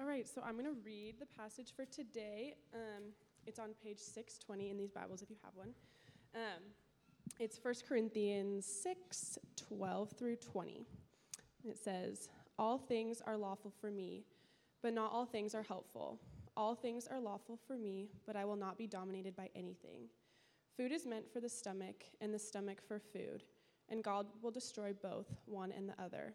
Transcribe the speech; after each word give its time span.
All 0.00 0.06
right, 0.06 0.28
so 0.28 0.40
I'm 0.46 0.52
going 0.52 0.64
to 0.64 0.80
read 0.84 1.16
the 1.18 1.26
passage 1.26 1.72
for 1.74 1.84
today. 1.84 2.54
Um, 2.72 3.06
it's 3.46 3.58
on 3.58 3.70
page 3.82 3.98
620 3.98 4.70
in 4.70 4.76
these 4.76 4.92
Bibles 4.92 5.22
if 5.22 5.30
you 5.30 5.34
have 5.42 5.56
one. 5.56 5.70
Um, 6.36 6.62
it's 7.40 7.58
1 7.60 7.74
Corinthians 7.88 8.64
6 8.64 9.38
12 9.56 10.10
through 10.12 10.36
20. 10.36 10.86
It 11.64 11.76
says, 11.76 12.28
All 12.60 12.78
things 12.78 13.20
are 13.26 13.36
lawful 13.36 13.72
for 13.80 13.90
me, 13.90 14.22
but 14.82 14.94
not 14.94 15.10
all 15.10 15.26
things 15.26 15.52
are 15.52 15.64
helpful. 15.64 16.20
All 16.56 16.76
things 16.76 17.08
are 17.08 17.18
lawful 17.18 17.58
for 17.66 17.76
me, 17.76 18.08
but 18.24 18.36
I 18.36 18.44
will 18.44 18.56
not 18.56 18.78
be 18.78 18.86
dominated 18.86 19.34
by 19.34 19.50
anything. 19.56 20.02
Food 20.76 20.92
is 20.92 21.06
meant 21.06 21.28
for 21.32 21.40
the 21.40 21.48
stomach, 21.48 22.04
and 22.20 22.32
the 22.32 22.38
stomach 22.38 22.80
for 22.86 23.00
food, 23.00 23.42
and 23.88 24.04
God 24.04 24.28
will 24.42 24.52
destroy 24.52 24.92
both, 24.92 25.26
one 25.46 25.72
and 25.72 25.88
the 25.88 26.00
other. 26.00 26.34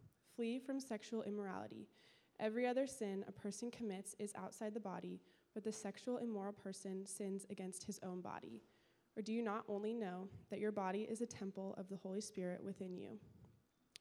Flee 0.35 0.59
from 0.59 0.79
sexual 0.79 1.23
immorality. 1.23 1.87
Every 2.39 2.65
other 2.65 2.87
sin 2.87 3.23
a 3.27 3.31
person 3.31 3.69
commits 3.69 4.15
is 4.19 4.33
outside 4.35 4.73
the 4.73 4.79
body, 4.79 5.21
but 5.53 5.63
the 5.63 5.71
sexual 5.71 6.17
immoral 6.17 6.53
person 6.53 7.05
sins 7.05 7.45
against 7.49 7.83
his 7.83 7.99
own 8.03 8.21
body. 8.21 8.61
Or 9.17 9.21
do 9.21 9.33
you 9.33 9.41
not 9.41 9.65
only 9.67 9.93
know 9.93 10.29
that 10.49 10.59
your 10.59 10.71
body 10.71 11.01
is 11.01 11.21
a 11.21 11.25
temple 11.25 11.75
of 11.77 11.89
the 11.89 11.97
Holy 11.97 12.21
Spirit 12.21 12.63
within 12.63 12.95
you, 12.95 13.19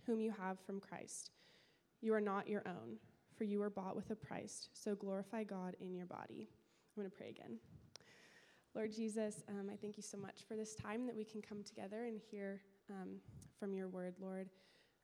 whom 0.06 0.20
you 0.20 0.30
have 0.30 0.58
from 0.60 0.80
Christ? 0.80 1.32
You 2.00 2.14
are 2.14 2.20
not 2.20 2.48
your 2.48 2.62
own, 2.66 2.96
for 3.36 3.44
you 3.44 3.58
were 3.58 3.70
bought 3.70 3.96
with 3.96 4.10
a 4.10 4.16
price, 4.16 4.68
so 4.72 4.94
glorify 4.94 5.44
God 5.44 5.76
in 5.80 5.94
your 5.94 6.06
body. 6.06 6.48
I'm 6.96 7.02
going 7.02 7.10
to 7.10 7.16
pray 7.16 7.28
again. 7.28 7.58
Lord 8.74 8.92
Jesus, 8.92 9.42
um, 9.48 9.68
I 9.70 9.76
thank 9.76 9.96
you 9.96 10.02
so 10.02 10.16
much 10.16 10.44
for 10.46 10.54
this 10.54 10.76
time 10.76 11.06
that 11.06 11.16
we 11.16 11.24
can 11.24 11.42
come 11.42 11.64
together 11.64 12.04
and 12.04 12.20
hear 12.30 12.60
um, 12.88 13.16
from 13.58 13.74
your 13.74 13.88
word, 13.88 14.14
Lord. 14.20 14.48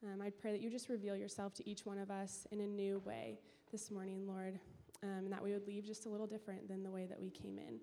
Um, 0.03 0.21
I 0.21 0.29
pray 0.29 0.51
that 0.51 0.61
you 0.61 0.69
just 0.69 0.89
reveal 0.89 1.15
yourself 1.15 1.55
to 1.55 1.67
each 1.67 1.85
one 1.85 1.97
of 1.97 2.11
us 2.11 2.45
in 2.51 2.59
a 2.59 2.67
new 2.67 3.01
way 3.03 3.39
this 3.71 3.89
morning, 3.89 4.27
Lord, 4.27 4.59
um, 5.01 5.09
and 5.09 5.31
that 5.31 5.43
we 5.43 5.53
would 5.53 5.65
leave 5.65 5.85
just 5.85 6.05
a 6.05 6.09
little 6.09 6.27
different 6.27 6.67
than 6.67 6.83
the 6.83 6.91
way 6.91 7.07
that 7.07 7.19
we 7.19 7.31
came 7.31 7.57
in. 7.57 7.79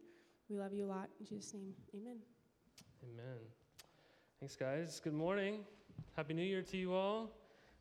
We 0.49 0.57
love 0.57 0.73
you 0.73 0.85
a 0.85 0.87
lot. 0.87 1.09
In 1.19 1.27
Jesus' 1.27 1.55
name, 1.55 1.75
amen. 1.93 2.19
Amen. 3.03 3.39
Thanks, 4.39 4.55
guys. 4.55 5.01
Good 5.03 5.13
morning. 5.13 5.65
Happy 6.17 6.35
New 6.35 6.45
Year 6.45 6.63
to 6.63 6.77
you 6.77 6.95
all. 6.95 7.33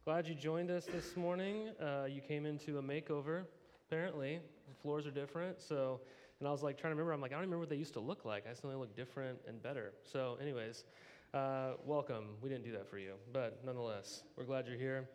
Glad 0.03 0.27
you 0.27 0.33
joined 0.33 0.71
us 0.71 0.85
this 0.85 1.15
morning. 1.15 1.69
Uh, 1.79 2.05
you 2.09 2.19
came 2.19 2.47
into 2.47 2.79
a 2.79 2.81
makeover, 2.81 3.43
apparently. 3.87 4.39
The 4.67 4.73
floors 4.81 5.05
are 5.05 5.11
different. 5.11 5.61
So, 5.61 6.01
and 6.39 6.47
I 6.47 6.51
was 6.51 6.63
like 6.63 6.79
trying 6.79 6.91
to 6.91 6.95
remember, 6.95 7.13
I'm 7.13 7.21
like, 7.21 7.33
I 7.33 7.35
don't 7.35 7.43
remember 7.43 7.59
what 7.59 7.69
they 7.69 7.75
used 7.75 7.93
to 7.93 7.99
look 7.99 8.25
like. 8.25 8.45
I 8.47 8.67
they 8.67 8.73
look 8.73 8.95
different 8.95 9.37
and 9.47 9.61
better. 9.61 9.93
So, 10.11 10.39
anyways, 10.41 10.85
uh, 11.33 11.71
welcome. 11.83 12.25
We 12.41 12.49
didn't 12.49 12.63
do 12.63 12.71
that 12.73 12.87
for 12.87 12.99
you, 12.99 13.13
but 13.31 13.59
nonetheless, 13.65 14.23
we're 14.37 14.43
glad 14.43 14.67
you're 14.67 14.77
here. 14.77 15.09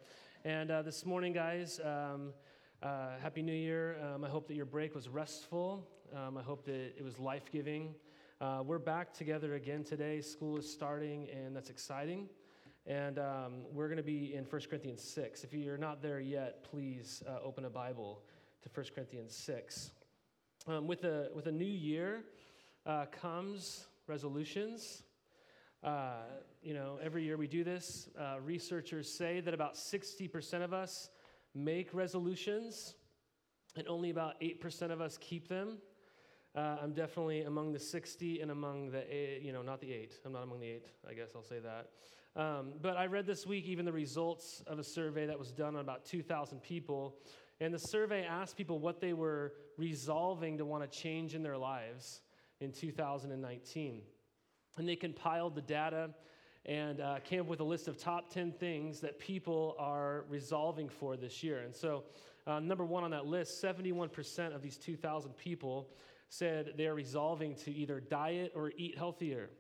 And 0.45 0.71
uh, 0.71 0.83
this 0.83 1.07
morning, 1.07 1.33
guys, 1.33 1.81
um, 1.85 2.33
uh, 2.83 3.19
Happy 3.23 3.41
New 3.41 3.53
Year. 3.53 3.97
Um, 4.03 4.25
I 4.25 4.29
hope 4.29 4.49
that 4.49 4.55
your 4.55 4.67
break 4.67 4.95
was 4.95 5.09
restful. 5.09 5.87
Um, 6.17 6.37
I 6.37 6.43
hope 6.43 6.65
that 6.65 6.75
it 6.97 7.05
was 7.05 7.21
life 7.21 7.53
giving. 7.53 7.95
Uh, 8.41 8.63
we're 8.65 8.81
back 8.81 9.13
together 9.13 9.55
again 9.55 9.85
today. 9.85 10.21
School 10.21 10.59
is 10.59 10.69
starting, 10.69 11.29
and 11.31 11.55
that's 11.55 11.71
exciting. 11.71 12.29
And 12.87 13.19
um, 13.21 13.53
we're 13.73 13.87
going 13.87 13.99
to 13.99 14.03
be 14.03 14.35
in 14.35 14.45
1 14.45 14.63
Corinthians 14.69 15.03
6. 15.03 15.45
If 15.45 15.53
you're 15.53 15.79
not 15.79 16.03
there 16.03 16.19
yet, 16.19 16.65
please 16.65 17.23
uh, 17.29 17.39
open 17.45 17.65
a 17.65 17.71
Bible 17.71 18.23
to 18.63 18.69
1 18.75 18.87
Corinthians 18.93 19.37
6. 19.37 19.93
Um, 20.67 20.89
with, 20.89 21.05
a, 21.05 21.29
with 21.33 21.47
a 21.47 21.53
new 21.53 21.65
year 21.65 22.25
uh, 22.87 23.07
comes 23.07 23.87
resolutions. 24.09 25.05
Uh, 25.83 26.23
you 26.63 26.75
know, 26.75 26.99
every 27.03 27.23
year 27.23 27.37
we 27.37 27.47
do 27.47 27.63
this. 27.63 28.09
Uh, 28.19 28.37
researchers 28.45 29.13
say 29.17 29.41
that 29.41 29.55
about 29.55 29.75
60% 29.75 30.63
of 30.63 30.73
us 30.73 31.11
make 31.55 31.95
resolutions, 31.95 32.95
and 33.77 33.87
only 33.87 34.11
about 34.11 34.41
8% 34.41 34.91
of 34.91 35.01
us 35.01 35.19
keep 35.21 35.49
them. 35.49 35.79
Uh, 36.55 36.77
I'm 36.83 36.93
definitely 36.93 37.43
among 37.43 37.73
the 37.73 37.79
60 37.79 38.41
and 38.41 38.51
among 38.51 38.91
the, 38.91 39.03
eight, 39.15 39.43
you 39.43 39.53
know, 39.53 39.63
not 39.63 39.81
the 39.81 39.93
eight. 39.93 40.15
I'm 40.25 40.33
not 40.33 40.43
among 40.43 40.61
the 40.61 40.67
eight, 40.67 40.87
I 41.09 41.15
guess 41.15 41.29
I'll 41.37 41.43
say 41.43 41.61
that. 41.61 41.91
Um, 42.35 42.73
but 42.83 42.97
I 42.97 43.07
read 43.07 43.27
this 43.27 43.47
week 43.47 43.67
even 43.67 43.85
the 43.85 43.93
results 43.93 44.63
of 44.67 44.79
a 44.79 44.85
survey 44.85 45.27
that 45.27 45.39
was 45.39 45.53
done 45.53 45.75
on 45.75 45.81
about 45.81 46.05
2,000 46.05 46.61
people. 46.61 47.17
And 47.61 47.73
the 47.73 47.79
survey 47.79 48.25
asked 48.25 48.57
people 48.57 48.79
what 48.79 49.01
they 49.01 49.13
were 49.13 49.53
resolving 49.77 50.59
to 50.59 50.65
want 50.65 50.91
to 50.91 50.99
change 50.99 51.35
in 51.35 51.43
their 51.43 51.59
lives 51.59 52.21
in 52.61 52.73
2019. 52.73 54.03
And 54.79 54.89
they 54.89 54.97
compiled 54.97 55.55
the 55.55 55.61
data 55.61 56.11
and 56.65 57.01
uh, 57.01 57.19
came 57.25 57.41
up 57.41 57.47
with 57.47 57.61
a 57.61 57.65
list 57.65 57.89
of 57.89 57.99
top 57.99 58.33
10 58.33 58.53
things 58.53 59.01
that 59.01 59.19
people 59.19 59.75
are 59.79 60.25
resolving 60.29 60.89
for 60.89 61.17
this 61.17 61.43
year. 61.43 61.61
And 61.61 61.75
so, 61.75 62.05
uh, 62.47 62.61
number 62.61 62.85
one 62.85 63.05
on 63.05 63.11
that 63.11 63.27
list, 63.27 63.63
71% 63.63 64.55
of 64.55 64.63
these 64.63 64.77
2,000 64.77 65.37
people 65.37 65.89
said 66.31 66.75
they 66.77 66.87
are 66.87 66.95
resolving 66.95 67.55
to 67.57 67.73
either 67.73 68.01
diet 68.01 68.53
or 68.55 68.73
eat 68.77 68.97
healthier. 68.97 69.51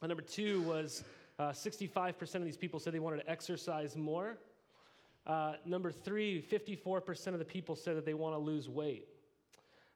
And 0.00 0.08
number 0.08 0.22
two 0.22 0.62
was 0.62 1.04
uh, 1.38 1.50
65% 1.50 2.36
of 2.36 2.44
these 2.44 2.56
people 2.56 2.80
said 2.80 2.94
they 2.94 3.00
wanted 3.00 3.18
to 3.18 3.30
exercise 3.30 3.96
more. 3.96 4.38
Uh, 5.26 5.54
number 5.66 5.90
three, 5.90 6.42
54% 6.42 7.28
of 7.28 7.38
the 7.38 7.44
people 7.44 7.76
said 7.76 7.96
that 7.96 8.06
they 8.06 8.14
want 8.14 8.34
to 8.34 8.38
lose 8.38 8.68
weight. 8.68 9.08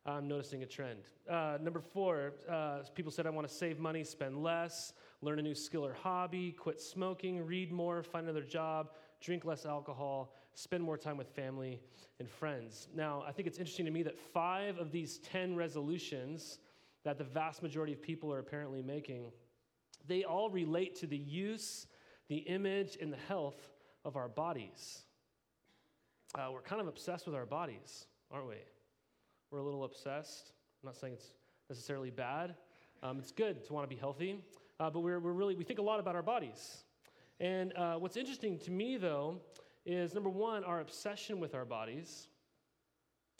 I'm 0.06 0.28
noticing 0.28 0.62
a 0.62 0.66
trend. 0.66 1.00
Uh, 1.30 1.58
number 1.60 1.80
four, 1.80 2.34
uh, 2.50 2.80
people 2.94 3.10
said, 3.10 3.26
I 3.26 3.30
want 3.30 3.48
to 3.48 3.54
save 3.54 3.78
money, 3.78 4.04
spend 4.04 4.42
less 4.42 4.92
learn 5.24 5.38
a 5.38 5.42
new 5.42 5.54
skill 5.54 5.84
or 5.84 5.94
hobby, 5.94 6.52
quit 6.52 6.80
smoking, 6.80 7.44
read 7.44 7.72
more, 7.72 8.02
find 8.02 8.28
another 8.28 8.44
job, 8.44 8.90
drink 9.20 9.44
less 9.44 9.64
alcohol, 9.64 10.34
spend 10.54 10.82
more 10.82 10.98
time 10.98 11.16
with 11.16 11.28
family 11.28 11.80
and 12.20 12.28
friends. 12.28 12.88
Now, 12.94 13.24
I 13.26 13.32
think 13.32 13.48
it's 13.48 13.58
interesting 13.58 13.86
to 13.86 13.90
me 13.90 14.02
that 14.02 14.18
five 14.18 14.78
of 14.78 14.92
these 14.92 15.18
10 15.18 15.56
resolutions 15.56 16.58
that 17.04 17.18
the 17.18 17.24
vast 17.24 17.62
majority 17.62 17.92
of 17.92 18.02
people 18.02 18.32
are 18.32 18.38
apparently 18.38 18.82
making, 18.82 19.32
they 20.06 20.24
all 20.24 20.50
relate 20.50 20.94
to 20.96 21.06
the 21.06 21.16
use, 21.16 21.86
the 22.28 22.36
image, 22.36 22.98
and 23.00 23.12
the 23.12 23.18
health 23.28 23.70
of 24.04 24.16
our 24.16 24.28
bodies. 24.28 25.02
Uh, 26.34 26.48
we're 26.52 26.60
kind 26.60 26.80
of 26.80 26.88
obsessed 26.88 27.26
with 27.26 27.34
our 27.34 27.46
bodies, 27.46 28.06
aren't 28.30 28.48
we? 28.48 28.56
We're 29.54 29.60
a 29.60 29.64
little 29.64 29.84
obsessed. 29.84 30.50
I'm 30.82 30.88
not 30.88 30.96
saying 30.96 31.12
it's 31.12 31.34
necessarily 31.70 32.10
bad. 32.10 32.56
Um, 33.04 33.20
it's 33.20 33.30
good 33.30 33.64
to 33.66 33.72
want 33.72 33.88
to 33.88 33.94
be 33.94 34.00
healthy 34.00 34.42
uh, 34.80 34.90
but 34.90 35.00
we're, 35.00 35.20
we're 35.20 35.32
really, 35.32 35.54
we 35.54 35.64
think 35.64 35.78
a 35.78 35.82
lot 35.82 36.00
about 36.00 36.16
our 36.16 36.22
bodies. 36.22 36.84
And 37.40 37.72
uh, 37.76 37.94
what's 37.94 38.16
interesting 38.16 38.58
to 38.60 38.70
me, 38.70 38.96
though, 38.96 39.40
is 39.86 40.14
number 40.14 40.30
one, 40.30 40.64
our 40.64 40.80
obsession 40.80 41.38
with 41.40 41.54
our 41.54 41.64
bodies, 41.64 42.28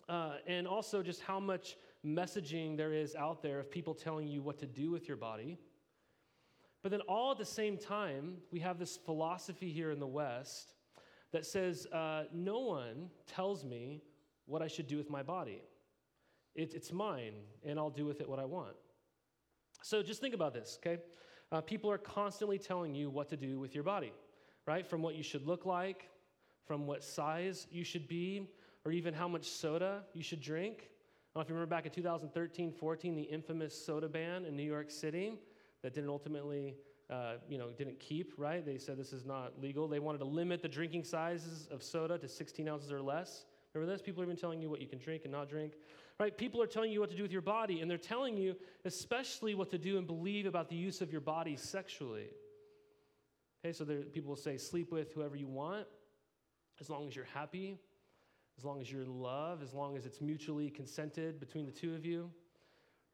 uh, 0.08 0.34
and 0.46 0.68
also 0.68 1.02
just 1.02 1.20
how 1.20 1.40
much 1.40 1.76
messaging 2.06 2.76
there 2.76 2.92
is 2.92 3.16
out 3.16 3.42
there 3.42 3.58
of 3.58 3.70
people 3.70 3.94
telling 3.94 4.28
you 4.28 4.42
what 4.42 4.58
to 4.58 4.66
do 4.66 4.90
with 4.90 5.08
your 5.08 5.16
body. 5.16 5.58
But 6.82 6.92
then, 6.92 7.00
all 7.02 7.32
at 7.32 7.38
the 7.38 7.44
same 7.44 7.78
time, 7.78 8.36
we 8.52 8.60
have 8.60 8.78
this 8.78 8.96
philosophy 8.96 9.72
here 9.72 9.90
in 9.90 9.98
the 9.98 10.06
West 10.06 10.74
that 11.32 11.44
says 11.44 11.86
uh, 11.92 12.24
no 12.32 12.60
one 12.60 13.10
tells 13.26 13.64
me 13.64 14.02
what 14.46 14.62
I 14.62 14.68
should 14.68 14.86
do 14.86 14.96
with 14.96 15.10
my 15.10 15.22
body. 15.22 15.62
It, 16.54 16.74
it's 16.74 16.92
mine, 16.92 17.34
and 17.64 17.78
I'll 17.78 17.90
do 17.90 18.06
with 18.06 18.20
it 18.20 18.28
what 18.28 18.38
I 18.38 18.44
want. 18.44 18.74
So 19.82 20.02
just 20.02 20.20
think 20.20 20.34
about 20.34 20.54
this, 20.54 20.78
okay? 20.80 21.02
Uh, 21.52 21.60
people 21.60 21.90
are 21.90 21.98
constantly 21.98 22.58
telling 22.58 22.94
you 22.94 23.10
what 23.10 23.28
to 23.28 23.36
do 23.36 23.58
with 23.58 23.74
your 23.74 23.84
body, 23.84 24.12
right? 24.66 24.86
From 24.86 25.02
what 25.02 25.14
you 25.14 25.22
should 25.22 25.46
look 25.46 25.66
like, 25.66 26.08
from 26.66 26.86
what 26.86 27.04
size 27.04 27.66
you 27.70 27.84
should 27.84 28.08
be, 28.08 28.48
or 28.84 28.92
even 28.92 29.14
how 29.14 29.28
much 29.28 29.44
soda 29.44 30.02
you 30.14 30.22
should 30.22 30.40
drink. 30.40 30.88
I 31.34 31.40
don't 31.40 31.40
know 31.40 31.40
if 31.42 31.48
you 31.48 31.54
remember 31.54 31.74
back 31.74 31.86
in 31.86 31.92
2013 31.92 32.72
14, 32.72 33.14
the 33.14 33.22
infamous 33.22 33.74
soda 33.74 34.08
ban 34.08 34.44
in 34.44 34.56
New 34.56 34.62
York 34.62 34.90
City 34.90 35.34
that 35.82 35.92
didn't 35.92 36.10
ultimately, 36.10 36.76
uh, 37.10 37.34
you 37.48 37.58
know, 37.58 37.70
didn't 37.76 37.98
keep, 37.98 38.32
right? 38.38 38.64
They 38.64 38.78
said 38.78 38.96
this 38.96 39.12
is 39.12 39.26
not 39.26 39.60
legal. 39.60 39.88
They 39.88 39.98
wanted 39.98 40.18
to 40.18 40.24
limit 40.24 40.62
the 40.62 40.68
drinking 40.68 41.04
sizes 41.04 41.68
of 41.70 41.82
soda 41.82 42.18
to 42.18 42.28
16 42.28 42.68
ounces 42.68 42.92
or 42.92 43.02
less. 43.02 43.44
Remember 43.74 43.92
this? 43.92 44.00
People 44.00 44.22
are 44.22 44.26
even 44.26 44.36
telling 44.36 44.62
you 44.62 44.70
what 44.70 44.80
you 44.80 44.86
can 44.86 44.98
drink 44.98 45.22
and 45.24 45.32
not 45.32 45.48
drink. 45.48 45.72
Right? 46.20 46.36
People 46.36 46.62
are 46.62 46.68
telling 46.68 46.92
you 46.92 47.00
what 47.00 47.10
to 47.10 47.16
do 47.16 47.22
with 47.22 47.32
your 47.32 47.42
body, 47.42 47.80
and 47.80 47.90
they're 47.90 47.98
telling 47.98 48.36
you 48.36 48.54
especially 48.84 49.54
what 49.54 49.70
to 49.70 49.78
do 49.78 49.98
and 49.98 50.06
believe 50.06 50.46
about 50.46 50.68
the 50.68 50.76
use 50.76 51.00
of 51.00 51.10
your 51.10 51.20
body 51.20 51.56
sexually. 51.56 52.28
Okay, 53.64 53.72
so 53.72 53.84
there, 53.84 54.02
people 54.02 54.28
will 54.28 54.36
say, 54.36 54.56
sleep 54.56 54.92
with 54.92 55.12
whoever 55.12 55.34
you 55.34 55.48
want, 55.48 55.86
as 56.80 56.88
long 56.88 57.08
as 57.08 57.16
you're 57.16 57.24
happy. 57.34 57.78
as 58.58 58.64
long 58.64 58.80
as 58.80 58.90
you're 58.90 59.02
in 59.02 59.20
love, 59.20 59.62
as 59.62 59.72
long 59.74 59.96
as 59.96 60.06
it's 60.06 60.20
mutually 60.20 60.70
consented 60.70 61.40
between 61.40 61.66
the 61.66 61.72
two 61.72 61.94
of 61.94 62.04
you, 62.04 62.30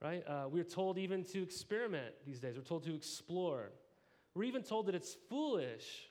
right? 0.03 0.23
Uh, 0.27 0.45
we're 0.51 0.65
told 0.65 0.99
even 0.99 1.25
to 1.25 1.43
experiment 1.43 2.15
these 2.27 2.39
days. 2.39 2.57
We're 2.57 2.63
told 2.63 2.85
to 2.85 2.95
explore. 2.95 3.71
We're 4.35 4.45
even 4.45 4.63
told 4.63 4.87
that 4.87 4.95
it's 4.95 5.17
foolish 5.29 6.11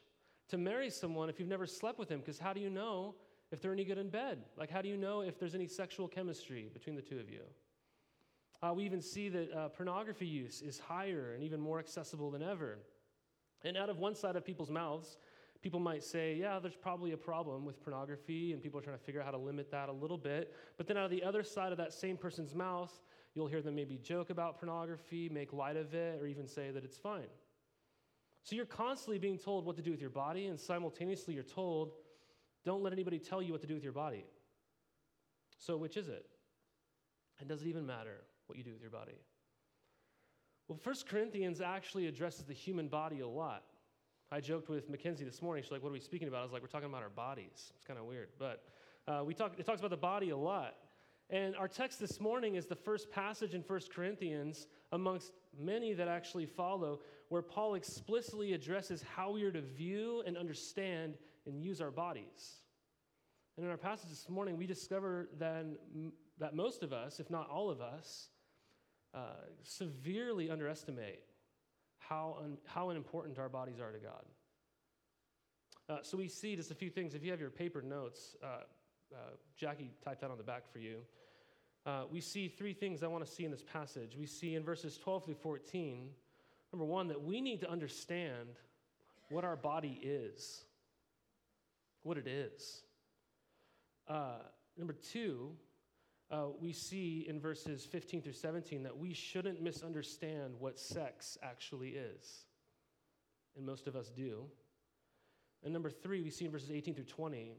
to 0.49 0.57
marry 0.57 0.89
someone 0.89 1.29
if 1.29 1.39
you've 1.39 1.49
never 1.49 1.67
slept 1.67 1.99
with 1.99 2.09
him, 2.09 2.19
because 2.19 2.39
how 2.39 2.53
do 2.53 2.59
you 2.59 2.69
know 2.69 3.15
if 3.51 3.61
they're 3.61 3.73
any 3.73 3.83
good 3.83 3.97
in 3.97 4.09
bed? 4.09 4.39
Like, 4.57 4.69
how 4.69 4.81
do 4.81 4.89
you 4.89 4.97
know 4.97 5.21
if 5.21 5.39
there's 5.39 5.55
any 5.55 5.67
sexual 5.67 6.07
chemistry 6.07 6.69
between 6.73 6.95
the 6.95 7.01
two 7.01 7.19
of 7.19 7.29
you? 7.29 7.41
Uh, 8.61 8.73
we 8.73 8.83
even 8.83 9.01
see 9.01 9.29
that 9.29 9.51
uh, 9.53 9.69
pornography 9.69 10.25
use 10.25 10.61
is 10.61 10.79
higher 10.79 11.33
and 11.33 11.43
even 11.43 11.59
more 11.59 11.79
accessible 11.79 12.29
than 12.29 12.43
ever. 12.43 12.79
And 13.63 13.77
out 13.77 13.89
of 13.89 13.97
one 13.99 14.15
side 14.15 14.35
of 14.35 14.45
people's 14.45 14.69
mouths, 14.69 15.17
people 15.61 15.79
might 15.79 16.03
say, 16.03 16.35
yeah, 16.35 16.59
there's 16.59 16.75
probably 16.75 17.11
a 17.11 17.17
problem 17.17 17.65
with 17.65 17.81
pornography, 17.81 18.53
and 18.53 18.61
people 18.61 18.79
are 18.79 18.83
trying 18.83 18.97
to 18.97 19.03
figure 19.03 19.21
out 19.21 19.25
how 19.25 19.31
to 19.31 19.37
limit 19.37 19.71
that 19.71 19.89
a 19.89 19.93
little 19.93 20.17
bit. 20.17 20.53
But 20.77 20.87
then 20.87 20.97
out 20.97 21.05
of 21.05 21.11
the 21.11 21.23
other 21.23 21.43
side 21.43 21.71
of 21.71 21.77
that 21.77 21.93
same 21.93 22.17
person's 22.17 22.53
mouth, 22.53 22.93
you'll 23.33 23.47
hear 23.47 23.61
them 23.61 23.75
maybe 23.75 23.97
joke 23.97 24.29
about 24.29 24.57
pornography, 24.57 25.29
make 25.29 25.53
light 25.53 25.77
of 25.77 25.93
it, 25.93 26.21
or 26.21 26.27
even 26.27 26.47
say 26.47 26.71
that 26.71 26.83
it's 26.83 26.97
fine. 26.97 27.27
So 28.43 28.55
you're 28.55 28.65
constantly 28.65 29.19
being 29.19 29.37
told 29.37 29.65
what 29.65 29.75
to 29.75 29.81
do 29.81 29.91
with 29.91 30.01
your 30.01 30.09
body, 30.09 30.47
and 30.47 30.59
simultaneously 30.59 31.33
you're 31.33 31.43
told, 31.43 31.93
don't 32.65 32.83
let 32.83 32.93
anybody 32.93 33.19
tell 33.19 33.41
you 33.41 33.51
what 33.51 33.61
to 33.61 33.67
do 33.67 33.73
with 33.73 33.83
your 33.83 33.93
body. 33.93 34.25
So, 35.57 35.77
which 35.77 35.97
is 35.97 36.07
it? 36.07 36.25
And 37.39 37.47
does 37.47 37.61
it 37.61 37.67
even 37.67 37.85
matter 37.85 38.21
what 38.47 38.57
you 38.57 38.63
do 38.63 38.71
with 38.71 38.81
your 38.81 38.91
body? 38.91 39.19
Well, 40.67 40.79
1 40.83 40.95
Corinthians 41.07 41.61
actually 41.61 42.07
addresses 42.07 42.45
the 42.45 42.53
human 42.53 42.87
body 42.87 43.21
a 43.21 43.27
lot. 43.27 43.63
I 44.31 44.39
joked 44.39 44.69
with 44.69 44.89
Mackenzie 44.89 45.25
this 45.25 45.41
morning. 45.41 45.63
She's 45.63 45.71
like, 45.71 45.81
What 45.81 45.89
are 45.89 45.93
we 45.93 45.99
speaking 45.99 46.27
about? 46.27 46.41
I 46.41 46.43
was 46.43 46.51
like, 46.51 46.61
We're 46.61 46.67
talking 46.67 46.89
about 46.89 47.01
our 47.01 47.09
bodies. 47.09 47.73
It's 47.75 47.85
kind 47.85 47.99
of 47.99 48.05
weird. 48.05 48.29
But 48.37 48.63
uh, 49.07 49.23
we 49.25 49.33
talk, 49.33 49.53
it 49.57 49.65
talks 49.65 49.79
about 49.79 49.89
the 49.89 49.97
body 49.97 50.29
a 50.29 50.37
lot. 50.37 50.75
And 51.31 51.55
our 51.55 51.67
text 51.67 51.99
this 51.99 52.19
morning 52.19 52.55
is 52.55 52.65
the 52.65 52.75
first 52.75 53.11
passage 53.11 53.53
in 53.53 53.61
1 53.61 53.79
Corinthians, 53.93 54.67
amongst 54.91 55.31
many 55.59 55.93
that 55.93 56.07
actually 56.07 56.45
follow, 56.45 57.01
where 57.29 57.41
Paul 57.41 57.75
explicitly 57.75 58.53
addresses 58.53 59.03
how 59.03 59.31
we 59.31 59.43
are 59.43 59.51
to 59.51 59.61
view 59.61 60.23
and 60.25 60.37
understand 60.37 61.17
and 61.49 61.61
use 61.61 61.81
our 61.81 61.91
bodies. 61.91 62.57
And 63.57 63.65
in 63.65 63.71
our 63.71 63.77
passage 63.77 64.09
this 64.09 64.29
morning, 64.29 64.57
we 64.57 64.65
discover 64.65 65.29
then 65.37 65.75
that 66.39 66.55
most 66.55 66.81
of 66.83 66.93
us, 66.93 67.19
if 67.19 67.29
not 67.29 67.49
all 67.49 67.69
of 67.69 67.81
us, 67.81 68.29
uh, 69.13 69.33
severely 69.63 70.49
underestimate 70.49 71.23
how, 71.97 72.37
un- 72.41 72.57
how 72.65 72.89
unimportant 72.89 73.37
our 73.37 73.49
bodies 73.49 73.79
are 73.79 73.91
to 73.91 73.99
God. 73.99 74.25
Uh, 75.89 75.97
so 76.03 76.17
we 76.17 76.27
see 76.27 76.55
just 76.55 76.71
a 76.71 76.75
few 76.75 76.89
things. 76.89 77.15
If 77.15 77.23
you 77.23 77.31
have 77.31 77.39
your 77.41 77.49
paper 77.49 77.81
notes, 77.81 78.37
uh, 78.43 78.63
uh 79.11 79.17
Jackie 79.57 79.91
typed 80.05 80.21
that 80.21 80.31
on 80.31 80.37
the 80.37 80.43
back 80.43 80.71
for 80.71 80.79
you. 80.79 81.01
Uh, 81.85 82.03
we 82.11 82.21
see 82.21 82.47
three 82.47 82.73
things 82.73 83.01
I 83.01 83.07
want 83.07 83.25
to 83.25 83.31
see 83.31 83.45
in 83.45 83.51
this 83.51 83.63
passage. 83.63 84.15
We 84.17 84.25
see 84.25 84.55
in 84.55 84.63
verses 84.63 84.97
12 84.97 85.25
through 85.25 85.35
14, 85.35 86.09
number 86.71 86.85
one, 86.85 87.07
that 87.07 87.21
we 87.21 87.41
need 87.41 87.61
to 87.61 87.69
understand 87.69 88.49
what 89.29 89.43
our 89.43 89.55
body 89.55 89.99
is, 90.03 90.65
what 92.03 92.17
it 92.17 92.27
is. 92.27 92.83
Uh, 94.07 94.39
number 94.77 94.93
two, 94.93 95.51
uh, 96.31 96.47
we 96.59 96.73
see 96.73 97.25
in 97.27 97.39
verses 97.39 97.85
15 97.85 98.21
through 98.21 98.33
17 98.33 98.83
that 98.83 98.97
we 98.97 99.13
shouldn't 99.13 99.61
misunderstand 99.61 100.53
what 100.59 100.79
sex 100.79 101.37
actually 101.41 101.89
is. 101.89 102.45
And 103.55 103.65
most 103.65 103.87
of 103.87 103.95
us 103.95 104.09
do. 104.09 104.45
And 105.63 105.73
number 105.73 105.89
three, 105.89 106.21
we 106.21 106.29
see 106.29 106.45
in 106.45 106.51
verses 106.51 106.71
18 106.71 106.95
through 106.95 107.03
20, 107.05 107.53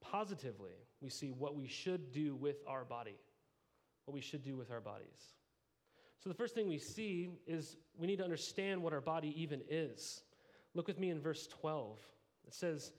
positively, 0.00 0.74
we 1.00 1.10
see 1.10 1.30
what 1.30 1.56
we 1.56 1.66
should 1.66 2.12
do 2.12 2.34
with 2.36 2.56
our 2.66 2.84
body 2.84 3.18
what 4.04 4.14
we 4.14 4.20
should 4.20 4.42
do 4.42 4.56
with 4.56 4.70
our 4.70 4.80
bodies. 4.80 5.34
So, 6.22 6.28
the 6.28 6.34
first 6.34 6.54
thing 6.54 6.68
we 6.68 6.78
see 6.78 7.30
is 7.46 7.76
we 7.96 8.06
need 8.06 8.16
to 8.16 8.24
understand 8.24 8.82
what 8.82 8.92
our 8.92 9.00
body 9.00 9.34
even 9.40 9.62
is. 9.68 10.22
Look 10.74 10.86
with 10.86 10.98
me 10.98 11.10
in 11.10 11.20
verse 11.20 11.46
12. 11.60 11.98
It 12.46 12.54
says, 12.54 12.92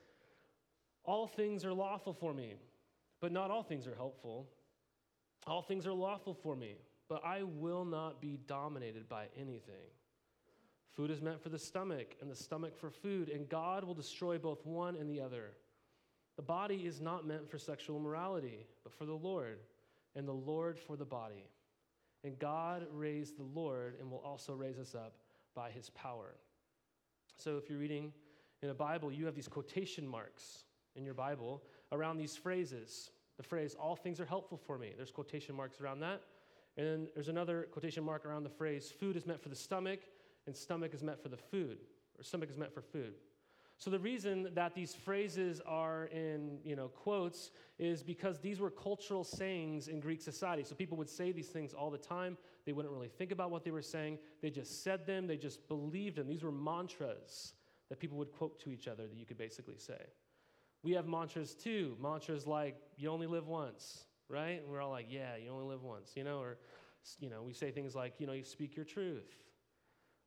All 1.06 1.28
things 1.28 1.64
are 1.64 1.74
lawful 1.74 2.14
for 2.14 2.34
me, 2.34 2.56
but 3.22 3.32
not 3.32 3.52
all 3.52 3.64
things 3.64 3.88
are 3.88 3.96
helpful. 3.96 4.48
All 5.48 5.62
things 5.62 5.86
are 5.86 5.94
lawful 5.94 6.34
for 6.34 6.56
me, 6.56 6.76
but 7.08 7.24
I 7.24 7.44
will 7.44 7.86
not 7.86 8.20
be 8.20 8.40
dominated 8.48 9.08
by 9.08 9.28
anything. 9.40 9.86
Food 10.96 11.12
is 11.12 11.22
meant 11.22 11.42
for 11.42 11.50
the 11.50 11.60
stomach, 11.60 12.16
and 12.22 12.32
the 12.32 12.36
stomach 12.36 12.76
for 12.76 12.90
food, 12.90 13.30
and 13.30 13.48
God 13.48 13.84
will 13.84 13.94
destroy 13.94 14.38
both 14.38 14.66
one 14.66 14.96
and 14.96 15.10
the 15.10 15.22
other. 15.22 15.52
The 16.38 16.42
body 16.42 16.86
is 16.86 17.02
not 17.02 17.28
meant 17.28 17.50
for 17.50 17.60
sexual 17.60 18.00
morality, 18.00 18.66
but 18.84 18.94
for 18.94 19.06
the 19.06 19.14
Lord 19.14 19.60
and 20.16 20.28
the 20.28 20.34
Lord 20.34 20.80
for 20.80 20.96
the 20.96 21.06
body. 21.06 21.50
And 22.24 22.40
God 22.40 22.88
raised 22.92 23.38
the 23.38 23.44
Lord 23.44 23.96
and 24.00 24.10
will 24.10 24.24
also 24.26 24.54
raise 24.54 24.80
us 24.80 24.96
up 24.96 25.14
by 25.54 25.70
his 25.70 25.90
power. 25.92 26.36
So 27.38 27.58
if 27.58 27.70
you're 27.70 27.80
reading 27.80 28.12
in 28.64 28.70
a 28.70 28.74
Bible, 28.74 29.12
you 29.12 29.26
have 29.26 29.36
these 29.36 29.48
quotation 29.48 30.08
marks 30.08 30.64
in 30.96 31.06
your 31.06 31.14
Bible 31.14 31.62
around 31.92 32.18
these 32.18 32.36
phrases. 32.36 33.10
The 33.38 33.44
phrase, 33.44 33.76
all 33.80 33.96
things 33.96 34.20
are 34.20 34.26
helpful 34.26 34.58
for 34.58 34.78
me. 34.78 34.94
There's 34.96 35.12
quotation 35.12 35.56
marks 35.56 35.82
around 35.82 36.00
that. 36.00 36.22
And 36.78 36.86
then 36.86 37.08
there's 37.14 37.30
another 37.30 37.68
quotation 37.72 38.04
mark 38.04 38.26
around 38.26 38.44
the 38.44 38.50
phrase, 38.50 38.92
food 38.92 39.16
is 39.16 39.26
meant 39.26 39.42
for 39.42 39.50
the 39.50 39.56
stomach, 39.56 40.00
and 40.46 40.56
stomach 40.56 40.94
is 40.94 41.04
meant 41.04 41.22
for 41.22 41.30
the 41.30 41.38
food, 41.38 41.78
or 42.18 42.24
stomach 42.24 42.50
is 42.50 42.58
meant 42.58 42.74
for 42.74 42.82
food. 42.82 43.14
So 43.78 43.90
the 43.90 44.00
reason 44.00 44.50
that 44.54 44.74
these 44.74 44.94
phrases 44.94 45.62
are 45.66 46.06
in, 46.06 46.60
you 46.64 46.78
know, 46.78 46.88
quotes 46.88 47.52
is 47.78 48.04
because 48.04 48.40
these 48.40 48.60
were 48.60 48.70
cultural 48.70 49.24
sayings 49.24 49.90
in 49.90 50.00
Greek 50.00 50.22
society. 50.22 50.64
So 50.64 50.76
people 50.76 50.98
would 50.98 51.10
say 51.10 51.34
these 51.34 51.50
things 51.50 51.74
all 51.74 51.92
the 51.92 51.98
time. 51.98 52.38
They 52.66 52.72
wouldn't 52.72 52.94
really 52.94 53.10
think 53.10 53.32
about 53.32 53.52
what 53.52 53.66
they 53.66 53.72
were 53.72 53.82
saying. 53.82 54.20
They 54.42 54.50
just 54.50 54.84
said 54.84 55.06
them, 55.06 55.28
they 55.28 55.36
just 55.36 55.68
believed 55.68 56.16
them. 56.16 56.30
These 56.30 56.44
were 56.44 56.54
mantras 56.54 57.54
that 57.90 58.00
people 58.00 58.18
would 58.18 58.32
quote 58.32 58.60
to 58.62 58.72
each 58.72 58.88
other 58.88 59.08
that 59.08 59.18
you 59.18 59.26
could 59.26 59.38
basically 59.38 59.78
say. 59.78 60.02
We 60.86 60.92
have 60.92 61.08
mantras 61.08 61.56
too. 61.56 61.98
Mantras 62.00 62.46
like 62.46 62.78
you 62.96 63.10
only 63.10 63.26
live 63.26 63.48
once, 63.48 64.04
right? 64.30 64.62
And 64.62 64.70
we're 64.70 64.82
all 64.82 64.92
like, 64.92 65.08
yeah, 65.10 65.36
you 65.36 65.50
only 65.50 65.66
live 65.66 65.82
once, 65.82 66.12
you 66.16 66.24
know, 66.24 66.38
or 66.38 66.58
you 67.20 67.28
know, 67.28 67.42
we 67.42 67.54
say 67.54 67.72
things 67.72 67.96
like, 67.96 68.14
you 68.20 68.28
know, 68.28 68.34
you 68.34 68.44
speak 68.44 68.76
your 68.76 68.86
truth. 68.86 69.26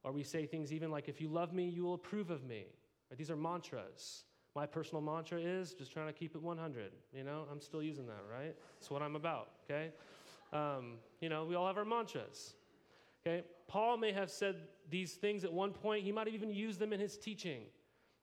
Or 0.03 0.11
we 0.11 0.25
say 0.25 0.47
things 0.47 0.73
even 0.73 0.91
like 0.91 1.09
if 1.09 1.21
you 1.21 1.29
love 1.29 1.53
me, 1.53 1.69
you 1.69 1.85
will 1.85 1.95
approve 1.95 2.31
of 2.31 2.45
me. 2.45 2.67
Right? 3.09 3.17
These 3.17 3.31
are 3.31 3.37
mantras. 3.37 4.25
My 4.57 4.67
personal 4.67 5.01
mantra 5.01 5.39
is 5.39 5.75
just 5.75 5.93
trying 5.93 6.09
to 6.09 6.13
keep 6.13 6.35
it 6.35 6.43
100. 6.43 6.91
You 7.13 7.23
know, 7.23 7.45
I'm 7.53 7.61
still 7.61 7.83
using 7.83 8.07
that, 8.07 8.25
right? 8.29 8.57
That's 8.81 8.91
what 8.91 9.01
I'm 9.01 9.15
about, 9.15 9.51
okay? 9.65 9.93
Um, 10.53 10.95
you 11.21 11.29
know, 11.29 11.45
we 11.45 11.55
all 11.55 11.69
have 11.69 11.79
our 11.79 11.85
mantras. 11.85 12.55
Okay? 13.25 13.45
Paul 13.69 13.97
may 13.97 14.11
have 14.11 14.29
said 14.29 14.57
these 14.91 15.13
things 15.13 15.45
at 15.45 15.53
one 15.53 15.71
point. 15.71 16.03
He 16.03 16.11
might 16.11 16.27
have 16.27 16.35
even 16.35 16.51
used 16.51 16.81
them 16.81 16.93
in 16.93 16.99
his 16.99 17.17
teaching. 17.17 17.63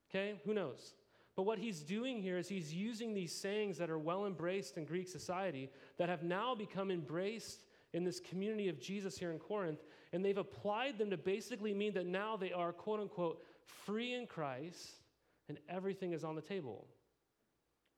Okay? 0.09 0.35
Who 0.45 0.53
knows? 0.53 0.95
But 1.35 1.43
what 1.43 1.59
he's 1.59 1.81
doing 1.81 2.21
here 2.21 2.37
is 2.37 2.47
he's 2.47 2.73
using 2.73 3.13
these 3.13 3.33
sayings 3.33 3.77
that 3.77 3.89
are 3.89 3.99
well 3.99 4.25
embraced 4.25 4.77
in 4.77 4.85
Greek 4.85 5.07
society 5.07 5.69
that 5.97 6.07
have 6.07 6.23
now 6.23 6.55
become 6.55 6.91
embraced 6.91 7.63
in 7.93 8.03
this 8.03 8.19
community 8.19 8.69
of 8.69 8.79
Jesus 8.79 9.17
here 9.17 9.31
in 9.31 9.39
Corinth, 9.39 9.79
and 10.13 10.23
they've 10.23 10.37
applied 10.37 10.97
them 10.97 11.09
to 11.09 11.17
basically 11.17 11.73
mean 11.73 11.93
that 11.93 12.05
now 12.05 12.37
they 12.37 12.51
are, 12.51 12.71
quote 12.71 12.99
unquote, 12.99 13.41
free 13.65 14.13
in 14.13 14.27
Christ, 14.27 14.95
and 15.49 15.57
everything 15.69 16.13
is 16.13 16.23
on 16.23 16.35
the 16.35 16.41
table. 16.41 16.87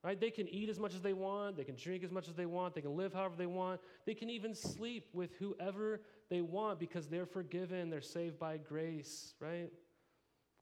Right? 0.04 0.20
They 0.20 0.30
can 0.30 0.48
eat 0.48 0.68
as 0.68 0.78
much 0.78 0.94
as 0.94 1.02
they 1.02 1.12
want, 1.12 1.56
they 1.56 1.64
can 1.64 1.74
drink 1.74 2.04
as 2.04 2.12
much 2.12 2.28
as 2.28 2.34
they 2.34 2.46
want, 2.46 2.74
they 2.74 2.80
can 2.80 2.96
live 2.96 3.12
however 3.12 3.34
they 3.36 3.46
want, 3.46 3.80
they 4.06 4.14
can 4.14 4.30
even 4.30 4.54
sleep 4.54 5.08
with 5.12 5.34
whoever 5.38 6.00
they 6.30 6.40
want 6.40 6.78
because 6.78 7.08
they're 7.08 7.26
forgiven, 7.26 7.90
they're 7.90 8.00
saved 8.00 8.38
by 8.38 8.56
grace, 8.56 9.34
right? 9.40 9.70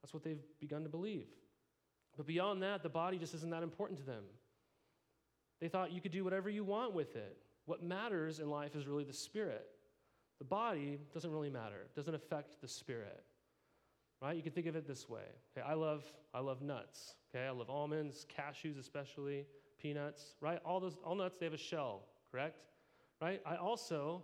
That's 0.03 0.15
what 0.15 0.25
they've 0.25 0.43
begun 0.59 0.83
to 0.85 0.89
believe. 0.89 1.27
But 2.17 2.27
beyond 2.27 2.63
that, 2.63 2.83
the 2.83 2.89
body 2.89 3.19
just 3.19 3.35
isn't 3.35 3.51
that 3.51 3.63
important 3.63 3.99
to 4.01 4.05
them. 4.05 4.25
They 5.61 5.69
thought 5.69 5.93
you 5.93 6.01
could 6.01 6.13
do 6.13 6.25
whatever 6.25 6.51
you 6.51 6.65
want 6.65 6.95
with 6.95 7.17
it. 7.17 7.37
What 7.65 7.83
matters 7.83 8.41
in 8.41 8.51
life 8.51 8.77
is 8.77 8.87
really 8.87 9.05
the 9.05 9.13
spirit. 9.13 9.67
The 10.39 10.45
body 10.45 10.99
doesn't 11.13 11.31
really 11.31 11.51
matter, 11.51 11.77
it 11.85 11.95
doesn't 11.95 12.15
affect 12.15 12.61
the 12.61 12.69
spirit 12.69 13.25
right? 14.23 14.37
You 14.37 14.43
can 14.43 14.53
think 14.53 14.67
of 14.67 14.77
it 14.77 14.87
this 14.87 15.09
way. 15.09 15.25
Okay, 15.57 15.67
I 15.67 15.75
love, 15.75 16.05
I 16.33 16.41
love 16.41 16.63
nuts. 16.63 17.15
Okay, 17.35 17.47
I 17.47 17.51
love 17.51 17.71
almonds, 17.71 18.27
cashews 18.37 18.79
especially, 18.79 19.47
peanuts, 19.81 20.35
right? 20.41 20.59
All 20.65 20.81
those, 20.81 20.97
all 21.05 21.15
nuts, 21.15 21.37
they 21.39 21.47
have 21.47 21.55
a 21.55 21.59
shell, 21.59 22.03
correct? 22.31 22.61
Right? 23.21 23.41
I 23.47 23.57
also, 23.57 24.23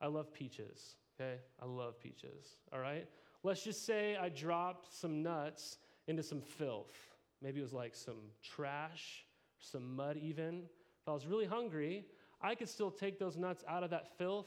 I 0.00 0.06
love 0.06 0.32
peaches. 0.32 0.96
Okay, 1.20 1.36
I 1.62 1.66
love 1.66 2.00
peaches. 2.00 2.56
All 2.72 2.80
right. 2.80 3.06
Let's 3.42 3.62
just 3.62 3.86
say 3.86 4.16
I 4.16 4.28
dropped 4.30 4.92
some 4.92 5.22
nuts 5.22 5.78
into 6.08 6.22
some 6.22 6.40
filth. 6.40 7.13
Maybe 7.44 7.60
it 7.60 7.62
was 7.62 7.74
like 7.74 7.94
some 7.94 8.16
trash, 8.42 9.26
some 9.58 9.94
mud, 9.94 10.16
even. 10.16 10.62
If 11.02 11.08
I 11.08 11.12
was 11.12 11.26
really 11.26 11.44
hungry, 11.44 12.06
I 12.40 12.54
could 12.54 12.70
still 12.70 12.90
take 12.90 13.18
those 13.18 13.36
nuts 13.36 13.62
out 13.68 13.84
of 13.84 13.90
that 13.90 14.16
filth 14.16 14.46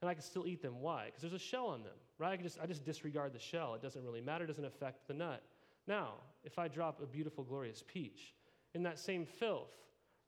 and 0.00 0.08
I 0.08 0.14
could 0.14 0.22
still 0.22 0.46
eat 0.46 0.62
them. 0.62 0.80
Why? 0.80 1.06
Because 1.06 1.22
there's 1.22 1.32
a 1.32 1.44
shell 1.44 1.66
on 1.66 1.82
them, 1.82 1.96
right? 2.18 2.38
I, 2.38 2.42
just, 2.42 2.60
I 2.62 2.66
just 2.66 2.84
disregard 2.84 3.32
the 3.32 3.40
shell. 3.40 3.74
It 3.74 3.82
doesn't 3.82 4.04
really 4.04 4.20
matter, 4.20 4.44
it 4.44 4.46
doesn't 4.46 4.64
affect 4.64 5.08
the 5.08 5.14
nut. 5.14 5.42
Now, 5.88 6.14
if 6.44 6.56
I 6.58 6.68
drop 6.68 7.02
a 7.02 7.06
beautiful, 7.06 7.42
glorious 7.42 7.82
peach 7.84 8.34
in 8.74 8.82
that 8.84 9.00
same 9.00 9.26
filth, 9.26 9.72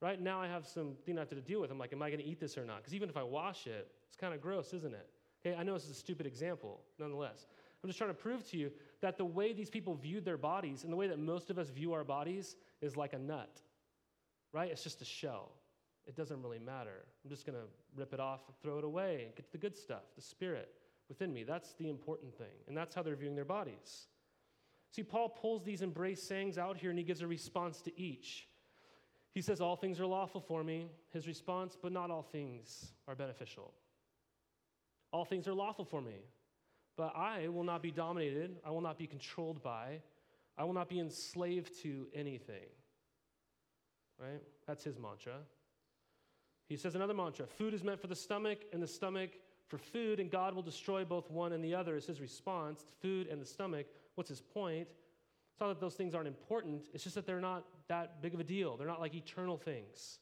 right? 0.01 0.21
Now 0.21 0.41
I 0.41 0.49
have 0.49 0.67
something 0.67 1.17
I 1.17 1.21
have 1.21 1.29
to 1.29 1.37
deal 1.37 1.61
with. 1.61 1.71
I'm 1.71 1.79
like, 1.79 1.93
am 1.93 2.03
I 2.03 2.09
going 2.09 2.21
to 2.21 2.27
eat 2.27 2.41
this 2.41 2.59
or 2.59 2.65
not? 2.65 2.79
Because 2.79 2.95
even 2.95 3.09
if 3.09 3.17
I 3.17 3.23
wash 3.23 3.69
it, 3.69 3.93
it's 4.09 4.17
kind 4.17 4.35
of 4.35 4.41
gross, 4.41 4.73
isn't 4.73 4.95
it? 4.95 5.09
Okay, 5.47 5.57
I 5.57 5.63
know 5.63 5.75
this 5.75 5.85
is 5.85 5.91
a 5.91 5.95
stupid 5.95 6.27
example, 6.27 6.81
nonetheless. 6.99 7.47
I'm 7.83 7.89
just 7.89 7.99
trying 7.99 8.11
to 8.11 8.15
prove 8.15 8.49
to 8.51 8.57
you 8.57 8.73
that 9.01 9.17
the 9.17 9.25
way 9.25 9.53
these 9.53 9.71
people 9.71 9.95
viewed 9.95 10.25
their 10.25 10.37
bodies 10.37 10.85
and 10.85 10.93
the 10.93 10.97
way 10.97 11.07
that 11.09 11.19
most 11.19 11.51
of 11.51 11.59
us 11.59 11.71
view 11.71 11.93
our 11.93 12.05
bodies 12.05 12.57
is 12.81 12.97
like 12.97 13.13
a 13.13 13.19
nut, 13.19 13.61
right? 14.53 14.71
It's 14.71 14.83
just 14.83 15.03
a 15.03 15.05
shell. 15.05 15.53
It 16.07 16.17
doesn't 16.17 16.43
really 16.43 16.59
matter. 16.59 17.05
I'm 17.23 17.31
just 17.31 17.45
going 17.47 17.59
to 17.59 17.65
rip 17.95 18.15
it 18.15 18.21
off 18.21 18.41
throw 18.63 18.79
it 18.79 18.85
away 18.85 19.25
and 19.27 19.35
get 19.37 19.45
to 19.47 19.53
the 19.53 19.59
good 19.59 19.77
stuff, 19.77 20.03
the 20.17 20.23
spirit 20.23 20.75
within 21.09 21.33
me. 21.33 21.45
That's 21.45 21.75
the 21.75 21.89
important 21.89 22.37
thing. 22.37 22.47
And 22.67 22.77
that's 22.77 22.95
how 22.95 23.03
they're 23.03 23.17
viewing 23.17 23.37
their 23.37 23.45
bodies. 23.45 24.07
See, 24.91 25.03
Paul 25.03 25.29
pulls 25.29 25.65
these 25.65 25.83
embrace 25.83 26.23
sayings 26.23 26.57
out 26.59 26.77
here 26.77 26.91
and 26.91 26.99
he 26.99 27.05
gives 27.05 27.21
a 27.21 27.27
response 27.27 27.83
to 27.83 28.01
each. 28.01 28.49
He 29.35 29.43
says, 29.43 29.61
All 29.61 29.77
things 29.77 30.01
are 30.01 30.07
lawful 30.07 30.41
for 30.41 30.65
me. 30.65 30.89
His 31.13 31.27
response, 31.27 31.77
but 31.81 31.93
not 31.93 32.11
all 32.11 32.23
things 32.23 32.93
are 33.07 33.15
beneficial. 33.15 33.75
All 35.13 35.25
things 35.25 35.47
are 35.47 35.55
lawful 35.55 35.85
for 35.85 36.01
me, 36.01 36.17
but 36.99 37.17
I 37.17 37.47
will 37.47 37.63
not 37.63 37.81
be 37.81 37.93
dominated. 37.93 38.57
I 38.67 38.71
will 38.71 38.81
not 38.81 38.99
be 38.99 39.07
controlled 39.07 39.63
by. 39.63 40.03
I 40.59 40.65
will 40.65 40.73
not 40.75 40.89
be 40.89 40.99
enslaved 40.99 41.81
to 41.83 42.09
anything. 42.13 42.67
Right? 44.21 44.43
That's 44.67 44.83
his 44.83 44.99
mantra. 44.99 45.37
He 46.69 46.77
says 46.77 46.97
another 46.97 47.15
mantra 47.15 47.47
food 47.47 47.73
is 47.73 47.85
meant 47.85 48.01
for 48.01 48.09
the 48.09 48.17
stomach, 48.17 48.59
and 48.73 48.83
the 48.83 48.89
stomach 48.89 49.31
for 49.69 49.79
food, 49.79 50.19
and 50.19 50.29
God 50.29 50.55
will 50.55 50.63
destroy 50.63 51.05
both 51.05 51.31
one 51.31 51.53
and 51.53 51.65
the 51.65 51.75
other, 51.75 51.95
is 51.95 52.07
his 52.07 52.21
response. 52.21 52.85
Food 53.01 53.29
and 53.29 53.41
the 53.41 53.47
stomach. 53.47 53.87
What's 54.17 54.29
his 54.29 54.41
point? 54.41 54.89
It's 55.53 55.61
not 55.61 55.69
that 55.69 55.81
those 55.81 55.95
things 55.95 56.17
aren't 56.17 56.27
important, 56.27 56.89
it's 56.93 57.05
just 57.05 57.15
that 57.15 57.27
they're 57.27 57.41
not 57.41 57.65
that 57.87 58.21
big 58.21 58.35
of 58.35 58.41
a 58.41 58.45
deal. 58.45 58.77
They're 58.77 58.89
not 58.89 59.01
like 59.01 59.15
eternal 59.15 59.57
things. 59.57 60.19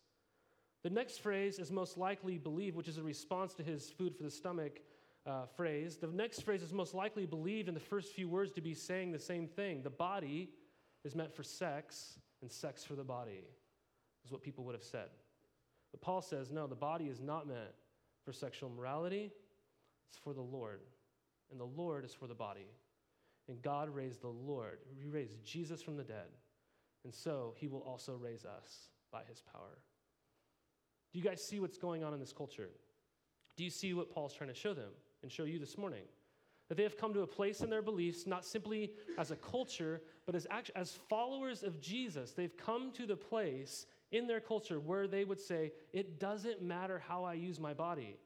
The 0.83 0.90
next 0.90 1.18
phrase 1.23 1.59
is 1.59 1.73
most 1.73 1.97
likely 1.97 2.37
believe, 2.37 2.76
which 2.76 2.87
is 2.87 2.99
a 2.99 3.02
response 3.02 3.54
to 3.54 3.62
his 3.62 3.90
food 3.90 4.14
for 4.14 4.23
the 4.23 4.30
stomach 4.30 4.78
uh, 5.26 5.47
phrase. 5.56 5.97
The 5.97 6.06
next 6.06 6.42
phrase 6.42 6.62
is 6.62 6.73
most 6.73 6.95
likely 6.95 7.26
believed 7.26 7.68
in 7.68 7.75
the 7.75 7.80
first 7.80 8.12
few 8.12 8.28
words 8.28 8.52
to 8.52 8.61
be 8.61 8.75
saying 8.75 9.12
the 9.12 9.18
same 9.18 9.47
thing. 9.47 9.83
The 9.83 9.90
body 9.90 10.50
is 11.04 11.14
meant 11.14 11.35
for 11.35 11.42
sex, 11.42 12.18
and 12.42 12.50
sex 12.50 12.85
for 12.85 12.95
the 12.95 13.04
body, 13.04 13.45
is 14.25 14.33
what 14.33 14.42
people 14.42 14.64
would 14.64 14.75
have 14.75 14.85
said. 14.85 15.09
But 15.92 16.00
Paul 16.00 16.23
says, 16.23 16.50
no, 16.50 16.66
the 16.66 16.75
body 16.75 17.06
is 17.06 17.21
not 17.21 17.47
meant 17.47 17.75
for 18.25 18.33
sexual 18.33 18.71
morality, 18.71 19.30
it's 20.09 20.18
for 20.18 20.33
the 20.33 20.42
Lord. 20.42 20.80
And 21.50 21.61
the 21.61 21.64
Lord 21.64 22.04
is 22.04 22.12
for 22.12 22.26
the 22.26 22.35
body. 22.35 22.66
And 23.49 23.62
God 23.62 23.88
raised 23.88 24.23
the 24.23 24.28
Lord. 24.28 24.78
He 24.99 25.09
raised 25.09 25.45
Jesus 25.45 25.80
from 25.80 25.97
the 25.97 26.02
dead. 26.02 26.26
And 27.04 27.14
so 27.14 27.54
he 27.56 27.68
will 27.68 27.80
also 27.80 28.16
raise 28.16 28.45
us 28.45 28.90
by 29.12 29.23
his 29.28 29.40
power. 29.52 29.78
Do 31.12 31.18
you 31.21 31.25
guys 31.25 31.40
see 31.40 31.61
what's 31.61 31.78
going 31.78 32.02
on 32.02 32.12
in 32.12 32.18
this 32.18 32.33
culture? 32.33 32.71
Do 33.56 33.62
you 33.62 33.71
see 33.71 33.95
what 33.95 34.11
Paul's 34.11 34.35
trying 34.35 34.50
to 34.50 34.56
show 34.56 34.75
them 34.75 34.90
and 35.23 35.30
show 35.30 35.44
you 35.44 35.58
this 35.58 35.78
morning? 35.78 36.04
That 36.68 36.76
they 36.76 36.82
have 36.82 36.99
come 36.99 37.14
to 37.14 37.20
a 37.20 37.26
place 37.26 37.61
in 37.61 37.70
their 37.70 37.82
beliefs, 37.82 38.26
not 38.26 38.44
simply 38.44 38.92
as 39.18 39.30
a 39.30 39.37
culture, 39.37 40.02
but 40.25 40.35
as, 40.35 40.46
act- 40.50 40.73
as 40.75 40.99
followers 41.08 41.62
of 41.62 41.80
Jesus. 41.80 42.32
They've 42.32 42.56
come 42.56 42.90
to 42.92 43.06
the 43.06 43.16
place 43.16 43.87
in 44.11 44.26
their 44.26 44.40
culture 44.40 44.80
where 44.80 45.06
they 45.06 45.25
would 45.25 45.40
say, 45.40 45.73
It 45.92 46.18
doesn't 46.18 46.62
matter 46.62 47.02
how 47.06 47.25
I 47.25 47.35
use 47.35 47.61
my 47.61 47.73
body. 47.73 48.16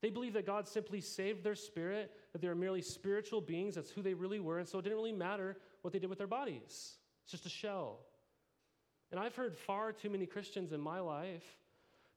They 0.00 0.10
believe 0.10 0.34
that 0.34 0.46
God 0.46 0.68
simply 0.68 1.00
saved 1.00 1.42
their 1.42 1.56
spirit, 1.56 2.12
that 2.32 2.40
they 2.40 2.48
were 2.48 2.54
merely 2.54 2.82
spiritual 2.82 3.40
beings, 3.40 3.74
that's 3.74 3.90
who 3.90 4.02
they 4.02 4.14
really 4.14 4.38
were, 4.38 4.58
and 4.58 4.68
so 4.68 4.78
it 4.78 4.82
didn't 4.82 4.98
really 4.98 5.12
matter 5.12 5.56
what 5.82 5.92
they 5.92 5.98
did 5.98 6.08
with 6.08 6.18
their 6.18 6.28
bodies. 6.28 6.98
It's 7.24 7.32
just 7.32 7.46
a 7.46 7.50
shell. 7.50 8.00
And 9.10 9.18
I've 9.18 9.34
heard 9.34 9.56
far 9.56 9.92
too 9.92 10.10
many 10.10 10.26
Christians 10.26 10.72
in 10.72 10.80
my 10.80 11.00
life 11.00 11.44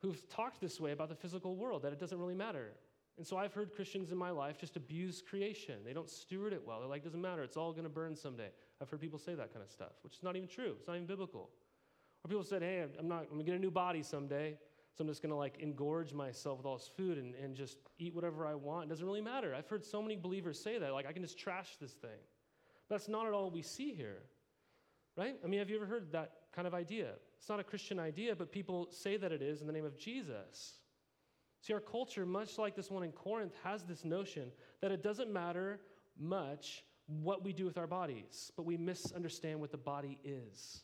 who've 0.01 0.27
talked 0.29 0.59
this 0.61 0.79
way 0.79 0.91
about 0.91 1.09
the 1.09 1.15
physical 1.15 1.55
world, 1.55 1.83
that 1.83 1.93
it 1.93 1.99
doesn't 1.99 2.19
really 2.19 2.35
matter. 2.35 2.73
And 3.21 3.27
so 3.27 3.37
I've 3.37 3.53
heard 3.53 3.71
Christians 3.75 4.11
in 4.11 4.17
my 4.17 4.31
life 4.31 4.57
just 4.57 4.77
abuse 4.77 5.21
creation. 5.21 5.75
They 5.85 5.93
don't 5.93 6.09
steward 6.09 6.53
it 6.53 6.63
well. 6.65 6.79
They're 6.79 6.89
like, 6.89 7.03
doesn't 7.03 7.21
matter, 7.21 7.43
it's 7.43 7.55
all 7.55 7.71
going 7.71 7.83
to 7.83 7.89
burn 7.89 8.15
someday. 8.15 8.49
I've 8.81 8.89
heard 8.89 8.99
people 8.99 9.19
say 9.19 9.35
that 9.35 9.53
kind 9.53 9.63
of 9.63 9.69
stuff, 9.69 9.91
which 10.01 10.15
is 10.15 10.23
not 10.23 10.35
even 10.35 10.49
true. 10.49 10.73
It's 10.79 10.87
not 10.87 10.95
even 10.95 11.05
biblical. 11.05 11.51
Or 12.25 12.27
people 12.27 12.43
said, 12.43 12.63
hey, 12.63 12.83
I'm 12.97 13.07
not, 13.07 13.25
I'm 13.25 13.33
going 13.33 13.41
to 13.41 13.45
get 13.45 13.55
a 13.55 13.59
new 13.59 13.69
body 13.69 14.01
someday. 14.01 14.57
So 14.95 15.03
I'm 15.03 15.07
just 15.07 15.21
going 15.21 15.29
to 15.29 15.35
like 15.35 15.59
engorge 15.61 16.15
myself 16.15 16.57
with 16.57 16.65
all 16.65 16.79
this 16.79 16.89
food 16.97 17.19
and, 17.19 17.35
and 17.35 17.55
just 17.55 17.77
eat 17.99 18.15
whatever 18.15 18.47
I 18.47 18.55
want. 18.55 18.85
It 18.85 18.89
doesn't 18.89 19.05
really 19.05 19.21
matter. 19.21 19.53
I've 19.53 19.69
heard 19.69 19.85
so 19.85 20.01
many 20.01 20.15
believers 20.15 20.59
say 20.59 20.79
that. 20.79 20.91
Like, 20.91 21.05
I 21.05 21.11
can 21.11 21.21
just 21.21 21.37
trash 21.37 21.77
this 21.79 21.91
thing. 21.91 22.09
But 22.89 22.95
that's 22.95 23.07
not 23.07 23.27
at 23.27 23.33
all 23.33 23.51
we 23.51 23.61
see 23.61 23.93
here. 23.93 24.23
Right? 25.15 25.35
I 25.43 25.47
mean, 25.47 25.59
have 25.59 25.69
you 25.69 25.75
ever 25.75 25.85
heard 25.85 26.11
that 26.13 26.37
kind 26.55 26.67
of 26.67 26.73
idea? 26.73 27.11
It's 27.37 27.49
not 27.49 27.59
a 27.59 27.63
Christian 27.63 27.99
idea, 27.99 28.35
but 28.35 28.51
people 28.51 28.87
say 28.89 29.15
that 29.17 29.31
it 29.31 29.43
is 29.43 29.61
in 29.61 29.67
the 29.67 29.73
name 29.73 29.85
of 29.85 29.95
Jesus. 29.95 30.80
See, 31.61 31.73
our 31.73 31.79
culture, 31.79 32.25
much 32.25 32.57
like 32.57 32.75
this 32.75 32.89
one 32.89 33.03
in 33.03 33.11
Corinth, 33.11 33.53
has 33.63 33.83
this 33.83 34.03
notion 34.03 34.51
that 34.81 34.91
it 34.91 35.03
doesn't 35.03 35.31
matter 35.31 35.79
much 36.19 36.83
what 37.07 37.43
we 37.43 37.53
do 37.53 37.65
with 37.65 37.77
our 37.77 37.87
bodies, 37.87 38.51
but 38.57 38.65
we 38.65 38.77
misunderstand 38.77 39.59
what 39.59 39.71
the 39.71 39.77
body 39.77 40.17
is. 40.23 40.81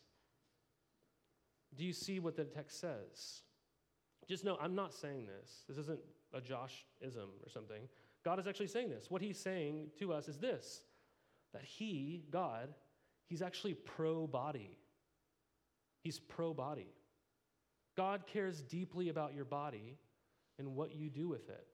Do 1.75 1.84
you 1.84 1.93
see 1.93 2.19
what 2.19 2.36
the 2.36 2.43
text 2.43 2.79
says? 2.79 3.41
Just 4.27 4.43
know, 4.43 4.57
I'm 4.62 4.75
not 4.75 4.93
saying 4.93 5.25
this. 5.25 5.63
This 5.67 5.77
isn't 5.77 6.00
a 6.34 6.41
Josh-ism 6.41 7.29
or 7.43 7.50
something. 7.50 7.88
God 8.24 8.39
is 8.39 8.48
actually 8.48 8.67
saying 8.67 8.89
this. 8.89 9.10
What 9.10 9.22
he's 9.22 9.39
saying 9.39 9.88
to 10.00 10.13
us 10.13 10.27
is 10.27 10.38
this 10.38 10.81
that 11.53 11.63
he, 11.63 12.25
God, 12.29 12.74
he's 13.25 13.41
actually 13.41 13.74
pro 13.74 14.27
body. 14.27 14.77
He's 16.01 16.19
pro 16.19 16.53
body. 16.53 16.93
God 17.96 18.27
cares 18.27 18.62
deeply 18.62 19.10
about 19.10 19.34
your 19.34 19.46
body 19.46 19.98
and 20.59 20.75
what 20.75 20.95
you 20.95 21.09
do 21.09 21.27
with 21.27 21.49
it. 21.49 21.65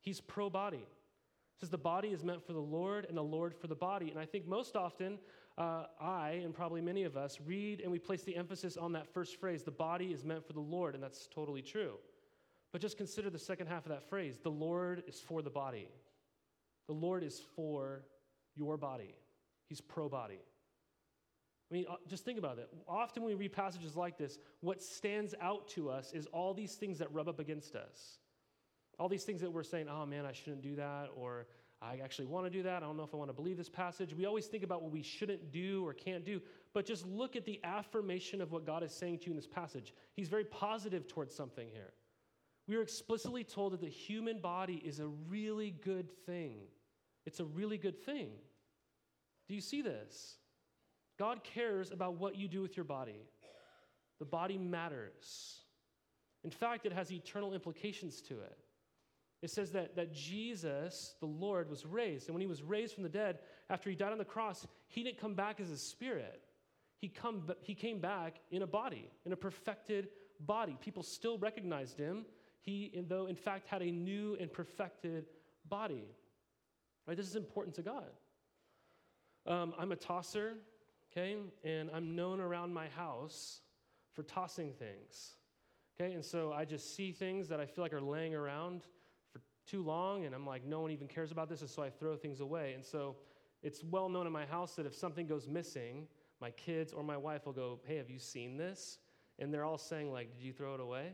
He's 0.00 0.20
pro 0.20 0.48
body. 0.48 0.78
He 0.78 1.60
says 1.60 1.70
the 1.70 1.78
body 1.78 2.08
is 2.08 2.22
meant 2.22 2.46
for 2.46 2.52
the 2.52 2.60
Lord 2.60 3.06
and 3.08 3.16
the 3.16 3.22
Lord 3.22 3.54
for 3.54 3.66
the 3.66 3.74
body. 3.74 4.10
And 4.10 4.18
I 4.18 4.26
think 4.26 4.46
most 4.46 4.76
often 4.76 5.18
uh, 5.58 5.86
I, 6.00 6.40
and 6.44 6.54
probably 6.54 6.80
many 6.80 7.02
of 7.02 7.16
us, 7.16 7.38
read 7.44 7.80
and 7.80 7.90
we 7.90 7.98
place 7.98 8.22
the 8.22 8.36
emphasis 8.36 8.76
on 8.76 8.92
that 8.92 9.12
first 9.12 9.40
phrase 9.40 9.64
the 9.64 9.72
body 9.72 10.12
is 10.12 10.24
meant 10.24 10.46
for 10.46 10.52
the 10.52 10.60
Lord, 10.60 10.94
and 10.94 11.02
that's 11.02 11.28
totally 11.34 11.62
true. 11.62 11.94
But 12.72 12.80
just 12.80 12.96
consider 12.96 13.28
the 13.28 13.38
second 13.38 13.66
half 13.66 13.84
of 13.84 13.90
that 13.90 14.08
phrase 14.08 14.38
the 14.40 14.50
Lord 14.50 15.02
is 15.08 15.18
for 15.20 15.42
the 15.42 15.50
body. 15.50 15.88
The 16.86 16.94
Lord 16.94 17.24
is 17.24 17.42
for 17.56 18.04
your 18.54 18.76
body, 18.76 19.14
He's 19.68 19.80
pro 19.80 20.08
body. 20.08 20.40
I 21.70 21.74
mean, 21.74 21.84
uh, 21.88 21.96
just 22.08 22.24
think 22.24 22.38
about 22.38 22.58
it. 22.58 22.68
Often 22.88 23.24
when 23.24 23.32
we 23.32 23.34
read 23.34 23.52
passages 23.52 23.94
like 23.94 24.16
this, 24.16 24.38
what 24.60 24.82
stands 24.82 25.34
out 25.40 25.68
to 25.68 25.90
us 25.90 26.12
is 26.12 26.26
all 26.26 26.54
these 26.54 26.74
things 26.74 26.98
that 26.98 27.12
rub 27.12 27.28
up 27.28 27.38
against 27.38 27.76
us. 27.76 28.18
All 28.98 29.08
these 29.08 29.24
things 29.24 29.40
that 29.42 29.52
we're 29.52 29.62
saying, 29.62 29.86
oh 29.88 30.06
man, 30.06 30.24
I 30.24 30.32
shouldn't 30.32 30.62
do 30.62 30.76
that, 30.76 31.08
or 31.14 31.46
I 31.80 31.98
actually 32.02 32.26
want 32.26 32.46
to 32.46 32.50
do 32.50 32.62
that. 32.64 32.82
I 32.82 32.86
don't 32.86 32.96
know 32.96 33.04
if 33.04 33.14
I 33.14 33.16
want 33.16 33.28
to 33.28 33.34
believe 33.34 33.56
this 33.56 33.68
passage. 33.68 34.14
We 34.14 34.24
always 34.24 34.46
think 34.46 34.64
about 34.64 34.82
what 34.82 34.90
we 34.90 35.02
shouldn't 35.02 35.52
do 35.52 35.86
or 35.86 35.92
can't 35.92 36.24
do, 36.24 36.40
but 36.72 36.84
just 36.84 37.06
look 37.06 37.36
at 37.36 37.44
the 37.44 37.60
affirmation 37.62 38.40
of 38.40 38.50
what 38.50 38.66
God 38.66 38.82
is 38.82 38.92
saying 38.92 39.18
to 39.18 39.26
you 39.26 39.32
in 39.32 39.36
this 39.36 39.46
passage. 39.46 39.92
He's 40.14 40.28
very 40.28 40.44
positive 40.44 41.06
towards 41.06 41.34
something 41.34 41.68
here. 41.72 41.92
We 42.66 42.76
are 42.76 42.82
explicitly 42.82 43.44
told 43.44 43.74
that 43.74 43.80
the 43.80 43.88
human 43.88 44.40
body 44.40 44.82
is 44.84 45.00
a 45.00 45.06
really 45.06 45.70
good 45.70 46.10
thing. 46.26 46.56
It's 47.26 47.40
a 47.40 47.44
really 47.44 47.78
good 47.78 48.04
thing. 48.04 48.30
Do 49.48 49.54
you 49.54 49.60
see 49.60 49.80
this? 49.80 50.38
God 51.18 51.42
cares 51.42 51.90
about 51.90 52.14
what 52.14 52.36
you 52.36 52.48
do 52.48 52.62
with 52.62 52.76
your 52.76 52.84
body. 52.84 53.26
The 54.18 54.24
body 54.24 54.58
matters. 54.58 55.60
In 56.44 56.50
fact, 56.50 56.86
it 56.86 56.92
has 56.92 57.12
eternal 57.12 57.52
implications 57.52 58.20
to 58.22 58.40
it. 58.40 58.56
It 59.42 59.50
says 59.50 59.72
that, 59.72 59.94
that 59.96 60.12
Jesus, 60.12 61.14
the 61.20 61.26
Lord, 61.26 61.70
was 61.70 61.86
raised. 61.86 62.26
And 62.26 62.34
when 62.34 62.40
he 62.40 62.46
was 62.46 62.62
raised 62.62 62.94
from 62.94 63.04
the 63.04 63.08
dead, 63.08 63.38
after 63.70 63.88
he 63.88 63.96
died 63.96 64.12
on 64.12 64.18
the 64.18 64.24
cross, 64.24 64.66
he 64.88 65.04
didn't 65.04 65.20
come 65.20 65.34
back 65.34 65.60
as 65.60 65.70
a 65.70 65.78
spirit. 65.78 66.40
He, 67.00 67.08
come, 67.08 67.44
he 67.62 67.74
came 67.74 68.00
back 68.00 68.40
in 68.50 68.62
a 68.62 68.66
body, 68.66 69.08
in 69.24 69.32
a 69.32 69.36
perfected 69.36 70.08
body. 70.40 70.76
People 70.80 71.04
still 71.04 71.38
recognized 71.38 71.96
him, 71.96 72.26
he, 72.60 72.92
though, 73.08 73.26
in 73.26 73.36
fact, 73.36 73.68
had 73.68 73.82
a 73.82 73.90
new 73.90 74.36
and 74.40 74.52
perfected 74.52 75.26
body. 75.68 76.04
Right? 77.06 77.16
This 77.16 77.28
is 77.28 77.36
important 77.36 77.76
to 77.76 77.82
God. 77.82 78.10
Um, 79.46 79.72
I'm 79.78 79.92
a 79.92 79.96
tosser, 79.96 80.54
okay, 81.18 81.36
and 81.64 81.90
I'm 81.92 82.14
known 82.14 82.40
around 82.40 82.72
my 82.72 82.88
house 82.88 83.60
for 84.12 84.22
tossing 84.22 84.72
things. 84.72 85.34
Okay, 86.00 86.12
and 86.12 86.24
so 86.24 86.52
I 86.52 86.64
just 86.64 86.94
see 86.94 87.12
things 87.12 87.48
that 87.48 87.60
I 87.60 87.66
feel 87.66 87.82
like 87.82 87.92
are 87.92 88.00
laying 88.00 88.34
around 88.34 88.82
for 89.32 89.40
too 89.66 89.82
long, 89.82 90.24
and 90.24 90.34
I'm 90.34 90.46
like, 90.46 90.64
no 90.64 90.80
one 90.80 90.90
even 90.90 91.08
cares 91.08 91.32
about 91.32 91.48
this, 91.48 91.60
and 91.60 91.70
so 91.70 91.82
I 91.82 91.90
throw 91.90 92.16
things 92.16 92.40
away. 92.40 92.72
And 92.74 92.84
so 92.84 93.16
it's 93.62 93.82
well 93.82 94.08
known 94.08 94.26
in 94.26 94.32
my 94.32 94.46
house 94.46 94.76
that 94.76 94.86
if 94.86 94.94
something 94.94 95.26
goes 95.26 95.48
missing, 95.48 96.06
my 96.40 96.50
kids 96.52 96.92
or 96.92 97.02
my 97.02 97.16
wife 97.16 97.46
will 97.46 97.52
go, 97.52 97.80
hey, 97.84 97.96
have 97.96 98.10
you 98.10 98.18
seen 98.18 98.56
this? 98.56 98.98
And 99.40 99.52
they're 99.52 99.64
all 99.64 99.78
saying, 99.78 100.12
like, 100.12 100.32
did 100.36 100.44
you 100.44 100.52
throw 100.52 100.74
it 100.74 100.80
away? 100.80 101.12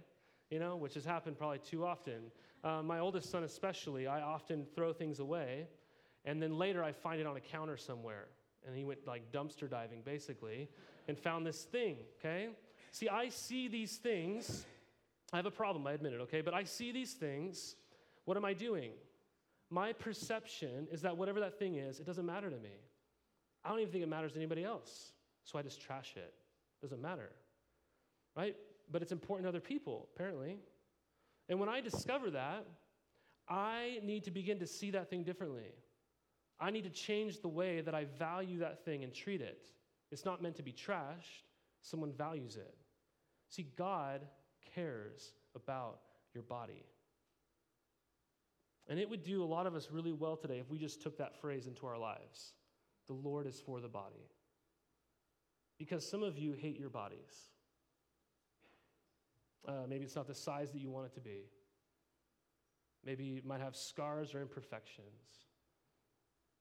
You 0.50 0.58
know, 0.58 0.76
which 0.76 0.94
has 0.94 1.04
happened 1.04 1.38
probably 1.38 1.58
too 1.58 1.87
often. 1.87 2.30
Uh, 2.62 2.82
my 2.82 2.99
oldest 2.99 3.30
son, 3.30 3.44
especially, 3.44 4.06
I 4.06 4.20
often 4.20 4.66
throw 4.75 4.92
things 4.92 5.18
away, 5.18 5.66
and 6.26 6.42
then 6.42 6.58
later 6.58 6.84
I 6.84 6.92
find 6.92 7.20
it 7.20 7.26
on 7.26 7.37
a 7.37 7.40
counter 7.40 7.78
somewhere. 7.78 8.26
And 8.66 8.76
he 8.76 8.85
went 8.85 9.06
like 9.06 9.30
dumpster 9.33 9.68
diving, 9.68 10.00
basically, 10.04 10.68
and 11.09 11.18
found 11.18 11.47
this 11.47 11.64
thing, 11.64 11.97
okay? 12.18 12.49
See, 12.92 13.09
I 13.09 13.28
see 13.28 13.68
these 13.68 13.97
things. 13.97 14.64
I 15.33 15.37
have 15.37 15.47
a 15.47 15.50
problem, 15.50 15.87
I 15.87 15.92
admit 15.92 16.12
it, 16.12 16.21
okay? 16.23 16.40
But 16.40 16.54
I 16.54 16.64
see 16.64 16.92
these 16.92 17.12
things. 17.12 17.76
What 18.25 18.37
am 18.37 18.44
I 18.44 18.54
doing? 18.54 18.92
My 19.71 19.92
perception 19.92 20.87
is 20.92 21.02
that 21.02 21.16
whatever 21.16 21.40
that 21.40 21.59
thing 21.59 21.76
is, 21.76 22.00
it 22.00 22.06
doesn't 22.06 22.25
matter 22.25 22.49
to 22.49 22.56
me. 22.56 22.76
I 23.64 23.71
don't 23.71 23.80
even 23.80 23.92
think 23.92 24.04
it 24.04 24.09
matters 24.09 24.33
to 24.33 24.38
anybody 24.38 24.64
else. 24.64 25.12
So 25.44 25.59
I 25.59 25.62
just 25.62 25.80
trash 25.80 26.14
it. 26.16 26.33
Doesn't 26.80 27.02
matter. 27.02 27.30
Right? 28.37 28.56
But 28.90 29.02
it's 29.02 29.12
important 29.12 29.44
to 29.44 29.49
other 29.49 29.61
people, 29.61 30.09
apparently. 30.14 30.59
And 31.49 31.59
when 31.59 31.68
I 31.68 31.80
discover 31.80 32.30
that, 32.30 32.66
I 33.49 34.00
need 34.02 34.25
to 34.25 34.30
begin 34.30 34.59
to 34.61 34.66
see 34.66 34.90
that 34.92 35.11
thing 35.11 35.23
differently. 35.23 35.73
I 36.61 36.70
need 36.70 36.84
to 36.84 36.90
change 36.90 37.40
the 37.40 37.49
way 37.49 37.80
that 37.80 37.94
I 37.94 38.04
value 38.18 38.61
that 38.61 38.84
thing 38.84 39.04
and 39.04 39.12
treat 39.12 39.40
it. 39.40 39.66
It's 40.11 40.25
not 40.25 40.42
meant 40.42 40.56
to 40.56 40.62
be 40.62 40.73
trashed, 40.73 41.49
someone 41.82 42.12
values 42.12 42.56
it. 42.56 42.75
See, 43.49 43.66
God 43.76 44.20
cares 44.75 45.32
about 45.54 46.00
your 46.32 46.42
body. 46.44 46.84
And 48.88 48.99
it 48.99 49.08
would 49.08 49.23
do 49.23 49.42
a 49.42 49.46
lot 49.46 49.66
of 49.66 49.75
us 49.75 49.88
really 49.90 50.12
well 50.12 50.37
today 50.37 50.58
if 50.58 50.70
we 50.70 50.78
just 50.78 51.00
took 51.00 51.18
that 51.18 51.40
phrase 51.40 51.66
into 51.66 51.87
our 51.87 51.99
lives. 51.99 52.52
The 53.06 53.14
Lord 53.14 53.46
is 53.46 53.61
for 53.61 53.80
the 53.80 53.88
body. 53.88 54.28
Because 55.78 56.08
some 56.08 56.23
of 56.23 56.38
you 56.38 56.52
hate 56.52 56.78
your 56.78 56.90
bodies. 56.90 57.49
Uh, 59.66 59.87
maybe 59.88 60.04
it's 60.04 60.16
not 60.16 60.26
the 60.26 60.34
size 60.34 60.70
that 60.73 60.80
you 60.80 60.90
want 60.90 61.06
it 61.06 61.14
to 61.14 61.20
be. 61.20 61.44
Maybe 63.04 63.37
it 63.37 63.46
might 63.46 63.61
have 63.61 63.75
scars 63.75 64.34
or 64.34 64.40
imperfections. 64.40 65.44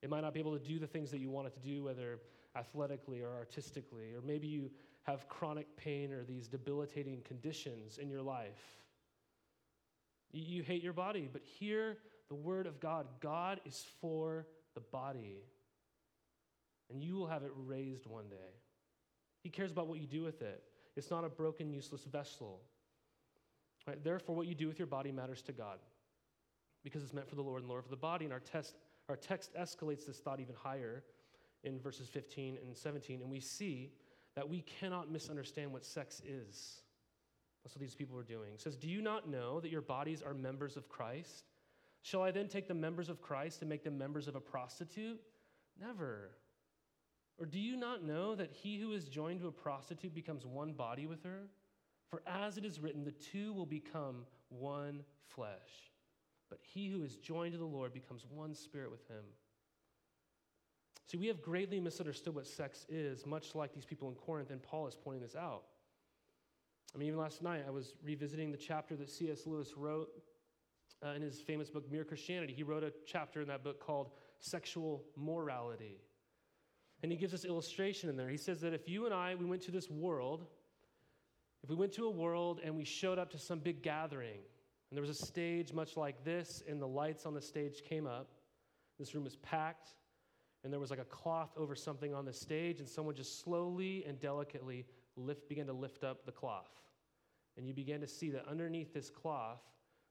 It 0.04 0.10
might 0.10 0.22
not 0.22 0.34
be 0.34 0.42
able 0.42 0.58
to 0.58 0.64
do 0.64 0.80
the 0.80 0.86
things 0.86 1.10
that 1.12 1.20
you 1.20 1.30
want 1.30 1.48
it 1.48 1.54
to 1.54 1.62
do, 1.62 1.84
whether 1.84 2.20
athletically 2.58 3.22
or 3.22 3.34
artistically. 3.34 4.14
Or 4.14 4.22
maybe 4.22 4.48
you 4.48 4.70
have 5.04 5.30
chronic 5.30 5.66
pain 5.78 6.12
or 6.12 6.26
these 6.26 6.50
debilitating 6.50 7.22
conditions 7.22 7.98
in 7.98 8.10
your 8.10 8.22
life. 8.22 8.82
You, 10.34 10.62
hate 10.62 10.84
your 10.84 10.94
body, 10.94 11.30
but 11.32 11.42
hear 11.42 11.98
the 12.28 12.36
word 12.36 12.68
of 12.68 12.82
God. 12.82 13.08
God 13.22 13.62
is 13.66 13.86
for 14.02 14.46
the 14.74 14.82
body, 14.82 15.44
and 16.90 17.02
you 17.02 17.16
will 17.16 17.28
have 17.28 17.44
it 17.44 17.52
raised 17.56 18.06
one 18.06 18.28
day. 18.28 18.36
He 19.44 19.50
cares 19.50 19.72
about 19.72 19.88
what 19.88 20.00
you 20.00 20.08
do 20.08 20.24
with 20.24 20.42
it. 20.42 20.64
It's 20.98 21.12
not 21.12 21.24
a 21.24 21.30
broken, 21.30 21.70
useless 21.70 22.04
vessel. 22.04 22.60
Right? 23.88 24.04
Therefore, 24.04 24.36
what 24.36 24.48
you 24.48 24.56
do 24.56 24.68
with 24.68 24.80
your 24.80 24.88
body 24.88 25.12
matters 25.12 25.42
to 25.44 25.52
God 25.52 25.78
because 26.84 27.04
it's 27.04 27.14
meant 27.14 27.30
for 27.30 27.36
the 27.36 27.42
Lord 27.42 27.62
and 27.62 27.70
Lord 27.70 27.84
for 27.84 27.90
the 27.90 27.96
body. 27.96 28.26
And 28.26 28.34
our, 28.34 28.40
test, 28.40 28.76
our 29.10 29.16
text 29.16 29.52
escalates 29.60 30.06
this 30.06 30.20
thought 30.20 30.40
even 30.40 30.56
higher 30.56 31.04
in 31.64 31.80
verses 31.80 32.08
15 32.08 32.58
and 32.66 32.76
17. 32.76 33.22
And 33.22 33.30
we 33.30 33.40
see 33.40 33.92
that 34.36 34.48
we 34.48 34.62
cannot 34.62 35.12
misunderstand 35.12 35.72
what 35.72 35.86
sex 35.86 36.22
is. 36.26 36.82
That's 37.64 37.76
what 37.76 37.82
these 37.82 37.96
people 37.96 38.18
are 38.18 38.24
doing. 38.24 38.54
It 38.54 38.62
says, 38.62 38.76
Do 38.76 38.90
you 38.90 39.02
not 39.02 39.30
know 39.30 39.60
that 39.60 39.72
your 39.72 39.82
bodies 39.82 40.22
are 40.22 40.34
members 40.34 40.76
of 40.76 40.90
Christ? 40.90 41.46
Shall 42.02 42.22
I 42.22 42.32
then 42.32 42.50
take 42.50 42.68
the 42.68 42.74
members 42.74 43.10
of 43.10 43.22
Christ 43.22 43.62
and 43.62 43.70
make 43.70 43.84
them 43.84 43.98
members 43.98 44.28
of 44.28 44.36
a 44.36 44.42
prostitute? 44.42 45.22
Never. 45.80 46.32
Or 47.40 47.46
do 47.46 47.60
you 47.60 47.78
not 47.78 48.04
know 48.04 48.36
that 48.36 48.52
he 48.52 48.78
who 48.78 48.92
is 48.92 49.06
joined 49.06 49.40
to 49.40 49.48
a 49.48 49.52
prostitute 49.52 50.14
becomes 50.14 50.46
one 50.46 50.74
body 50.74 51.08
with 51.08 51.24
her? 51.24 51.48
For 52.10 52.22
as 52.28 52.58
it 52.58 52.66
is 52.66 52.80
written, 52.80 53.04
the 53.04 53.12
two 53.12 53.54
will 53.54 53.66
become 53.66 54.26
one 54.50 55.04
flesh. 55.30 55.93
But 56.54 56.60
he 56.62 56.88
who 56.88 57.02
is 57.02 57.16
joined 57.16 57.54
to 57.54 57.58
the 57.58 57.66
Lord 57.66 57.94
becomes 57.94 58.28
one 58.30 58.54
spirit 58.54 58.92
with 58.92 59.08
him. 59.08 59.24
See, 61.08 61.18
we 61.18 61.26
have 61.26 61.42
greatly 61.42 61.80
misunderstood 61.80 62.36
what 62.36 62.46
sex 62.46 62.86
is, 62.90 63.26
much 63.26 63.56
like 63.56 63.74
these 63.74 63.86
people 63.86 64.08
in 64.08 64.14
Corinth, 64.14 64.52
and 64.52 64.62
Paul 64.62 64.86
is 64.86 64.96
pointing 64.96 65.24
this 65.24 65.36
out. 65.36 65.64
I 66.94 67.00
mean, 67.00 67.08
even 67.08 67.20
last 67.20 67.42
night, 67.42 67.64
I 67.68 67.72
was 67.72 67.96
revisiting 68.04 68.52
the 68.52 68.58
chapter 68.58 68.96
that 68.98 69.10
C.S. 69.10 69.48
Lewis 69.48 69.70
wrote 69.76 70.10
uh, 71.04 71.14
in 71.14 71.24
his 71.24 71.40
famous 71.40 71.72
book, 71.72 71.92
Mere 71.92 72.04
Christianity. 72.04 72.54
He 72.54 72.62
wrote 72.62 72.84
a 72.84 72.94
chapter 73.04 73.42
in 73.42 73.48
that 73.48 73.64
book 73.64 73.80
called 73.80 74.12
Sexual 74.40 75.04
Morality. 75.16 76.02
And 77.02 77.12
he 77.12 77.18
gives 77.18 77.32
this 77.32 77.46
illustration 77.46 78.12
in 78.12 78.16
there. 78.16 78.30
He 78.30 78.38
says 78.38 78.62
that 78.62 78.76
if 78.76 78.88
you 78.88 79.06
and 79.06 79.14
I, 79.14 79.34
we 79.34 79.46
went 79.46 79.64
to 79.64 79.72
this 79.72 79.90
world, 79.90 80.46
if 81.64 81.70
we 81.72 81.76
went 81.76 81.94
to 81.94 82.06
a 82.06 82.12
world 82.12 82.62
and 82.64 82.76
we 82.76 82.84
showed 82.84 83.18
up 83.18 83.32
to 83.32 83.40
some 83.40 83.58
big 83.58 83.82
gathering, 83.82 84.42
and 84.94 84.98
there 85.00 85.02
was 85.02 85.10
a 85.10 85.26
stage 85.26 85.74
much 85.74 85.98
like 85.98 86.24
this, 86.24 86.62
and 86.70 86.80
the 86.80 86.88
lights 86.88 87.26
on 87.26 87.34
the 87.34 87.42
stage 87.42 87.84
came 87.84 88.06
up, 88.06 88.30
this 89.00 89.16
room 89.16 89.24
was 89.24 89.38
packed, 89.38 89.90
and 90.64 90.72
there 90.72 90.80
was 90.80 90.92
like 90.92 91.00
a 91.00 91.06
cloth 91.06 91.50
over 91.58 91.74
something 91.74 92.14
on 92.14 92.26
the 92.26 92.32
stage, 92.32 92.80
and 92.80 92.88
someone 92.88 93.16
just 93.16 93.42
slowly 93.42 94.06
and 94.08 94.20
delicately 94.20 94.86
lift, 95.16 95.50
began 95.50 95.66
to 95.66 95.74
lift 95.74 96.04
up 96.04 96.28
the 96.28 96.32
cloth. 96.32 96.70
And 97.58 97.68
you 97.68 97.74
began 97.74 98.02
to 98.02 98.08
see 98.08 98.30
that 98.30 98.48
underneath 98.48 98.94
this 98.94 99.10
cloth 99.10 99.64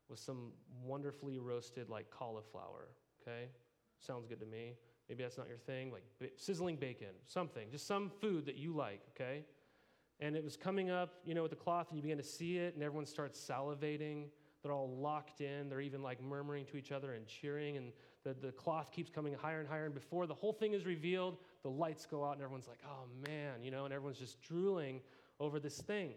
was 0.09 0.19
some 0.19 0.51
wonderfully 0.83 1.39
roasted, 1.39 1.89
like 1.89 2.11
cauliflower. 2.11 2.89
Okay? 3.23 3.51
Sounds 4.01 4.27
good 4.27 4.41
to 4.41 4.47
me. 4.47 4.75
Maybe 5.09 5.23
that's 5.23 5.39
not 5.39 5.47
your 5.47 5.59
thing, 5.59 5.93
like 5.93 6.03
sizzling 6.35 6.75
bacon, 6.75 7.15
something, 7.25 7.71
just 7.71 7.87
some 7.87 8.11
food 8.21 8.47
that 8.47 8.57
you 8.57 8.75
like, 8.75 9.03
okay? 9.15 9.45
And 10.19 10.35
it 10.35 10.43
was 10.43 10.57
coming 10.57 10.91
up, 10.91 11.21
you 11.25 11.35
know, 11.35 11.43
with 11.43 11.53
the 11.53 11.57
cloth, 11.57 11.87
and 11.91 11.97
you 11.97 12.03
began 12.03 12.17
to 12.17 12.25
see 12.25 12.57
it, 12.57 12.75
and 12.75 12.83
everyone 12.83 13.07
starts 13.07 13.39
salivating. 13.39 14.25
They're 14.63 14.73
all 14.73 14.97
locked 14.97 15.41
in. 15.41 15.69
They're 15.69 15.81
even 15.81 16.03
like 16.03 16.23
murmuring 16.23 16.67
to 16.67 16.77
each 16.77 16.93
other 16.93 17.15
and 17.15 17.27
cheering, 17.27 17.77
and 17.77 17.93
the, 18.25 18.35
the 18.35 18.53
cloth 18.53 18.93
keeps 18.93 19.11
coming 19.11 19.35
higher 19.35 19.61
and 19.61 19.69
higher. 19.69 19.87
And 19.87 19.95
before 19.95 20.27
the 20.27 20.35
whole 20.35 20.53
thing 20.53 20.73
is 20.73 20.87
revealed, 20.87 21.39
the 21.63 21.71
lights 21.71 22.07
go 22.07 22.25
out, 22.25 22.35
and 22.35 22.43
everyone's 22.43 22.69
like, 22.69 22.79
oh 22.87 23.07
man, 23.27 23.63
you 23.63 23.71
know, 23.71 23.85
and 23.85 23.93
everyone's 23.93 24.19
just 24.19 24.41
drooling 24.41 25.01
over 25.41 25.59
this 25.59 25.81
thing. 25.81 26.13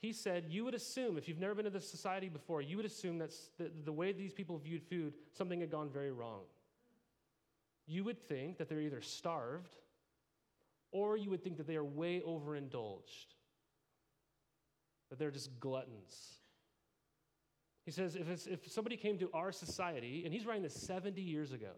He 0.00 0.12
said, 0.12 0.44
You 0.48 0.64
would 0.64 0.74
assume, 0.74 1.18
if 1.18 1.28
you've 1.28 1.40
never 1.40 1.54
been 1.54 1.64
to 1.64 1.70
this 1.70 1.90
society 1.90 2.28
before, 2.28 2.62
you 2.62 2.76
would 2.76 2.86
assume 2.86 3.18
that 3.18 3.34
the, 3.58 3.70
the 3.84 3.92
way 3.92 4.12
these 4.12 4.32
people 4.32 4.56
viewed 4.58 4.82
food, 4.84 5.14
something 5.32 5.60
had 5.60 5.70
gone 5.70 5.90
very 5.90 6.12
wrong. 6.12 6.42
You 7.86 8.04
would 8.04 8.20
think 8.20 8.58
that 8.58 8.68
they're 8.68 8.80
either 8.80 9.00
starved 9.00 9.74
or 10.92 11.16
you 11.16 11.30
would 11.30 11.42
think 11.42 11.56
that 11.56 11.66
they 11.66 11.76
are 11.76 11.84
way 11.84 12.22
overindulged, 12.24 13.34
that 15.10 15.18
they're 15.18 15.30
just 15.30 15.58
gluttons. 15.58 16.38
He 17.88 17.92
says 17.92 18.16
if, 18.16 18.46
if 18.46 18.70
somebody 18.70 18.98
came 18.98 19.16
to 19.16 19.30
our 19.32 19.50
society, 19.50 20.20
and 20.26 20.34
he's 20.34 20.44
writing 20.44 20.62
this 20.62 20.74
70 20.74 21.22
years 21.22 21.52
ago 21.52 21.72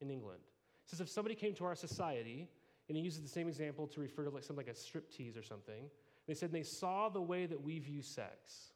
in 0.00 0.10
England, 0.10 0.40
he 0.84 0.90
says 0.90 1.00
if 1.00 1.08
somebody 1.08 1.36
came 1.36 1.54
to 1.54 1.64
our 1.64 1.76
society, 1.76 2.48
and 2.88 2.96
he 2.96 3.04
uses 3.04 3.22
the 3.22 3.28
same 3.28 3.46
example 3.46 3.86
to 3.86 4.00
refer 4.00 4.24
to 4.24 4.30
like 4.30 4.42
something 4.42 4.66
like 4.66 4.74
a 4.74 4.76
striptease 4.76 5.38
or 5.38 5.44
something, 5.44 5.84
they 6.26 6.34
said 6.34 6.50
they 6.50 6.64
saw 6.64 7.08
the 7.08 7.20
way 7.20 7.46
that 7.46 7.62
we 7.62 7.78
view 7.78 8.02
sex. 8.02 8.72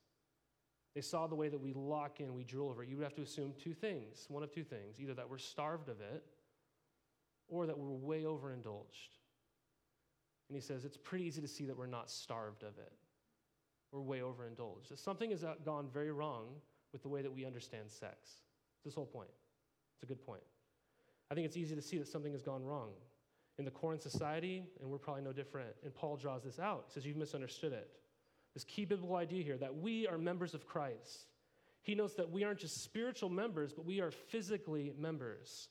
They 0.95 1.01
saw 1.01 1.27
the 1.27 1.35
way 1.35 1.49
that 1.49 1.61
we 1.61 1.73
lock 1.73 2.21
in, 2.21 2.33
we 2.33 2.45
drool 2.45 2.71
over 2.71 2.85
it. 2.85 2.89
You 2.89 2.97
would 2.99 3.03
have 3.03 3.17
to 3.17 3.23
assume 3.23 3.55
two 3.61 3.75
things 3.75 4.27
one 4.29 4.45
of 4.45 4.53
two 4.53 4.63
things 4.63 5.01
either 5.01 5.15
that 5.15 5.29
we're 5.29 5.39
starved 5.39 5.89
of 5.89 6.01
it 6.01 6.23
or 7.49 7.67
that 7.67 7.77
we're 7.77 7.91
way 7.91 8.25
overindulged. 8.25 9.17
And 10.49 10.55
he 10.55 10.61
says 10.61 10.85
it's 10.85 10.97
pretty 10.97 11.25
easy 11.25 11.41
to 11.41 11.49
see 11.49 11.65
that 11.65 11.77
we're 11.77 11.87
not 11.89 12.09
starved 12.09 12.63
of 12.63 12.79
it. 12.79 12.93
We're 13.93 14.01
way 14.01 14.23
overindulged. 14.23 14.99
Something 14.99 15.31
has 15.31 15.45
gone 15.65 15.89
very 15.93 16.13
wrong 16.13 16.47
with 16.93 17.03
the 17.03 17.09
way 17.09 17.23
that 17.23 17.33
we 17.33 17.45
understand 17.45 17.91
sex. 17.91 18.43
This 18.85 18.95
whole 18.95 19.07
point. 19.07 19.31
It's 19.95 20.03
a 20.03 20.07
good 20.07 20.25
point. 20.25 20.43
I 21.31 21.35
think 21.35 21.47
it's 21.47 21.57
easy 21.57 21.75
to 21.75 21.83
see 21.83 21.99
that 21.99 22.09
something 22.09 22.33
has 22.33 22.43
gone 22.43 22.65
wrong 22.65 22.91
in 23.59 23.65
the 23.65 23.71
Corinth 23.71 24.03
society, 24.03 24.65
and 24.81 24.89
we're 24.89 24.99
probably 24.99 25.23
no 25.23 25.33
different. 25.33 25.71
And 25.85 25.95
Paul 25.95 26.17
draws 26.17 26.45
this 26.45 26.59
out. 26.59 26.85
He 26.89 26.95
says, 26.95 27.07
You've 27.07 27.17
misunderstood 27.17 27.73
it. 27.73 27.91
This 28.55 28.65
key 28.65 28.85
biblical 28.85 29.17
idea 29.17 29.43
here 29.43 29.59
that 29.59 29.77
we 29.77 30.07
are 30.07 30.19
members 30.19 30.55
of 30.55 30.67
Christ. 30.67 31.27
He 31.83 31.95
notes 31.95 32.15
that 32.15 32.31
we 32.31 32.45
aren't 32.45 32.61
just 32.61 32.83
spiritual 32.83 33.31
members, 33.31 33.73
but 33.73 33.85
we 33.85 34.01
are 34.01 34.11
physically 34.11 34.93
members. 34.99 35.69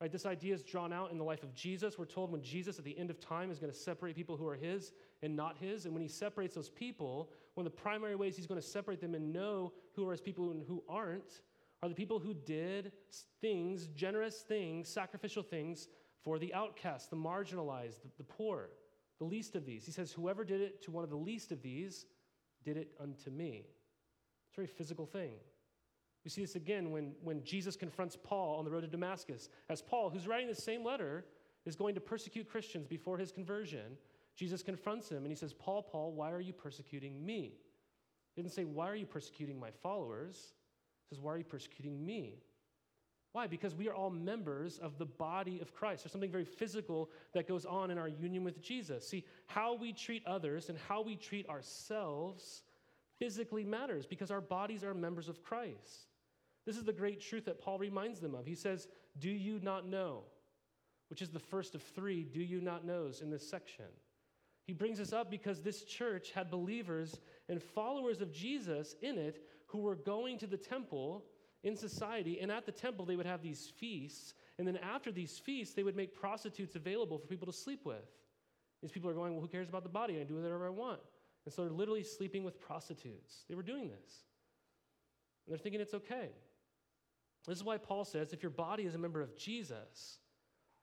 Right, 0.00 0.10
this 0.10 0.26
idea 0.26 0.54
is 0.54 0.62
drawn 0.62 0.92
out 0.92 1.12
in 1.12 1.18
the 1.18 1.24
life 1.24 1.42
of 1.42 1.54
Jesus. 1.54 1.98
We're 1.98 2.04
told 2.04 2.32
when 2.32 2.42
Jesus 2.42 2.78
at 2.78 2.84
the 2.84 2.98
end 2.98 3.10
of 3.10 3.20
time 3.20 3.50
is 3.50 3.58
going 3.58 3.72
to 3.72 3.78
separate 3.78 4.16
people 4.16 4.36
who 4.36 4.46
are 4.46 4.56
his 4.56 4.92
and 5.22 5.36
not 5.36 5.56
his. 5.58 5.84
And 5.84 5.94
when 5.94 6.02
he 6.02 6.08
separates 6.08 6.54
those 6.54 6.68
people, 6.68 7.30
one 7.54 7.64
of 7.66 7.72
the 7.72 7.80
primary 7.80 8.16
ways 8.16 8.36
he's 8.36 8.46
going 8.46 8.60
to 8.60 8.66
separate 8.66 9.00
them 9.00 9.14
and 9.14 9.32
know 9.32 9.72
who 9.94 10.08
are 10.08 10.12
his 10.12 10.20
people 10.20 10.50
and 10.50 10.64
who 10.66 10.82
aren't 10.88 11.40
are 11.82 11.88
the 11.88 11.94
people 11.94 12.18
who 12.18 12.34
did 12.34 12.92
things, 13.40 13.86
generous 13.88 14.40
things, 14.40 14.88
sacrificial 14.88 15.42
things 15.42 15.88
for 16.22 16.38
the 16.38 16.52
outcast, 16.54 17.10
the 17.10 17.16
marginalized, 17.16 18.02
the, 18.02 18.08
the 18.16 18.24
poor, 18.24 18.70
the 19.18 19.24
least 19.24 19.54
of 19.54 19.64
these. 19.64 19.84
He 19.84 19.92
says, 19.92 20.10
Whoever 20.10 20.44
did 20.44 20.60
it 20.60 20.82
to 20.84 20.90
one 20.90 21.04
of 21.04 21.10
the 21.10 21.16
least 21.16 21.52
of 21.52 21.62
these 21.62 22.06
did 22.64 22.76
it 22.76 22.92
unto 23.00 23.30
me. 23.30 23.66
It's 24.48 24.54
a 24.54 24.56
very 24.56 24.66
physical 24.66 25.06
thing. 25.06 25.34
We 26.24 26.30
see 26.30 26.40
this 26.40 26.56
again 26.56 26.90
when, 26.90 27.12
when 27.22 27.42
Jesus 27.44 27.76
confronts 27.76 28.16
Paul 28.22 28.58
on 28.58 28.64
the 28.64 28.70
road 28.70 28.80
to 28.80 28.86
Damascus. 28.86 29.50
As 29.68 29.82
Paul, 29.82 30.08
who's 30.08 30.26
writing 30.26 30.48
the 30.48 30.54
same 30.54 30.82
letter, 30.82 31.26
is 31.66 31.76
going 31.76 31.94
to 31.94 32.00
persecute 32.00 32.48
Christians 32.48 32.86
before 32.86 33.18
his 33.18 33.30
conversion, 33.30 33.98
Jesus 34.36 34.62
confronts 34.62 35.10
him 35.10 35.18
and 35.18 35.28
he 35.28 35.36
says, 35.36 35.52
Paul, 35.52 35.82
Paul, 35.82 36.12
why 36.12 36.32
are 36.32 36.40
you 36.40 36.52
persecuting 36.52 37.24
me? 37.24 37.52
He 38.34 38.42
didn't 38.42 38.54
say, 38.54 38.64
Why 38.64 38.88
are 38.88 38.96
you 38.96 39.06
persecuting 39.06 39.60
my 39.60 39.70
followers? 39.82 40.54
He 41.08 41.14
says, 41.14 41.22
Why 41.22 41.34
are 41.34 41.38
you 41.38 41.44
persecuting 41.44 42.04
me? 42.04 42.38
Why? 43.32 43.46
Because 43.48 43.74
we 43.74 43.88
are 43.88 43.94
all 43.94 44.10
members 44.10 44.78
of 44.78 44.96
the 44.96 45.06
body 45.06 45.58
of 45.60 45.74
Christ. 45.74 46.04
There's 46.04 46.12
something 46.12 46.30
very 46.30 46.44
physical 46.44 47.10
that 47.32 47.48
goes 47.48 47.64
on 47.64 47.90
in 47.90 47.98
our 47.98 48.08
union 48.08 48.44
with 48.44 48.62
Jesus. 48.62 49.08
See, 49.08 49.24
how 49.46 49.74
we 49.74 49.92
treat 49.92 50.24
others 50.24 50.68
and 50.68 50.78
how 50.78 51.02
we 51.02 51.16
treat 51.16 51.48
ourselves 51.48 52.62
physically 53.18 53.64
matters 53.64 54.06
because 54.06 54.30
our 54.30 54.40
bodies 54.40 54.84
are 54.84 54.94
members 54.94 55.28
of 55.28 55.42
Christ. 55.42 56.13
This 56.66 56.76
is 56.76 56.84
the 56.84 56.92
great 56.92 57.20
truth 57.20 57.44
that 57.44 57.60
Paul 57.60 57.78
reminds 57.78 58.20
them 58.20 58.34
of. 58.34 58.46
He 58.46 58.54
says, 58.54 58.88
Do 59.18 59.30
you 59.30 59.60
not 59.62 59.86
know? 59.86 60.22
Which 61.08 61.22
is 61.22 61.30
the 61.30 61.38
first 61.38 61.74
of 61.74 61.82
three 61.82 62.24
do 62.24 62.40
you 62.40 62.60
not 62.60 62.84
knows 62.84 63.20
in 63.20 63.30
this 63.30 63.48
section. 63.48 63.84
He 64.66 64.72
brings 64.72 64.98
us 64.98 65.12
up 65.12 65.30
because 65.30 65.60
this 65.60 65.84
church 65.84 66.30
had 66.30 66.50
believers 66.50 67.20
and 67.48 67.62
followers 67.62 68.22
of 68.22 68.32
Jesus 68.32 68.96
in 69.02 69.18
it 69.18 69.44
who 69.66 69.78
were 69.78 69.96
going 69.96 70.38
to 70.38 70.46
the 70.46 70.56
temple 70.56 71.24
in 71.64 71.76
society, 71.76 72.40
and 72.40 72.52
at 72.52 72.66
the 72.66 72.72
temple, 72.72 73.06
they 73.06 73.16
would 73.16 73.26
have 73.26 73.42
these 73.42 73.72
feasts. 73.78 74.34
And 74.58 74.68
then 74.68 74.76
after 74.76 75.10
these 75.10 75.38
feasts, 75.38 75.74
they 75.74 75.82
would 75.82 75.96
make 75.96 76.14
prostitutes 76.14 76.76
available 76.76 77.18
for 77.18 77.26
people 77.26 77.46
to 77.46 77.52
sleep 77.52 77.80
with. 77.84 78.04
These 78.82 78.92
people 78.92 79.08
are 79.08 79.14
going, 79.14 79.32
Well, 79.32 79.40
who 79.40 79.48
cares 79.48 79.68
about 79.68 79.82
the 79.82 79.88
body? 79.88 80.20
I 80.20 80.24
do 80.24 80.36
whatever 80.36 80.66
I 80.66 80.70
want. 80.70 81.00
And 81.46 81.52
so 81.52 81.62
they're 81.62 81.72
literally 81.72 82.02
sleeping 82.02 82.44
with 82.44 82.60
prostitutes. 82.60 83.44
They 83.48 83.54
were 83.54 83.62
doing 83.62 83.88
this. 83.88 84.24
And 85.46 85.52
they're 85.52 85.58
thinking 85.58 85.80
it's 85.80 85.94
okay. 85.94 86.30
This 87.46 87.58
is 87.58 87.64
why 87.64 87.78
Paul 87.78 88.04
says 88.04 88.32
if 88.32 88.42
your 88.42 88.50
body 88.50 88.84
is 88.84 88.94
a 88.94 88.98
member 88.98 89.20
of 89.20 89.36
Jesus, 89.36 90.18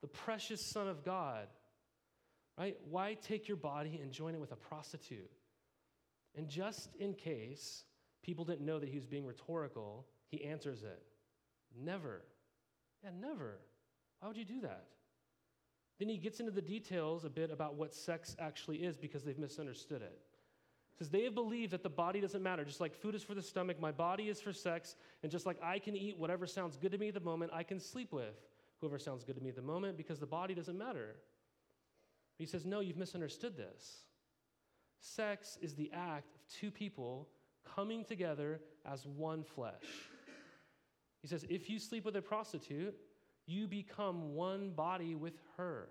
the 0.01 0.07
precious 0.07 0.71
Son 0.71 0.87
of 0.87 1.03
God, 1.03 1.47
right, 2.57 2.77
why 2.89 3.15
take 3.15 3.47
your 3.47 3.57
body 3.57 3.99
and 4.01 4.11
join 4.11 4.35
it 4.35 4.41
with 4.41 4.51
a 4.51 4.55
prostitute? 4.55 5.31
And 6.35 6.47
just 6.47 6.89
in 6.99 7.13
case 7.13 7.83
people 8.23 8.45
didn't 8.45 8.65
know 8.65 8.79
that 8.79 8.89
he 8.89 8.95
was 8.95 9.07
being 9.07 9.25
rhetorical, 9.25 10.05
he 10.29 10.43
answers 10.45 10.83
it 10.83 11.01
Never. 11.79 12.21
Yeah, 13.03 13.11
never. 13.19 13.59
Why 14.19 14.27
would 14.27 14.37
you 14.37 14.45
do 14.45 14.61
that? 14.61 14.85
Then 15.99 16.09
he 16.09 16.17
gets 16.17 16.39
into 16.39 16.51
the 16.51 16.61
details 16.61 17.25
a 17.25 17.29
bit 17.29 17.51
about 17.51 17.75
what 17.75 17.93
sex 17.93 18.35
actually 18.39 18.77
is 18.77 18.97
because 18.97 19.23
they've 19.23 19.37
misunderstood 19.37 20.01
it. 20.01 20.19
Says 21.01 21.09
they 21.09 21.23
have 21.23 21.33
believed 21.33 21.71
that 21.71 21.81
the 21.81 21.89
body 21.89 22.21
doesn't 22.21 22.43
matter. 22.43 22.63
Just 22.63 22.79
like 22.79 22.93
food 22.93 23.15
is 23.15 23.23
for 23.23 23.33
the 23.33 23.41
stomach, 23.41 23.81
my 23.81 23.91
body 23.91 24.29
is 24.29 24.39
for 24.39 24.53
sex, 24.53 24.95
and 25.23 25.31
just 25.31 25.47
like 25.47 25.57
I 25.59 25.79
can 25.79 25.95
eat 25.95 26.15
whatever 26.15 26.45
sounds 26.45 26.77
good 26.77 26.91
to 26.91 26.99
me 26.99 27.07
at 27.07 27.15
the 27.15 27.19
moment, 27.19 27.51
I 27.51 27.63
can 27.63 27.79
sleep 27.79 28.13
with 28.13 28.35
whoever 28.79 28.99
sounds 28.99 29.23
good 29.23 29.35
to 29.35 29.41
me 29.41 29.49
at 29.49 29.55
the 29.55 29.63
moment 29.63 29.97
because 29.97 30.19
the 30.19 30.27
body 30.27 30.53
doesn't 30.53 30.77
matter. 30.77 31.15
He 32.37 32.45
says, 32.45 32.67
No, 32.67 32.81
you've 32.81 32.97
misunderstood 32.97 33.57
this. 33.57 34.01
Sex 34.99 35.57
is 35.59 35.73
the 35.73 35.89
act 35.91 36.35
of 36.35 36.41
two 36.47 36.69
people 36.69 37.29
coming 37.75 38.05
together 38.05 38.61
as 38.85 39.07
one 39.07 39.43
flesh. 39.43 39.73
He 41.23 41.27
says, 41.27 41.47
if 41.49 41.67
you 41.67 41.79
sleep 41.79 42.05
with 42.05 42.15
a 42.15 42.21
prostitute, 42.21 42.95
you 43.47 43.67
become 43.67 44.35
one 44.35 44.69
body 44.69 45.15
with 45.15 45.33
her. 45.57 45.87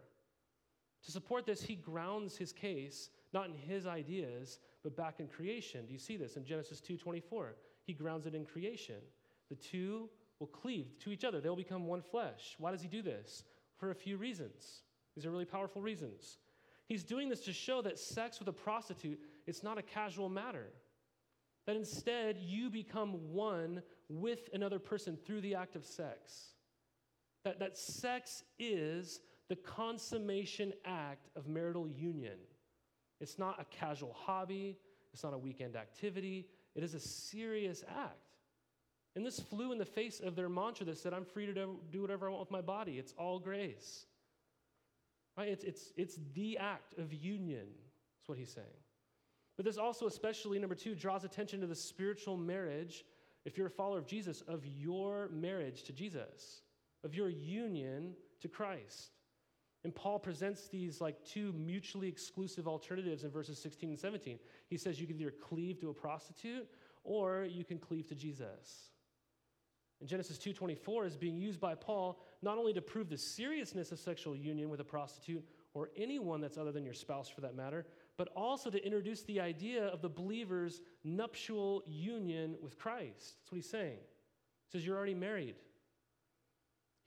To 1.04 1.10
support 1.10 1.46
this, 1.46 1.62
he 1.62 1.74
grounds 1.74 2.36
his 2.36 2.52
case 2.52 3.10
not 3.32 3.46
in 3.46 3.54
his 3.54 3.86
ideas, 3.86 4.58
but 4.82 4.96
back 4.96 5.20
in 5.20 5.28
creation. 5.28 5.86
Do 5.86 5.92
you 5.92 5.98
see 5.98 6.16
this 6.16 6.36
in 6.36 6.44
Genesis 6.44 6.80
2:24? 6.80 7.54
He 7.84 7.92
grounds 7.92 8.26
it 8.26 8.34
in 8.34 8.44
creation. 8.44 9.00
The 9.48 9.56
two 9.56 10.08
will 10.38 10.46
cleave 10.46 10.98
to 11.00 11.10
each 11.10 11.24
other. 11.24 11.40
They'll 11.40 11.56
become 11.56 11.86
one 11.86 12.02
flesh. 12.02 12.54
Why 12.58 12.70
does 12.70 12.82
he 12.82 12.88
do 12.88 13.02
this? 13.02 13.44
For 13.76 13.90
a 13.90 13.94
few 13.94 14.16
reasons. 14.16 14.82
These 15.14 15.26
are 15.26 15.30
really 15.30 15.44
powerful 15.44 15.82
reasons. 15.82 16.38
He's 16.86 17.04
doing 17.04 17.28
this 17.28 17.44
to 17.44 17.52
show 17.52 17.82
that 17.82 17.98
sex 17.98 18.38
with 18.38 18.48
a 18.48 18.52
prostitute, 18.52 19.20
it's 19.46 19.62
not 19.62 19.78
a 19.78 19.82
casual 19.82 20.28
matter. 20.28 20.72
That 21.66 21.76
instead, 21.76 22.38
you 22.38 22.70
become 22.70 23.32
one 23.32 23.82
with 24.08 24.48
another 24.52 24.78
person 24.78 25.16
through 25.16 25.42
the 25.42 25.54
act 25.54 25.76
of 25.76 25.84
sex. 25.84 26.54
That, 27.44 27.60
that 27.60 27.76
sex 27.76 28.42
is 28.58 29.20
the 29.48 29.56
consummation 29.56 30.72
act 30.84 31.28
of 31.36 31.46
marital 31.46 31.86
union. 31.88 32.38
It's 33.20 33.38
not 33.38 33.60
a 33.60 33.64
casual 33.64 34.16
hobby, 34.18 34.78
it's 35.12 35.22
not 35.22 35.34
a 35.34 35.38
weekend 35.38 35.76
activity, 35.76 36.46
it 36.74 36.82
is 36.82 36.94
a 36.94 37.00
serious 37.00 37.84
act. 37.88 38.30
And 39.16 39.26
this 39.26 39.40
flew 39.40 39.72
in 39.72 39.78
the 39.78 39.84
face 39.84 40.20
of 40.20 40.36
their 40.36 40.48
mantra 40.48 40.86
that 40.86 40.98
said, 40.98 41.12
I'm 41.12 41.24
free 41.24 41.46
to 41.46 41.52
do 41.52 42.00
whatever 42.00 42.28
I 42.28 42.30
want 42.30 42.40
with 42.40 42.50
my 42.50 42.60
body. 42.60 42.92
It's 42.92 43.12
all 43.18 43.40
grace. 43.40 44.06
Right? 45.36 45.48
It's, 45.48 45.64
it's, 45.64 45.92
it's 45.96 46.18
the 46.34 46.58
act 46.58 46.96
of 46.96 47.12
union, 47.12 47.66
That's 48.18 48.28
what 48.28 48.38
he's 48.38 48.52
saying. 48.52 48.66
But 49.56 49.66
this 49.66 49.78
also, 49.78 50.06
especially 50.06 50.58
number 50.58 50.76
two, 50.76 50.94
draws 50.94 51.24
attention 51.24 51.60
to 51.60 51.66
the 51.66 51.74
spiritual 51.74 52.36
marriage, 52.36 53.04
if 53.44 53.58
you're 53.58 53.66
a 53.66 53.70
follower 53.70 53.98
of 53.98 54.06
Jesus, 54.06 54.42
of 54.42 54.64
your 54.64 55.28
marriage 55.32 55.82
to 55.84 55.92
Jesus, 55.92 56.62
of 57.04 57.14
your 57.14 57.28
union 57.28 58.14
to 58.40 58.48
Christ. 58.48 59.10
And 59.82 59.94
Paul 59.94 60.18
presents 60.18 60.68
these 60.68 61.00
like 61.00 61.24
two 61.24 61.52
mutually 61.52 62.08
exclusive 62.08 62.68
alternatives 62.68 63.24
in 63.24 63.30
verses 63.30 63.58
16 63.62 63.90
and 63.90 63.98
17. 63.98 64.38
He 64.68 64.76
says 64.76 65.00
you 65.00 65.06
can 65.06 65.18
either 65.20 65.30
cleave 65.30 65.80
to 65.80 65.90
a 65.90 65.94
prostitute 65.94 66.68
or 67.02 67.46
you 67.50 67.64
can 67.64 67.78
cleave 67.78 68.08
to 68.08 68.14
Jesus. 68.14 68.90
And 70.00 70.08
Genesis 70.08 70.38
2:24 70.38 71.06
is 71.06 71.16
being 71.16 71.36
used 71.36 71.60
by 71.60 71.74
Paul 71.74 72.20
not 72.42 72.58
only 72.58 72.72
to 72.72 72.82
prove 72.82 73.08
the 73.08 73.18
seriousness 73.18 73.92
of 73.92 73.98
sexual 73.98 74.34
union 74.34 74.70
with 74.70 74.80
a 74.80 74.84
prostitute 74.84 75.46
or 75.74 75.90
anyone 75.96 76.40
that's 76.40 76.58
other 76.58 76.72
than 76.72 76.84
your 76.84 76.94
spouse 76.94 77.28
for 77.28 77.42
that 77.42 77.54
matter, 77.54 77.86
but 78.16 78.28
also 78.34 78.70
to 78.70 78.84
introduce 78.84 79.22
the 79.22 79.40
idea 79.40 79.86
of 79.86 80.02
the 80.02 80.08
believer's 80.08 80.80
nuptial 81.04 81.82
union 81.86 82.56
with 82.60 82.78
Christ. 82.78 83.36
That's 83.38 83.52
what 83.52 83.56
he's 83.56 83.70
saying. 83.70 83.98
He 84.66 84.72
says, 84.72 84.86
You're 84.86 84.96
already 84.96 85.14
married. 85.14 85.56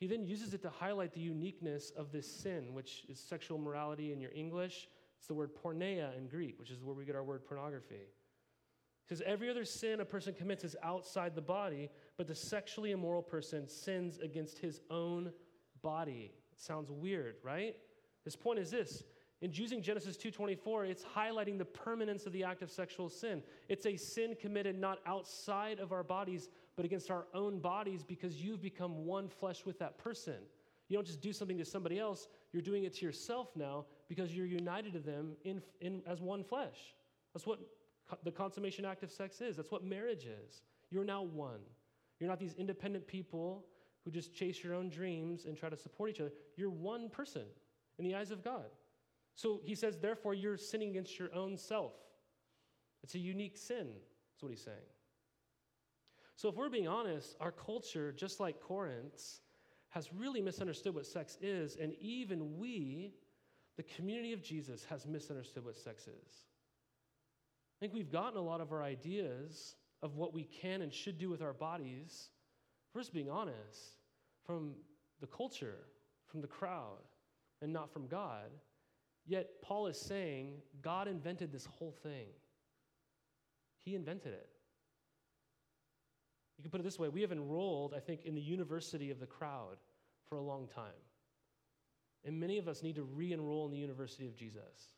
He 0.03 0.07
then 0.07 0.25
uses 0.25 0.53
it 0.53 0.61
to 0.63 0.69
highlight 0.69 1.13
the 1.13 1.21
uniqueness 1.21 1.89
of 1.95 2.11
this 2.11 2.29
sin, 2.29 2.73
which 2.73 3.05
is 3.07 3.17
sexual 3.17 3.57
morality 3.57 4.11
in 4.11 4.19
your 4.19 4.31
English. 4.35 4.89
It's 5.17 5.27
the 5.27 5.33
word 5.33 5.51
porneia 5.55 6.17
in 6.17 6.27
Greek, 6.27 6.59
which 6.59 6.71
is 6.71 6.83
where 6.83 6.93
we 6.93 7.05
get 7.05 7.15
our 7.15 7.23
word 7.23 7.45
pornography. 7.45 7.95
He 7.95 9.15
says, 9.15 9.23
Every 9.25 9.49
other 9.49 9.63
sin 9.63 10.01
a 10.01 10.05
person 10.05 10.33
commits 10.33 10.65
is 10.65 10.75
outside 10.83 11.35
the 11.35 11.41
body, 11.41 11.89
but 12.17 12.27
the 12.27 12.35
sexually 12.35 12.91
immoral 12.91 13.21
person 13.21 13.69
sins 13.69 14.19
against 14.19 14.57
his 14.57 14.81
own 14.89 15.31
body. 15.81 16.33
It 16.51 16.59
sounds 16.59 16.91
weird, 16.91 17.35
right? 17.41 17.77
His 18.25 18.35
point 18.35 18.59
is 18.59 18.71
this 18.71 19.05
in 19.43 19.51
using 19.51 19.81
Genesis 19.81 20.15
2:24, 20.15 20.85
it's 20.85 21.03
highlighting 21.03 21.57
the 21.57 21.65
permanence 21.65 22.25
of 22.25 22.31
the 22.31 22.45
act 22.45 22.61
of 22.61 22.71
sexual 22.71 23.09
sin. 23.09 23.43
It's 23.67 23.85
a 23.85 23.97
sin 23.97 24.35
committed 24.35 24.77
not 24.77 24.99
outside 25.05 25.79
of 25.79 25.91
our 25.91 26.03
bodies, 26.03 26.49
but 26.75 26.85
against 26.85 27.11
our 27.11 27.25
own 27.33 27.59
bodies 27.59 28.03
because 28.03 28.35
you've 28.41 28.61
become 28.61 29.05
one 29.05 29.27
flesh 29.27 29.65
with 29.65 29.79
that 29.79 29.97
person. 29.97 30.37
You 30.89 30.97
don't 30.97 31.05
just 31.05 31.21
do 31.21 31.33
something 31.33 31.57
to 31.57 31.65
somebody 31.65 31.99
else, 31.99 32.27
you're 32.51 32.61
doing 32.61 32.83
it 32.83 32.93
to 32.95 33.05
yourself 33.05 33.49
now 33.55 33.85
because 34.09 34.35
you're 34.35 34.45
united 34.45 34.93
to 34.93 34.99
them 34.99 35.33
in, 35.43 35.61
in, 35.81 36.01
as 36.05 36.21
one 36.21 36.43
flesh. 36.43 36.95
That's 37.33 37.47
what 37.47 37.59
co- 38.09 38.17
the 38.23 38.31
consummation 38.31 38.85
act 38.85 39.03
of 39.03 39.11
sex 39.11 39.41
is. 39.41 39.55
That's 39.55 39.71
what 39.71 39.83
marriage 39.83 40.25
is. 40.25 40.61
You're 40.91 41.05
now 41.05 41.23
one. 41.23 41.61
You're 42.19 42.29
not 42.29 42.39
these 42.39 42.53
independent 42.53 43.07
people 43.07 43.65
who 44.03 44.11
just 44.11 44.33
chase 44.33 44.63
your 44.63 44.75
own 44.75 44.89
dreams 44.89 45.45
and 45.45 45.57
try 45.57 45.69
to 45.69 45.77
support 45.77 46.09
each 46.09 46.19
other. 46.19 46.33
You're 46.57 46.69
one 46.69 47.09
person 47.09 47.43
in 47.97 48.05
the 48.05 48.15
eyes 48.15 48.31
of 48.31 48.43
God. 48.43 48.65
So 49.35 49.61
he 49.63 49.75
says, 49.75 49.97
therefore, 49.97 50.33
you're 50.33 50.57
sinning 50.57 50.89
against 50.89 51.17
your 51.17 51.33
own 51.33 51.57
self. 51.57 51.93
It's 53.03 53.15
a 53.15 53.19
unique 53.19 53.57
sin, 53.57 53.87
that's 54.31 54.43
what 54.43 54.49
he's 54.49 54.63
saying. 54.63 54.77
So 56.35 56.49
if 56.49 56.55
we're 56.55 56.69
being 56.69 56.87
honest, 56.87 57.35
our 57.39 57.51
culture, 57.51 58.11
just 58.11 58.39
like 58.39 58.59
Corinth's, 58.59 59.41
has 59.89 60.11
really 60.11 60.41
misunderstood 60.41 60.95
what 60.95 61.05
sex 61.05 61.37
is, 61.41 61.77
and 61.79 61.93
even 62.01 62.57
we, 62.57 63.13
the 63.77 63.83
community 63.83 64.33
of 64.33 64.41
Jesus, 64.41 64.83
has 64.85 65.05
misunderstood 65.05 65.63
what 65.63 65.77
sex 65.77 66.07
is. 66.07 66.45
I 67.77 67.79
think 67.79 67.93
we've 67.93 68.11
gotten 68.11 68.39
a 68.39 68.41
lot 68.41 68.59
of 68.59 68.71
our 68.71 68.81
ideas 68.81 69.75
of 70.01 70.15
what 70.15 70.33
we 70.33 70.43
can 70.43 70.81
and 70.81 70.91
should 70.91 71.17
do 71.19 71.29
with 71.29 71.41
our 71.41 71.53
bodies, 71.53 72.29
first 72.91 73.13
being 73.13 73.29
honest, 73.29 73.99
from 74.45 74.73
the 75.21 75.27
culture, 75.27 75.85
from 76.25 76.41
the 76.41 76.47
crowd, 76.47 77.03
and 77.61 77.71
not 77.71 77.91
from 77.91 78.07
God. 78.07 78.49
Yet 79.25 79.61
Paul 79.61 79.87
is 79.87 79.99
saying 79.99 80.55
God 80.81 81.07
invented 81.07 81.51
this 81.51 81.65
whole 81.65 81.95
thing. 82.03 82.27
He 83.85 83.95
invented 83.95 84.33
it. 84.33 84.49
You 86.57 86.63
can 86.63 86.71
put 86.71 86.79
it 86.79 86.83
this 86.83 86.99
way 86.99 87.09
we 87.09 87.21
have 87.21 87.31
enrolled, 87.31 87.93
I 87.95 87.99
think, 87.99 88.25
in 88.25 88.35
the 88.35 88.41
university 88.41 89.09
of 89.11 89.19
the 89.19 89.25
crowd 89.25 89.77
for 90.29 90.37
a 90.37 90.41
long 90.41 90.67
time. 90.67 90.91
And 92.25 92.39
many 92.39 92.57
of 92.57 92.67
us 92.67 92.83
need 92.83 92.95
to 92.95 93.03
re 93.03 93.33
enroll 93.33 93.65
in 93.65 93.71
the 93.71 93.77
university 93.77 94.27
of 94.27 94.35
Jesus 94.35 94.93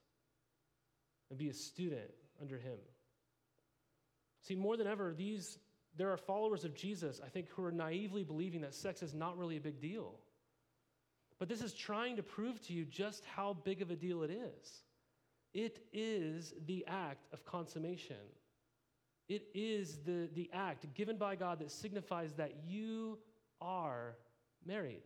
and 1.29 1.39
be 1.39 1.49
a 1.49 1.53
student 1.53 2.11
under 2.41 2.57
him. 2.57 2.77
See, 4.41 4.55
more 4.55 4.77
than 4.77 4.85
ever, 4.85 5.13
these 5.13 5.57
there 5.97 6.11
are 6.11 6.17
followers 6.17 6.65
of 6.65 6.75
Jesus, 6.75 7.21
I 7.25 7.29
think, 7.29 7.47
who 7.49 7.63
are 7.63 7.71
naively 7.71 8.23
believing 8.23 8.61
that 8.61 8.73
sex 8.73 9.01
is 9.01 9.13
not 9.13 9.37
really 9.37 9.57
a 9.57 9.61
big 9.61 9.79
deal. 9.79 10.19
But 11.39 11.49
this 11.49 11.61
is 11.61 11.73
trying 11.73 12.17
to 12.17 12.23
prove 12.23 12.61
to 12.63 12.73
you 12.73 12.85
just 12.85 13.23
how 13.25 13.53
big 13.63 13.81
of 13.81 13.91
a 13.91 13.95
deal 13.95 14.23
it 14.23 14.31
is. 14.31 14.83
It 15.53 15.79
is 15.93 16.53
the 16.65 16.85
act 16.87 17.27
of 17.33 17.45
consummation. 17.45 18.17
It 19.27 19.47
is 19.53 19.97
the, 20.05 20.29
the 20.33 20.49
act 20.53 20.93
given 20.93 21.17
by 21.17 21.35
God 21.35 21.59
that 21.59 21.71
signifies 21.71 22.33
that 22.33 22.53
you 22.67 23.17
are 23.61 24.15
married. 24.65 25.03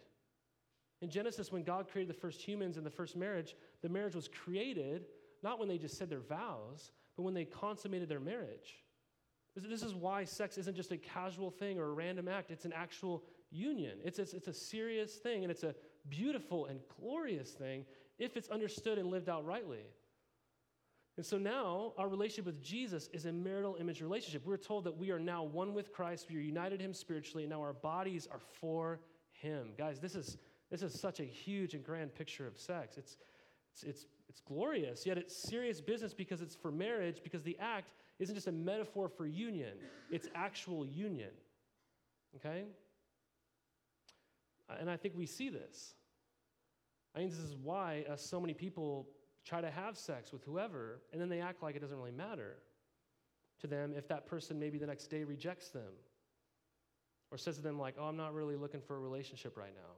In 1.01 1.09
Genesis, 1.09 1.51
when 1.51 1.63
God 1.63 1.87
created 1.89 2.13
the 2.13 2.19
first 2.19 2.41
humans 2.41 2.75
and 2.75 2.85
the 2.85 2.91
first 2.91 3.15
marriage, 3.15 3.55
the 3.81 3.89
marriage 3.89 4.15
was 4.15 4.27
created 4.27 5.05
not 5.41 5.59
when 5.59 5.69
they 5.69 5.77
just 5.77 5.97
said 5.97 6.09
their 6.09 6.19
vows, 6.19 6.91
but 7.15 7.23
when 7.23 7.33
they 7.33 7.45
consummated 7.45 8.09
their 8.09 8.19
marriage. 8.19 8.83
This 9.55 9.83
is 9.83 9.93
why 9.93 10.23
sex 10.23 10.57
isn't 10.57 10.75
just 10.75 10.91
a 10.91 10.97
casual 10.97 11.49
thing 11.49 11.79
or 11.79 11.85
a 11.85 11.93
random 11.93 12.27
act, 12.27 12.51
it's 12.51 12.65
an 12.65 12.73
actual 12.73 13.23
union. 13.51 13.97
It's, 14.03 14.19
it's, 14.19 14.33
it's 14.33 14.47
a 14.47 14.53
serious 14.53 15.15
thing, 15.15 15.43
and 15.43 15.51
it's 15.51 15.63
a 15.63 15.75
beautiful 16.09 16.65
and 16.65 16.79
glorious 16.99 17.51
thing 17.51 17.85
if 18.19 18.37
it's 18.37 18.49
understood 18.49 18.97
and 18.97 19.09
lived 19.09 19.29
out 19.29 19.45
rightly. 19.45 19.85
And 21.19 21.25
so 21.25 21.37
now 21.37 21.91
our 21.97 22.07
relationship 22.07 22.45
with 22.45 22.63
Jesus 22.63 23.09
is 23.11 23.25
a 23.25 23.31
marital 23.33 23.75
image 23.77 24.01
relationship. 24.01 24.45
We're 24.45 24.55
told 24.55 24.85
that 24.85 24.97
we 24.97 25.11
are 25.11 25.19
now 25.19 25.43
one 25.43 25.73
with 25.73 25.91
Christ, 25.91 26.27
we 26.29 26.37
are 26.37 26.39
united 26.39 26.79
him 26.79 26.93
spiritually, 26.93 27.43
and 27.43 27.51
now 27.51 27.59
our 27.59 27.73
bodies 27.73 28.25
are 28.31 28.39
for 28.39 29.01
him. 29.33 29.71
Guys, 29.77 29.99
this 29.99 30.15
is 30.15 30.37
this 30.71 30.81
is 30.81 30.97
such 30.97 31.19
a 31.19 31.25
huge 31.25 31.73
and 31.73 31.83
grand 31.83 32.15
picture 32.15 32.47
of 32.47 32.57
sex. 32.57 32.95
It's 32.95 33.17
it's 33.73 33.83
it's, 33.83 34.05
it's 34.29 34.39
glorious, 34.39 35.05
yet 35.05 35.17
it's 35.17 35.35
serious 35.35 35.81
business 35.81 36.13
because 36.13 36.41
it's 36.41 36.55
for 36.55 36.71
marriage, 36.71 37.19
because 37.21 37.43
the 37.43 37.57
act 37.59 37.91
isn't 38.19 38.35
just 38.35 38.47
a 38.47 38.53
metaphor 38.53 39.09
for 39.09 39.27
union, 39.27 39.73
it's 40.09 40.29
actual 40.35 40.85
union. 40.85 41.31
Okay? 42.37 42.63
And 44.79 44.89
I 44.89 44.95
think 44.95 45.15
we 45.17 45.25
see 45.25 45.49
this. 45.49 45.95
I 47.13 47.19
think 47.19 47.31
this 47.31 47.39
is 47.39 47.57
why 47.57 48.05
uh, 48.09 48.15
so 48.15 48.39
many 48.39 48.53
people 48.53 49.09
try 49.45 49.61
to 49.61 49.71
have 49.71 49.97
sex 49.97 50.31
with 50.31 50.43
whoever, 50.43 51.01
and 51.11 51.21
then 51.21 51.29
they 51.29 51.41
act 51.41 51.63
like 51.63 51.75
it 51.75 51.79
doesn't 51.79 51.97
really 51.97 52.11
matter 52.11 52.57
to 53.61 53.67
them 53.67 53.93
if 53.95 54.07
that 54.07 54.25
person 54.25 54.59
maybe 54.59 54.77
the 54.77 54.87
next 54.87 55.07
day 55.07 55.23
rejects 55.23 55.69
them 55.69 55.91
or 57.31 57.37
says 57.37 57.57
to 57.57 57.61
them, 57.61 57.77
like, 57.77 57.95
oh, 57.99 58.05
I'm 58.05 58.17
not 58.17 58.33
really 58.33 58.55
looking 58.55 58.81
for 58.81 58.95
a 58.95 58.99
relationship 58.99 59.57
right 59.57 59.73
now. 59.75 59.93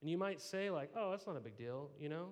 And 0.00 0.10
you 0.10 0.18
might 0.18 0.40
say, 0.40 0.70
like, 0.70 0.90
oh, 0.96 1.10
that's 1.10 1.26
not 1.26 1.36
a 1.36 1.40
big 1.40 1.56
deal, 1.56 1.90
you 1.98 2.08
know? 2.08 2.28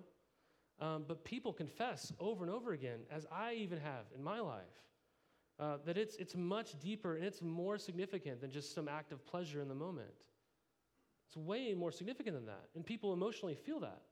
Um, 0.80 1.04
but 1.06 1.24
people 1.24 1.52
confess 1.52 2.12
over 2.18 2.44
and 2.44 2.52
over 2.52 2.72
again, 2.72 3.00
as 3.10 3.26
I 3.30 3.54
even 3.54 3.78
have 3.78 4.06
in 4.14 4.22
my 4.22 4.40
life, 4.40 4.62
uh, 5.60 5.76
that 5.84 5.96
it's, 5.96 6.16
it's 6.16 6.34
much 6.34 6.78
deeper 6.80 7.16
and 7.16 7.24
it's 7.24 7.42
more 7.42 7.78
significant 7.78 8.40
than 8.40 8.50
just 8.50 8.74
some 8.74 8.88
act 8.88 9.12
of 9.12 9.24
pleasure 9.26 9.60
in 9.60 9.68
the 9.68 9.74
moment. 9.74 10.08
It's 11.28 11.36
way 11.36 11.74
more 11.74 11.92
significant 11.92 12.34
than 12.34 12.46
that. 12.46 12.68
And 12.74 12.84
people 12.84 13.12
emotionally 13.12 13.54
feel 13.54 13.80
that. 13.80 14.02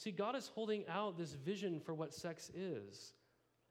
See, 0.00 0.12
God 0.12 0.34
is 0.34 0.50
holding 0.54 0.84
out 0.88 1.18
this 1.18 1.34
vision 1.34 1.78
for 1.78 1.92
what 1.92 2.14
sex 2.14 2.50
is, 2.54 3.12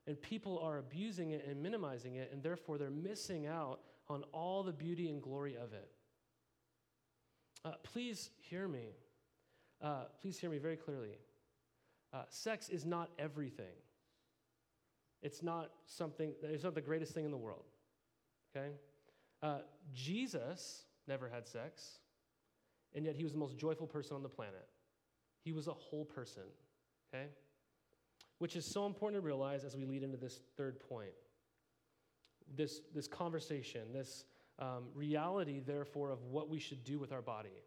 and 0.05 0.21
people 0.21 0.59
are 0.59 0.77
abusing 0.77 1.31
it 1.31 1.43
and 1.49 1.59
minimizing 1.59 2.17
it, 2.17 2.29
and 2.31 2.43
therefore 2.43 2.77
they're 2.77 2.91
missing 2.91 3.47
out 3.47 3.79
on 4.07 4.23
all 4.31 4.61
the 4.61 4.71
beauty 4.71 5.09
and 5.09 5.23
glory 5.23 5.55
of 5.55 5.73
it. 5.73 5.89
Uh, 7.65 7.71
please 7.81 8.29
hear 8.41 8.67
me. 8.67 8.93
Uh, 9.81 10.03
please 10.21 10.37
hear 10.37 10.51
me 10.51 10.59
very 10.59 10.77
clearly. 10.77 11.17
Uh, 12.13 12.21
sex 12.29 12.69
is 12.69 12.85
not 12.85 13.09
everything. 13.17 13.65
It's 15.23 15.41
not 15.41 15.71
something, 15.87 16.33
it's 16.43 16.63
not 16.63 16.75
the 16.75 16.81
greatest 16.81 17.11
thing 17.11 17.25
in 17.25 17.31
the 17.31 17.37
world. 17.37 17.65
Okay? 18.55 18.69
Uh, 19.41 19.61
Jesus 19.95 20.83
never 21.07 21.27
had 21.27 21.47
sex, 21.47 22.01
and 22.93 23.03
yet 23.03 23.15
he 23.15 23.23
was 23.23 23.31
the 23.31 23.39
most 23.39 23.57
joyful 23.57 23.87
person 23.87 24.15
on 24.15 24.21
the 24.21 24.29
planet. 24.29 24.67
He 25.43 25.51
was 25.51 25.67
a 25.67 25.73
whole 25.73 26.05
person, 26.05 26.43
okay? 27.13 27.27
Which 28.39 28.55
is 28.55 28.65
so 28.65 28.85
important 28.85 29.21
to 29.21 29.25
realize 29.25 29.63
as 29.63 29.75
we 29.75 29.85
lead 29.85 30.03
into 30.03 30.17
this 30.17 30.39
third 30.57 30.79
point. 30.79 31.11
This, 32.55 32.81
this 32.93 33.07
conversation, 33.07 33.93
this 33.93 34.25
um, 34.57 34.85
reality, 34.95 35.59
therefore, 35.59 36.09
of 36.09 36.23
what 36.23 36.49
we 36.49 36.59
should 36.59 36.83
do 36.83 36.99
with 36.99 37.11
our 37.11 37.21
body. 37.21 37.63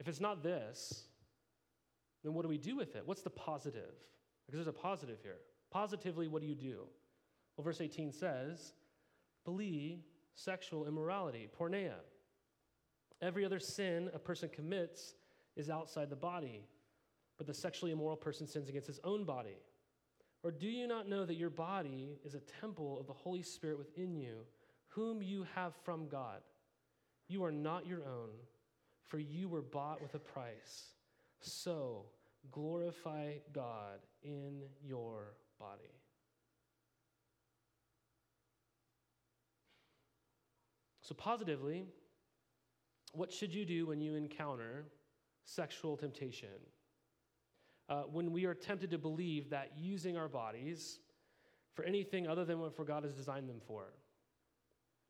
If 0.00 0.08
it's 0.08 0.20
not 0.20 0.42
this, 0.42 1.04
then 2.22 2.34
what 2.34 2.42
do 2.42 2.48
we 2.48 2.58
do 2.58 2.76
with 2.76 2.96
it? 2.96 3.02
What's 3.04 3.22
the 3.22 3.30
positive? 3.30 3.94
Because 4.46 4.58
there's 4.58 4.66
a 4.66 4.72
positive 4.72 5.18
here. 5.22 5.38
Positively, 5.70 6.28
what 6.28 6.40
do 6.40 6.48
you 6.48 6.54
do? 6.54 6.84
Well, 7.56 7.64
verse 7.64 7.80
18 7.80 8.12
says, 8.12 8.72
flee 9.44 10.00
sexual 10.34 10.86
immorality, 10.86 11.48
porneia. 11.58 11.94
Every 13.22 13.44
other 13.44 13.60
sin 13.60 14.10
a 14.12 14.18
person 14.18 14.48
commits 14.48 15.14
is 15.56 15.70
outside 15.70 16.10
the 16.10 16.16
body, 16.16 16.66
but 17.38 17.46
the 17.46 17.54
sexually 17.54 17.92
immoral 17.92 18.16
person 18.16 18.46
sins 18.46 18.68
against 18.68 18.86
his 18.86 19.00
own 19.04 19.24
body. 19.24 19.56
Or 20.42 20.50
do 20.50 20.66
you 20.66 20.86
not 20.86 21.08
know 21.08 21.24
that 21.24 21.36
your 21.36 21.50
body 21.50 22.18
is 22.24 22.34
a 22.34 22.40
temple 22.60 22.98
of 23.00 23.06
the 23.06 23.12
Holy 23.12 23.42
Spirit 23.42 23.78
within 23.78 24.14
you, 24.14 24.40
whom 24.88 25.22
you 25.22 25.46
have 25.54 25.74
from 25.84 26.08
God? 26.08 26.40
You 27.28 27.44
are 27.44 27.52
not 27.52 27.86
your 27.86 28.04
own, 28.04 28.30
for 29.06 29.18
you 29.18 29.48
were 29.48 29.62
bought 29.62 30.02
with 30.02 30.14
a 30.14 30.18
price. 30.18 30.92
So 31.40 32.04
glorify 32.50 33.34
God 33.52 34.00
in 34.22 34.62
your 34.82 35.34
body. 35.58 35.94
So, 41.00 41.14
positively, 41.14 41.84
what 43.12 43.30
should 43.30 43.54
you 43.54 43.66
do 43.66 43.86
when 43.86 44.00
you 44.00 44.14
encounter 44.14 44.86
sexual 45.44 45.96
temptation. 45.96 46.48
Uh, 47.88 48.02
when 48.02 48.32
we 48.32 48.46
are 48.46 48.54
tempted 48.54 48.90
to 48.90 48.98
believe 48.98 49.50
that 49.50 49.72
using 49.76 50.16
our 50.16 50.28
bodies 50.28 50.98
for 51.74 51.84
anything 51.84 52.26
other 52.26 52.44
than 52.44 52.60
what 52.60 52.74
for 52.74 52.84
God 52.84 53.02
has 53.04 53.12
designed 53.12 53.48
them 53.48 53.60
for. 53.66 53.84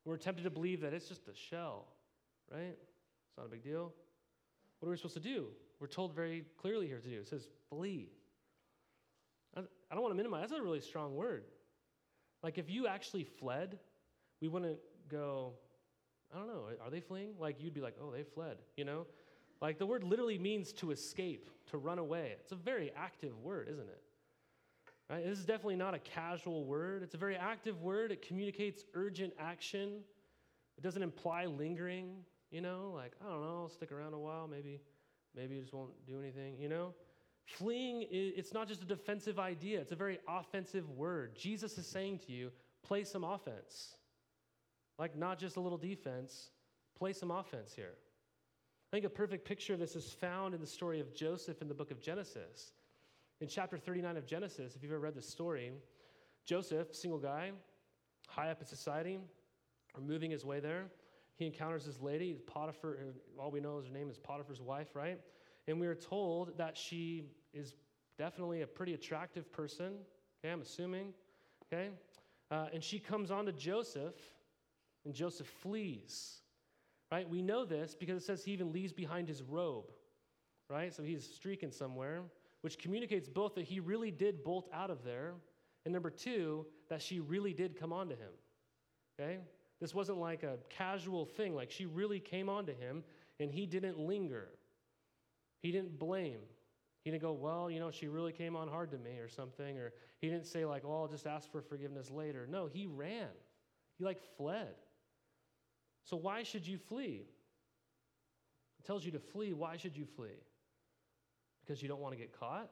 We're 0.03 0.17
tempted 0.17 0.43
to 0.43 0.49
believe 0.49 0.81
that 0.81 0.93
it's 0.93 1.07
just 1.07 1.27
a 1.27 1.35
shell, 1.35 1.87
right? 2.51 2.75
It's 2.77 3.37
not 3.37 3.45
a 3.45 3.49
big 3.49 3.63
deal. 3.63 3.93
What 4.79 4.87
are 4.87 4.91
we 4.91 4.97
supposed 4.97 5.15
to 5.15 5.19
do? 5.19 5.47
We're 5.79 5.87
told 5.87 6.13
very 6.15 6.45
clearly 6.57 6.87
here 6.87 6.99
to 6.99 7.07
do. 7.07 7.19
It 7.19 7.27
says, 7.27 7.47
flee. 7.69 8.09
I 9.55 9.61
don't 9.93 10.01
want 10.01 10.11
to 10.11 10.17
minimize, 10.17 10.49
that's 10.49 10.59
a 10.59 10.63
really 10.63 10.81
strong 10.81 11.15
word. 11.15 11.45
Like 12.43 12.57
if 12.57 12.69
you 12.69 12.87
actually 12.87 13.23
fled, 13.23 13.79
we 14.41 14.47
wouldn't 14.47 14.77
go, 15.09 15.53
I 16.33 16.37
don't 16.37 16.47
know, 16.47 16.65
are 16.83 16.89
they 16.89 16.99
fleeing? 16.99 17.35
Like 17.39 17.61
you'd 17.61 17.73
be 17.73 17.81
like, 17.81 17.95
oh, 18.01 18.11
they 18.11 18.23
fled, 18.23 18.57
you 18.75 18.83
know? 18.83 19.05
Like 19.61 19.77
the 19.77 19.85
word 19.85 20.03
literally 20.03 20.37
means 20.37 20.73
to 20.73 20.91
escape, 20.91 21.49
to 21.71 21.77
run 21.77 21.99
away. 21.99 22.33
It's 22.39 22.51
a 22.51 22.55
very 22.55 22.91
active 22.95 23.37
word, 23.39 23.67
isn't 23.71 23.87
it? 23.87 24.01
Right? 25.09 25.25
This 25.25 25.39
is 25.39 25.45
definitely 25.45 25.75
not 25.75 25.93
a 25.93 25.99
casual 25.99 26.65
word. 26.65 27.03
It's 27.03 27.13
a 27.13 27.17
very 27.17 27.35
active 27.35 27.81
word. 27.81 28.11
It 28.11 28.21
communicates 28.21 28.83
urgent 28.93 29.33
action. 29.39 30.01
It 30.77 30.83
doesn't 30.83 31.03
imply 31.03 31.45
lingering, 31.45 32.17
you 32.51 32.61
know, 32.61 32.91
like, 32.93 33.13
I 33.21 33.29
don't 33.29 33.41
know, 33.41 33.61
I'll 33.61 33.69
stick 33.69 33.91
around 33.91 34.13
a 34.13 34.19
while, 34.19 34.47
maybe 34.47 34.81
maybe 35.35 35.55
you 35.55 35.61
just 35.61 35.73
won't 35.73 35.91
do 36.05 36.19
anything, 36.19 36.57
you 36.59 36.69
know? 36.69 36.93
Fleeing, 37.45 38.05
it's 38.09 38.53
not 38.53 38.67
just 38.67 38.81
a 38.81 38.85
defensive 38.85 39.37
idea, 39.37 39.79
it's 39.79 39.91
a 39.91 39.95
very 39.95 40.19
offensive 40.27 40.89
word. 40.89 41.35
Jesus 41.35 41.77
is 41.77 41.85
saying 41.85 42.19
to 42.25 42.31
you, 42.31 42.51
play 42.83 43.03
some 43.03 43.23
offense. 43.23 43.95
Like, 44.97 45.15
not 45.15 45.37
just 45.37 45.57
a 45.57 45.59
little 45.59 45.77
defense, 45.77 46.49
play 46.97 47.13
some 47.13 47.29
offense 47.31 47.73
here. 47.75 47.95
I 48.95 48.97
think 48.97 49.07
a 49.07 49.09
perfect 49.09 49.43
picture 49.43 49.73
of 49.73 49.79
this 49.81 49.97
is 49.97 50.13
found 50.13 50.53
in 50.53 50.61
the 50.61 50.65
story 50.65 51.01
of 51.01 51.13
Joseph 51.13 51.61
in 51.61 51.67
the 51.67 51.73
book 51.73 51.91
of 51.91 51.99
Genesis. 51.99 52.71
In 53.41 53.49
chapter 53.49 53.77
39 53.77 54.15
of 54.15 54.25
Genesis, 54.25 54.73
if 54.73 54.81
you've 54.81 54.93
ever 54.93 55.01
read 55.01 55.15
the 55.15 55.21
story, 55.21 55.73
Joseph, 56.45 56.95
single 56.95 57.19
guy, 57.19 57.51
high 58.29 58.51
up 58.51 58.61
in 58.61 58.65
society, 58.65 59.19
or 59.95 60.01
moving 60.01 60.31
his 60.31 60.45
way 60.45 60.61
there, 60.61 60.85
he 61.35 61.45
encounters 61.45 61.85
this 61.85 61.99
lady, 61.99 62.37
Potiphar, 62.47 62.93
and 62.93 63.13
all 63.37 63.51
we 63.51 63.59
know 63.59 63.79
is 63.79 63.87
her 63.87 63.91
name 63.91 64.09
is 64.09 64.17
Potiphar's 64.17 64.61
wife, 64.61 64.95
right? 64.95 65.19
And 65.67 65.77
we 65.77 65.87
are 65.87 65.95
told 65.95 66.57
that 66.57 66.77
she 66.77 67.25
is 67.53 67.73
definitely 68.17 68.61
a 68.61 68.67
pretty 68.67 68.93
attractive 68.93 69.51
person, 69.51 69.95
okay, 70.39 70.53
I'm 70.53 70.61
assuming, 70.61 71.13
okay? 71.65 71.89
Uh, 72.49 72.67
and 72.73 72.81
she 72.81 72.99
comes 72.99 73.29
on 73.29 73.45
to 73.47 73.51
Joseph, 73.51 74.15
and 75.03 75.13
Joseph 75.13 75.47
flees 75.47 76.43
right? 77.15 77.29
We 77.29 77.41
know 77.41 77.63
this 77.63 77.95
because 77.95 78.21
it 78.21 78.25
says 78.25 78.43
he 78.43 78.51
even 78.51 78.73
leaves 78.73 78.91
behind 78.91 79.29
his 79.29 79.41
robe, 79.41 79.85
right? 80.69 80.93
So 80.93 81.01
he's 81.01 81.25
streaking 81.25 81.71
somewhere, 81.71 82.23
which 82.59 82.77
communicates 82.77 83.29
both 83.29 83.55
that 83.55 83.63
he 83.63 83.79
really 83.79 84.11
did 84.11 84.43
bolt 84.43 84.67
out 84.73 84.91
of 84.91 85.05
there, 85.05 85.33
and 85.85 85.93
number 85.93 86.09
two, 86.09 86.65
that 86.89 87.01
she 87.01 87.21
really 87.21 87.53
did 87.53 87.79
come 87.79 87.93
onto 87.93 88.15
him, 88.15 88.33
okay? 89.17 89.37
This 89.79 89.95
wasn't 89.95 90.17
like 90.17 90.43
a 90.43 90.57
casual 90.69 91.25
thing, 91.25 91.55
like 91.55 91.71
she 91.71 91.85
really 91.85 92.19
came 92.19 92.49
onto 92.49 92.75
him 92.75 93.03
and 93.39 93.49
he 93.49 93.65
didn't 93.65 93.97
linger. 93.97 94.49
He 95.61 95.71
didn't 95.71 95.97
blame. 95.97 96.39
He 97.05 97.11
didn't 97.11 97.21
go, 97.21 97.31
well, 97.31 97.71
you 97.71 97.79
know, 97.79 97.91
she 97.91 98.07
really 98.07 98.33
came 98.33 98.57
on 98.57 98.67
hard 98.67 98.91
to 98.91 98.97
me 98.97 99.19
or 99.19 99.29
something, 99.29 99.77
or 99.77 99.93
he 100.19 100.27
didn't 100.27 100.47
say, 100.47 100.65
like, 100.65 100.83
oh, 100.85 101.03
I'll 101.03 101.07
just 101.07 101.27
ask 101.27 101.49
for 101.49 101.61
forgiveness 101.61 102.11
later. 102.11 102.45
No, 102.49 102.67
he 102.67 102.87
ran. 102.87 103.27
He 103.97 104.03
like 104.03 104.21
fled. 104.37 104.73
So, 106.05 106.15
why 106.15 106.43
should 106.43 106.65
you 106.65 106.77
flee? 106.77 107.27
It 108.79 108.85
tells 108.85 109.03
you 109.03 109.11
to 109.11 109.19
flee. 109.19 109.53
Why 109.53 109.75
should 109.77 109.97
you 109.97 110.05
flee? 110.05 110.39
Because 111.65 111.81
you 111.81 111.87
don't 111.87 111.99
want 111.99 112.13
to 112.13 112.17
get 112.19 112.39
caught? 112.39 112.69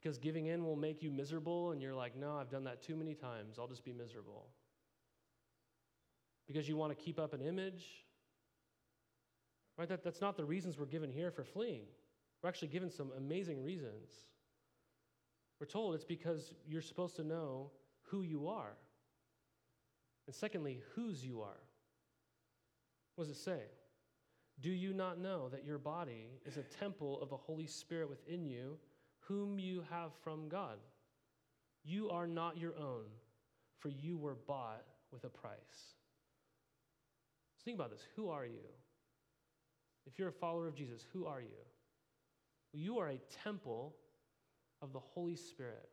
Because 0.00 0.18
giving 0.18 0.46
in 0.46 0.64
will 0.64 0.76
make 0.76 1.02
you 1.02 1.10
miserable, 1.10 1.72
and 1.72 1.82
you're 1.82 1.94
like, 1.94 2.14
no, 2.14 2.36
I've 2.36 2.50
done 2.50 2.64
that 2.64 2.82
too 2.82 2.94
many 2.94 3.14
times. 3.14 3.58
I'll 3.58 3.66
just 3.66 3.84
be 3.84 3.92
miserable. 3.92 4.46
because 6.46 6.68
you 6.68 6.76
want 6.76 6.96
to 6.96 7.04
keep 7.04 7.18
up 7.18 7.34
an 7.34 7.42
image. 7.42 7.84
Right? 9.76 9.88
That, 9.88 10.02
that's 10.02 10.20
not 10.20 10.36
the 10.36 10.44
reasons 10.44 10.78
we're 10.78 10.86
given 10.86 11.10
here 11.10 11.30
for 11.30 11.44
fleeing. 11.44 11.82
We're 12.42 12.48
actually 12.48 12.68
given 12.68 12.90
some 12.90 13.10
amazing 13.16 13.62
reasons. 13.62 14.10
We're 15.60 15.66
told 15.66 15.94
it's 15.94 16.04
because 16.04 16.52
you're 16.66 16.82
supposed 16.82 17.16
to 17.16 17.24
know 17.24 17.70
who 18.02 18.22
you 18.22 18.48
are. 18.48 18.76
And 20.28 20.34
secondly, 20.34 20.82
whose 20.94 21.24
you 21.24 21.40
are. 21.40 21.62
What 23.14 23.26
does 23.26 23.34
it 23.34 23.40
say? 23.40 23.62
Do 24.60 24.68
you 24.68 24.92
not 24.92 25.18
know 25.18 25.48
that 25.48 25.64
your 25.64 25.78
body 25.78 26.26
is 26.44 26.58
a 26.58 26.62
temple 26.62 27.18
of 27.22 27.30
the 27.30 27.36
Holy 27.38 27.66
Spirit 27.66 28.10
within 28.10 28.44
you, 28.44 28.76
whom 29.20 29.58
you 29.58 29.82
have 29.88 30.10
from 30.22 30.50
God? 30.50 30.76
You 31.82 32.10
are 32.10 32.26
not 32.26 32.58
your 32.58 32.76
own, 32.76 33.04
for 33.78 33.88
you 33.88 34.18
were 34.18 34.36
bought 34.46 34.84
with 35.10 35.24
a 35.24 35.30
price. 35.30 35.94
think 37.64 37.76
about 37.76 37.90
this. 37.90 38.06
Who 38.14 38.28
are 38.28 38.44
you? 38.44 38.68
If 40.06 40.18
you're 40.18 40.28
a 40.28 40.32
follower 40.32 40.68
of 40.68 40.74
Jesus, 40.74 41.06
who 41.14 41.24
are 41.24 41.40
you? 41.40 41.56
Well, 42.74 42.82
you 42.82 42.98
are 42.98 43.08
a 43.08 43.20
temple 43.42 43.96
of 44.82 44.92
the 44.92 45.00
Holy 45.00 45.36
Spirit. 45.36 45.88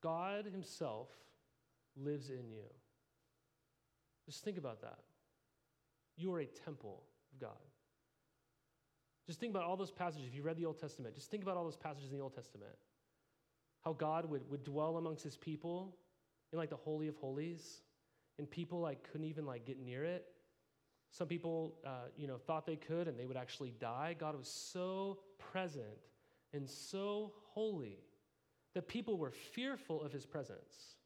God 0.00 0.44
Himself 0.44 1.08
lives 1.96 2.30
in 2.30 2.48
you. 2.50 2.64
Just 4.26 4.44
think 4.44 4.58
about 4.58 4.82
that. 4.82 4.98
You 6.16 6.32
are 6.34 6.40
a 6.40 6.46
temple 6.46 7.02
of 7.32 7.40
God. 7.40 7.50
Just 9.26 9.40
think 9.40 9.50
about 9.50 9.64
all 9.64 9.76
those 9.76 9.90
passages. 9.90 10.26
If 10.28 10.34
you 10.34 10.42
read 10.42 10.56
the 10.56 10.66
Old 10.66 10.78
Testament, 10.78 11.14
just 11.14 11.30
think 11.30 11.42
about 11.42 11.56
all 11.56 11.64
those 11.64 11.76
passages 11.76 12.10
in 12.10 12.16
the 12.16 12.22
Old 12.22 12.34
Testament. 12.34 12.72
How 13.84 13.92
God 13.92 14.28
would, 14.28 14.48
would 14.50 14.64
dwell 14.64 14.96
amongst 14.96 15.24
his 15.24 15.36
people 15.36 15.96
in 16.52 16.58
like 16.58 16.70
the 16.70 16.76
Holy 16.76 17.08
of 17.08 17.16
Holies, 17.16 17.82
and 18.38 18.50
people 18.50 18.80
like 18.80 19.10
couldn't 19.10 19.26
even 19.26 19.46
like 19.46 19.64
get 19.64 19.78
near 19.80 20.04
it. 20.04 20.26
Some 21.10 21.28
people, 21.28 21.74
uh, 21.86 22.08
you 22.16 22.26
know, 22.26 22.38
thought 22.38 22.66
they 22.66 22.76
could 22.76 23.06
and 23.06 23.18
they 23.18 23.26
would 23.26 23.36
actually 23.36 23.74
die. 23.78 24.16
God 24.18 24.36
was 24.36 24.48
so 24.48 25.18
present 25.38 25.84
and 26.52 26.68
so 26.68 27.32
holy 27.52 27.98
that 28.74 28.88
people 28.88 29.18
were 29.18 29.30
fearful 29.30 30.02
of 30.02 30.12
his 30.12 30.24
presence 30.24 30.96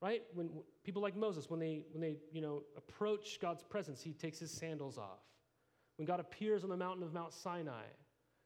right? 0.00 0.22
When 0.34 0.50
people 0.84 1.02
like 1.02 1.16
moses 1.16 1.48
when 1.48 1.60
they 1.60 1.82
when 1.92 2.00
they 2.00 2.16
you 2.32 2.40
know 2.40 2.62
approach 2.76 3.38
god's 3.40 3.62
presence 3.62 4.02
he 4.02 4.12
takes 4.12 4.38
his 4.38 4.50
sandals 4.50 4.98
off. 4.98 5.22
When 5.96 6.06
god 6.06 6.20
appears 6.20 6.64
on 6.64 6.70
the 6.70 6.76
mountain 6.76 7.02
of 7.02 7.12
mount 7.12 7.32
sinai 7.32 7.84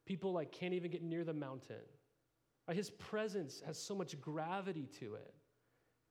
people 0.06 0.32
like 0.32 0.52
can't 0.52 0.74
even 0.74 0.90
get 0.90 1.02
near 1.02 1.24
the 1.24 1.32
mountain. 1.32 1.76
Right? 2.68 2.76
his 2.76 2.90
presence 2.90 3.62
has 3.66 3.78
so 3.78 3.94
much 3.94 4.20
gravity 4.20 4.88
to 5.00 5.14
it. 5.14 5.34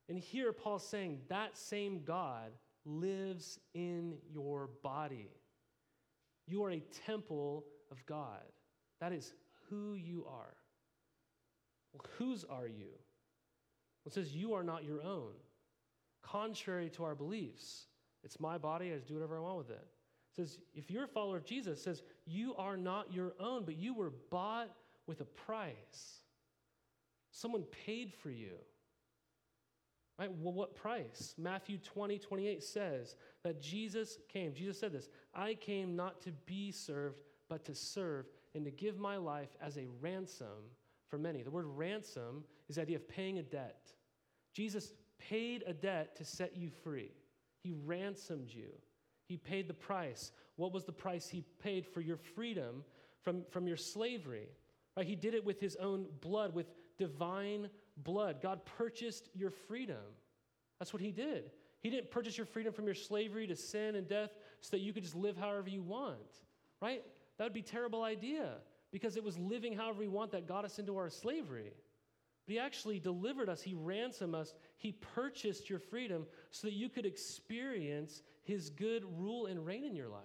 And 0.08 0.18
here 0.18 0.52
paul's 0.52 0.86
saying 0.86 1.20
that 1.28 1.56
same 1.56 2.02
god 2.04 2.52
lives 2.84 3.58
in 3.74 4.14
your 4.32 4.70
body. 4.82 5.30
You 6.46 6.64
are 6.64 6.70
a 6.72 6.82
temple 7.06 7.64
of 7.90 8.04
god. 8.06 8.42
That 9.00 9.12
is 9.12 9.32
who 9.68 9.94
you 9.94 10.26
are. 10.28 10.54
Well, 11.92 12.04
whose 12.18 12.44
are 12.44 12.66
you 12.66 12.90
it 14.06 14.12
says, 14.12 14.34
You 14.34 14.54
are 14.54 14.64
not 14.64 14.84
your 14.84 15.02
own, 15.02 15.32
contrary 16.22 16.90
to 16.90 17.04
our 17.04 17.14
beliefs. 17.14 17.86
It's 18.22 18.40
my 18.40 18.58
body, 18.58 18.92
I 18.92 18.96
just 18.96 19.08
do 19.08 19.14
whatever 19.14 19.36
I 19.36 19.40
want 19.40 19.58
with 19.58 19.70
it. 19.70 19.86
It 20.32 20.36
says, 20.36 20.58
If 20.74 20.90
you're 20.90 21.04
a 21.04 21.08
follower 21.08 21.36
of 21.36 21.44
Jesus, 21.44 21.82
says, 21.82 22.02
You 22.26 22.54
are 22.56 22.76
not 22.76 23.12
your 23.12 23.34
own, 23.38 23.64
but 23.64 23.76
you 23.76 23.94
were 23.94 24.12
bought 24.30 24.70
with 25.06 25.20
a 25.20 25.26
price. 25.26 26.20
Someone 27.30 27.64
paid 27.84 28.12
for 28.12 28.30
you. 28.30 28.54
Right? 30.18 30.30
Well, 30.30 30.52
what 30.52 30.76
price? 30.76 31.34
Matthew 31.36 31.78
20, 31.78 32.18
28 32.20 32.62
says 32.62 33.16
that 33.42 33.60
Jesus 33.60 34.18
came. 34.28 34.54
Jesus 34.54 34.78
said 34.78 34.92
this 34.92 35.08
I 35.34 35.54
came 35.54 35.96
not 35.96 36.20
to 36.22 36.32
be 36.46 36.70
served, 36.70 37.18
but 37.48 37.64
to 37.64 37.74
serve 37.74 38.26
and 38.54 38.64
to 38.64 38.70
give 38.70 38.98
my 38.98 39.16
life 39.16 39.56
as 39.60 39.76
a 39.76 39.86
ransom 40.00 40.70
for 41.14 41.18
many. 41.18 41.44
The 41.44 41.50
word 41.50 41.66
ransom 41.66 42.42
is 42.68 42.74
the 42.74 42.82
idea 42.82 42.96
of 42.96 43.08
paying 43.08 43.38
a 43.38 43.42
debt. 43.44 43.92
Jesus 44.52 44.94
paid 45.16 45.62
a 45.64 45.72
debt 45.72 46.16
to 46.16 46.24
set 46.24 46.56
you 46.56 46.70
free. 46.82 47.12
He 47.62 47.72
ransomed 47.72 48.52
you. 48.52 48.70
He 49.28 49.36
paid 49.36 49.68
the 49.68 49.74
price. 49.74 50.32
What 50.56 50.72
was 50.72 50.84
the 50.84 50.92
price 50.92 51.28
he 51.28 51.44
paid 51.62 51.86
for 51.86 52.00
your 52.00 52.16
freedom 52.16 52.82
from, 53.22 53.44
from 53.50 53.68
your 53.68 53.76
slavery? 53.76 54.48
Right? 54.96 55.06
He 55.06 55.14
did 55.14 55.34
it 55.34 55.44
with 55.44 55.60
his 55.60 55.76
own 55.76 56.06
blood, 56.20 56.52
with 56.52 56.66
divine 56.98 57.70
blood. 57.98 58.40
God 58.42 58.64
purchased 58.64 59.28
your 59.34 59.50
freedom. 59.50 60.02
That's 60.80 60.92
what 60.92 61.00
he 61.00 61.12
did. 61.12 61.52
He 61.80 61.90
didn't 61.90 62.10
purchase 62.10 62.36
your 62.36 62.46
freedom 62.46 62.72
from 62.72 62.86
your 62.86 62.94
slavery 62.96 63.46
to 63.46 63.54
sin 63.54 63.94
and 63.94 64.08
death 64.08 64.30
so 64.62 64.70
that 64.72 64.80
you 64.80 64.92
could 64.92 65.04
just 65.04 65.14
live 65.14 65.36
however 65.36 65.68
you 65.68 65.82
want, 65.82 66.40
right? 66.82 67.04
That 67.38 67.44
would 67.44 67.52
be 67.52 67.60
a 67.60 67.62
terrible 67.62 68.02
idea 68.02 68.54
because 68.94 69.16
it 69.16 69.24
was 69.24 69.36
living 69.40 69.74
however 69.74 69.98
we 69.98 70.06
want 70.06 70.30
that 70.30 70.46
got 70.46 70.64
us 70.64 70.78
into 70.78 70.96
our 70.96 71.10
slavery. 71.10 71.72
But 72.46 72.52
he 72.52 72.60
actually 72.60 73.00
delivered 73.00 73.48
us, 73.48 73.60
he 73.60 73.74
ransomed 73.74 74.36
us, 74.36 74.54
he 74.76 74.92
purchased 74.92 75.68
your 75.68 75.80
freedom 75.80 76.26
so 76.52 76.68
that 76.68 76.74
you 76.74 76.88
could 76.88 77.04
experience 77.04 78.22
his 78.44 78.70
good 78.70 79.04
rule 79.18 79.46
and 79.46 79.66
reign 79.66 79.82
in 79.82 79.96
your 79.96 80.06
life. 80.06 80.22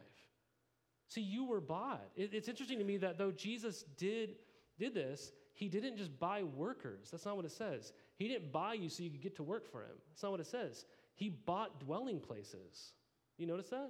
See, 1.07 1.21
you 1.21 1.45
were 1.45 1.61
bought. 1.61 2.05
It, 2.15 2.29
it's 2.31 2.47
interesting 2.47 2.77
to 2.77 2.85
me 2.85 2.97
that 2.97 3.17
though 3.17 3.31
Jesus 3.31 3.85
did, 3.97 4.35
did 4.77 4.93
this, 4.93 5.31
he 5.55 5.67
didn't 5.67 5.97
just 5.97 6.19
buy 6.19 6.43
workers. 6.43 7.07
That's 7.09 7.25
not 7.25 7.37
what 7.37 7.45
it 7.45 7.51
says. 7.51 7.91
He 8.17 8.27
didn't 8.27 8.51
buy 8.51 8.75
you 8.75 8.89
so 8.89 9.01
you 9.01 9.09
could 9.09 9.23
get 9.23 9.35
to 9.37 9.43
work 9.43 9.65
for 9.71 9.81
him. 9.81 9.97
That's 10.11 10.21
not 10.21 10.33
what 10.33 10.41
it 10.41 10.47
says. 10.47 10.85
He 11.15 11.29
bought 11.29 11.79
dwelling 11.79 12.19
places. 12.19 12.93
You 13.35 13.47
notice 13.47 13.69
that? 13.69 13.89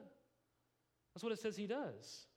That's 1.14 1.24
what 1.26 1.34
it 1.34 1.40
says 1.40 1.58
he 1.58 1.68
does. 1.68 2.28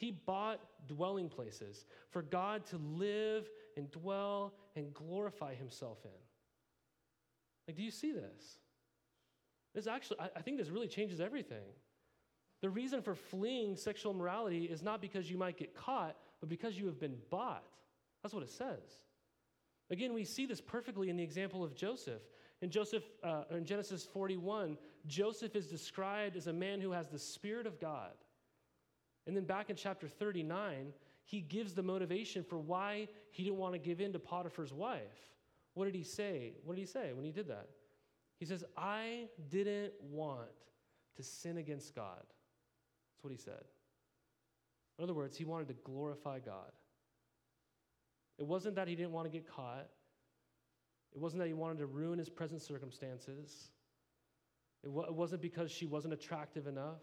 He 0.00 0.12
bought 0.12 0.60
dwelling 0.86 1.28
places 1.28 1.84
for 2.08 2.22
God 2.22 2.64
to 2.68 2.78
live 2.78 3.50
and 3.76 3.90
dwell 3.90 4.54
and 4.74 4.94
glorify 4.94 5.54
himself 5.54 5.98
in. 6.06 6.10
Like, 7.68 7.76
do 7.76 7.82
you 7.82 7.90
see 7.90 8.10
this? 8.10 8.56
This 9.74 9.86
actually, 9.86 10.16
I, 10.34 10.40
think 10.40 10.56
this 10.56 10.70
really 10.70 10.88
changes 10.88 11.20
everything. 11.20 11.66
The 12.62 12.70
reason 12.70 13.02
for 13.02 13.14
fleeing 13.14 13.76
sexual 13.76 14.12
immorality 14.12 14.64
is 14.64 14.82
not 14.82 15.02
because 15.02 15.30
you 15.30 15.36
might 15.36 15.58
get 15.58 15.74
caught, 15.74 16.16
but 16.40 16.48
because 16.48 16.78
you 16.78 16.86
have 16.86 16.98
been 16.98 17.18
bought. 17.28 17.66
That's 18.22 18.34
what 18.34 18.42
it 18.42 18.48
says. 18.48 19.02
Again, 19.90 20.14
we 20.14 20.24
see 20.24 20.46
this 20.46 20.62
perfectly 20.62 21.10
in 21.10 21.18
the 21.18 21.22
example 21.22 21.62
of 21.62 21.74
Joseph. 21.74 22.22
In 22.62 22.70
Joseph, 22.70 23.04
uh, 23.22 23.42
in 23.50 23.66
Genesis 23.66 24.06
41, 24.06 24.78
Joseph 25.06 25.54
is 25.54 25.66
described 25.66 26.36
as 26.36 26.46
a 26.46 26.52
man 26.54 26.80
who 26.80 26.90
has 26.90 27.08
the 27.08 27.18
Spirit 27.18 27.66
of 27.66 27.78
God. 27.78 28.12
And 29.26 29.36
then 29.36 29.44
back 29.44 29.70
in 29.70 29.76
chapter 29.76 30.08
39, 30.08 30.92
he 31.24 31.40
gives 31.40 31.74
the 31.74 31.82
motivation 31.82 32.42
for 32.42 32.58
why 32.58 33.08
he 33.30 33.44
didn't 33.44 33.58
want 33.58 33.74
to 33.74 33.78
give 33.78 34.00
in 34.00 34.12
to 34.12 34.18
Potiphar's 34.18 34.72
wife. 34.72 35.00
What 35.74 35.84
did 35.84 35.94
he 35.94 36.02
say? 36.02 36.54
What 36.64 36.74
did 36.74 36.80
he 36.80 36.86
say 36.86 37.12
when 37.12 37.24
he 37.24 37.30
did 37.30 37.48
that? 37.48 37.68
He 38.38 38.46
says, 38.46 38.64
I 38.76 39.26
didn't 39.50 39.92
want 40.00 40.48
to 41.16 41.22
sin 41.22 41.58
against 41.58 41.94
God. 41.94 42.18
That's 42.18 43.22
what 43.22 43.30
he 43.30 43.36
said. 43.36 43.62
In 44.98 45.04
other 45.04 45.14
words, 45.14 45.36
he 45.36 45.44
wanted 45.44 45.68
to 45.68 45.74
glorify 45.74 46.40
God. 46.40 46.72
It 48.38 48.46
wasn't 48.46 48.74
that 48.76 48.88
he 48.88 48.94
didn't 48.94 49.12
want 49.12 49.26
to 49.26 49.30
get 49.30 49.46
caught. 49.46 49.88
It 51.12 51.18
wasn't 51.18 51.40
that 51.40 51.48
he 51.48 51.54
wanted 51.54 51.78
to 51.78 51.86
ruin 51.86 52.18
his 52.18 52.30
present 52.30 52.62
circumstances. 52.62 53.70
It, 54.82 54.86
w- 54.86 55.06
it 55.06 55.14
wasn't 55.14 55.42
because 55.42 55.70
she 55.70 55.86
wasn't 55.86 56.14
attractive 56.14 56.66
enough. 56.66 57.02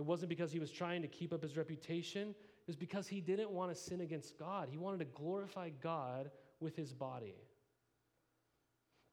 It 0.00 0.06
wasn't 0.06 0.30
because 0.30 0.50
he 0.50 0.58
was 0.58 0.70
trying 0.70 1.02
to 1.02 1.08
keep 1.08 1.30
up 1.30 1.42
his 1.42 1.58
reputation, 1.58 2.30
it 2.30 2.66
was 2.66 2.74
because 2.74 3.06
he 3.06 3.20
didn't 3.20 3.50
want 3.50 3.70
to 3.70 3.74
sin 3.78 4.00
against 4.00 4.38
God. 4.38 4.68
He 4.70 4.78
wanted 4.78 5.00
to 5.00 5.04
glorify 5.04 5.68
God 5.82 6.30
with 6.58 6.74
his 6.74 6.94
body. 6.94 7.34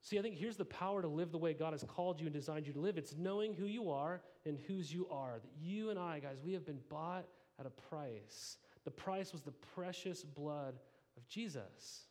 See, 0.01 0.17
I 0.17 0.21
think 0.21 0.35
here's 0.35 0.55
the 0.55 0.63
power 0.63 1.01
to 1.01 1.09
live 1.09 1.33
the 1.33 1.37
way 1.37 1.53
God 1.53 1.73
has 1.73 1.83
called 1.83 2.21
you 2.21 2.27
and 2.27 2.33
designed 2.33 2.67
you 2.67 2.71
to 2.71 2.79
live 2.79 2.97
it's 2.97 3.17
knowing 3.17 3.53
who 3.53 3.65
you 3.65 3.91
are 3.91 4.21
and 4.45 4.57
whose 4.65 4.93
you 4.93 5.09
are. 5.11 5.39
That 5.41 5.51
you 5.59 5.89
and 5.89 5.99
I, 5.99 6.19
guys, 6.19 6.41
we 6.41 6.53
have 6.53 6.65
been 6.65 6.79
bought 6.89 7.25
at 7.59 7.65
a 7.65 7.69
price. 7.69 8.55
The 8.85 8.91
price 8.91 9.33
was 9.33 9.41
the 9.41 9.51
precious 9.51 10.23
blood 10.23 10.75
of 11.17 11.27
Jesus. 11.27 12.05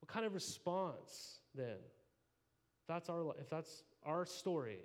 What 0.00 0.12
kind 0.12 0.26
of 0.26 0.34
response 0.34 1.38
then? 1.54 1.78
If 2.82 2.86
that's 2.86 3.08
our, 3.08 3.34
if 3.40 3.48
that's 3.48 3.82
our 4.04 4.26
story, 4.26 4.80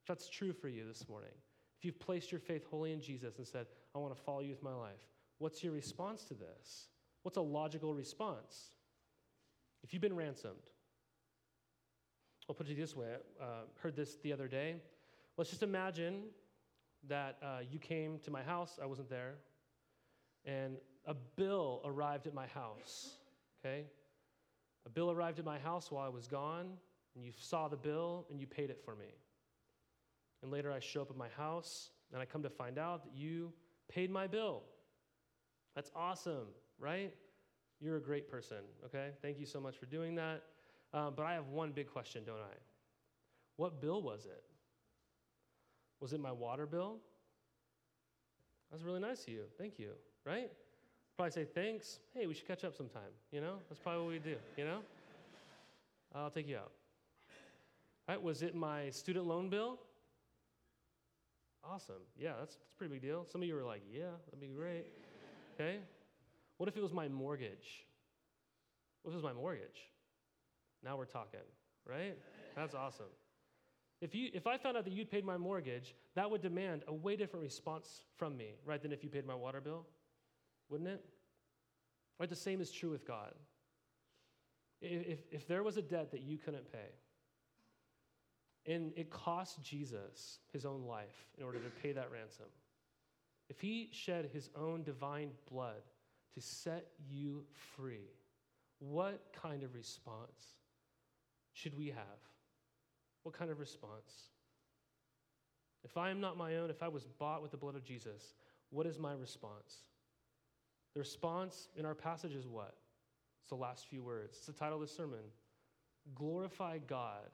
if 0.00 0.08
that's 0.08 0.30
true 0.30 0.54
for 0.54 0.70
you 0.70 0.86
this 0.86 1.06
morning, 1.06 1.32
if 1.78 1.84
you've 1.84 1.98
placed 1.98 2.32
your 2.32 2.40
faith 2.40 2.64
wholly 2.70 2.92
in 2.92 3.00
Jesus 3.00 3.38
and 3.38 3.46
said, 3.46 3.66
I 3.94 3.98
want 3.98 4.16
to 4.16 4.22
follow 4.22 4.40
you 4.40 4.50
with 4.50 4.62
my 4.62 4.74
life, 4.74 5.00
what's 5.38 5.62
your 5.62 5.72
response 5.72 6.24
to 6.24 6.34
this? 6.34 6.88
What's 7.22 7.36
a 7.36 7.42
logical 7.42 7.94
response? 7.94 8.70
If 9.82 9.92
you've 9.92 10.02
been 10.02 10.16
ransomed, 10.16 10.70
I'll 12.48 12.54
put 12.54 12.68
it 12.68 12.76
this 12.76 12.96
way. 12.96 13.08
I 13.40 13.44
uh, 13.44 13.48
heard 13.76 13.96
this 13.96 14.16
the 14.22 14.32
other 14.32 14.48
day. 14.48 14.76
Let's 15.36 15.50
just 15.50 15.62
imagine 15.62 16.22
that 17.08 17.36
uh, 17.42 17.58
you 17.70 17.78
came 17.78 18.18
to 18.20 18.30
my 18.30 18.42
house, 18.42 18.78
I 18.82 18.86
wasn't 18.86 19.10
there, 19.10 19.34
and 20.44 20.76
a 21.04 21.14
bill 21.14 21.82
arrived 21.84 22.26
at 22.26 22.34
my 22.34 22.46
house, 22.46 23.16
okay? 23.60 23.84
A 24.86 24.88
bill 24.88 25.10
arrived 25.10 25.38
at 25.38 25.44
my 25.44 25.58
house 25.58 25.90
while 25.90 26.04
I 26.04 26.08
was 26.08 26.26
gone, 26.26 26.68
and 27.14 27.24
you 27.24 27.32
saw 27.36 27.68
the 27.68 27.76
bill 27.76 28.26
and 28.30 28.40
you 28.40 28.46
paid 28.46 28.70
it 28.70 28.80
for 28.84 28.94
me. 28.94 29.06
And 30.46 30.52
later 30.52 30.70
I 30.70 30.78
show 30.78 31.02
up 31.02 31.10
at 31.10 31.16
my 31.16 31.26
house 31.36 31.90
and 32.12 32.22
I 32.22 32.24
come 32.24 32.44
to 32.44 32.48
find 32.48 32.78
out 32.78 33.02
that 33.02 33.12
you 33.12 33.52
paid 33.88 34.12
my 34.12 34.28
bill. 34.28 34.62
That's 35.74 35.90
awesome, 35.92 36.46
right? 36.78 37.12
You're 37.80 37.96
a 37.96 38.00
great 38.00 38.30
person, 38.30 38.58
okay? 38.84 39.08
Thank 39.22 39.40
you 39.40 39.44
so 39.44 39.58
much 39.58 39.76
for 39.76 39.86
doing 39.86 40.14
that. 40.14 40.44
Um, 40.94 41.14
but 41.16 41.26
I 41.26 41.34
have 41.34 41.48
one 41.48 41.72
big 41.72 41.88
question, 41.88 42.22
don't 42.24 42.38
I? 42.38 42.54
What 43.56 43.80
bill 43.80 44.00
was 44.02 44.24
it? 44.26 44.44
Was 45.98 46.12
it 46.12 46.20
my 46.20 46.30
water 46.30 46.64
bill? 46.64 46.98
That's 48.70 48.84
really 48.84 49.00
nice 49.00 49.22
of 49.22 49.30
you. 49.30 49.42
Thank 49.58 49.80
you, 49.80 49.94
right? 50.24 50.52
Probably 51.16 51.32
say 51.32 51.44
thanks. 51.44 51.98
Hey, 52.14 52.28
we 52.28 52.34
should 52.34 52.46
catch 52.46 52.62
up 52.62 52.76
sometime. 52.76 53.10
You 53.32 53.40
know, 53.40 53.56
that's 53.68 53.80
probably 53.80 54.04
what 54.04 54.12
we 54.12 54.18
do. 54.20 54.36
You 54.56 54.64
know, 54.64 54.78
I'll 56.14 56.30
take 56.30 56.46
you 56.46 56.58
out. 56.58 56.70
Right? 58.08 58.22
Was 58.22 58.42
it 58.42 58.54
my 58.54 58.90
student 58.90 59.26
loan 59.26 59.50
bill? 59.50 59.80
Awesome. 61.68 62.02
Yeah, 62.18 62.32
that's, 62.38 62.54
that's 62.54 62.72
a 62.74 62.78
pretty 62.78 62.94
big 62.94 63.02
deal. 63.02 63.26
Some 63.30 63.42
of 63.42 63.48
you 63.48 63.54
were 63.54 63.64
like, 63.64 63.82
yeah, 63.92 64.10
that'd 64.26 64.40
be 64.40 64.48
great. 64.48 64.86
Okay. 65.54 65.78
What 66.58 66.68
if 66.68 66.76
it 66.76 66.82
was 66.82 66.92
my 66.92 67.08
mortgage? 67.08 67.86
What 69.02 69.10
if 69.10 69.14
it 69.14 69.16
was 69.16 69.24
my 69.24 69.32
mortgage? 69.32 69.90
Now 70.84 70.96
we're 70.96 71.06
talking, 71.06 71.40
right? 71.86 72.16
That's 72.54 72.74
awesome. 72.74 73.06
If, 74.00 74.14
you, 74.14 74.28
if 74.34 74.46
I 74.46 74.58
found 74.58 74.76
out 74.76 74.84
that 74.84 74.92
you'd 74.92 75.10
paid 75.10 75.24
my 75.24 75.36
mortgage, 75.38 75.94
that 76.14 76.30
would 76.30 76.42
demand 76.42 76.82
a 76.86 76.92
way 76.94 77.16
different 77.16 77.42
response 77.42 78.02
from 78.16 78.36
me, 78.36 78.54
right, 78.64 78.80
than 78.80 78.92
if 78.92 79.02
you 79.02 79.08
paid 79.08 79.26
my 79.26 79.34
water 79.34 79.60
bill, 79.60 79.86
wouldn't 80.68 80.88
it? 80.88 81.04
Right, 82.20 82.28
the 82.28 82.36
same 82.36 82.60
is 82.60 82.70
true 82.70 82.90
with 82.90 83.06
God. 83.06 83.32
If, 84.82 85.18
if 85.30 85.48
there 85.48 85.62
was 85.62 85.78
a 85.78 85.82
debt 85.82 86.10
that 86.12 86.20
you 86.20 86.36
couldn't 86.36 86.70
pay, 86.70 86.90
and 88.66 88.92
it 88.96 89.10
cost 89.10 89.62
Jesus 89.62 90.38
his 90.52 90.64
own 90.64 90.84
life 90.86 91.26
in 91.38 91.44
order 91.44 91.58
to 91.58 91.70
pay 91.82 91.92
that 91.92 92.10
ransom, 92.10 92.46
if 93.48 93.60
he 93.60 93.88
shed 93.92 94.30
his 94.32 94.50
own 94.56 94.82
divine 94.82 95.30
blood 95.50 95.82
to 96.34 96.40
set 96.40 96.88
you 97.08 97.44
free, 97.76 98.10
what 98.78 99.32
kind 99.40 99.62
of 99.62 99.74
response 99.74 100.56
should 101.52 101.76
we 101.76 101.86
have? 101.86 102.20
What 103.22 103.36
kind 103.36 103.50
of 103.50 103.58
response? 103.58 104.30
If 105.84 105.96
I 105.96 106.10
am 106.10 106.20
not 106.20 106.36
my 106.36 106.56
own, 106.56 106.70
if 106.70 106.82
I 106.82 106.88
was 106.88 107.06
bought 107.18 107.42
with 107.42 107.52
the 107.52 107.56
blood 107.56 107.76
of 107.76 107.84
Jesus, 107.84 108.34
what 108.70 108.86
is 108.86 108.98
my 108.98 109.12
response? 109.12 109.84
The 110.94 111.00
response 111.00 111.68
in 111.76 111.86
our 111.86 111.94
passage 111.94 112.34
is 112.34 112.46
what? 112.46 112.74
It's 113.42 113.50
the 113.50 113.54
last 113.54 113.86
few 113.86 114.02
words. 114.02 114.36
It's 114.38 114.46
the 114.46 114.52
title 114.52 114.82
of 114.82 114.88
the 114.88 114.92
sermon 114.92 115.20
Glorify 116.14 116.78
God 116.78 117.30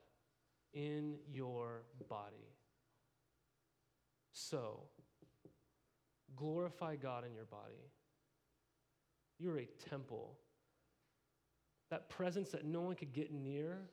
in 0.73 1.15
your 1.31 1.83
body. 2.09 2.47
So, 4.31 4.81
glorify 6.35 6.95
God 6.95 7.25
in 7.25 7.33
your 7.33 7.45
body. 7.45 7.91
You're 9.39 9.59
a 9.59 9.67
temple. 9.89 10.37
That 11.89 12.09
presence 12.09 12.49
that 12.51 12.65
no 12.65 12.81
one 12.81 12.95
could 12.95 13.13
get 13.13 13.31
near 13.31 13.89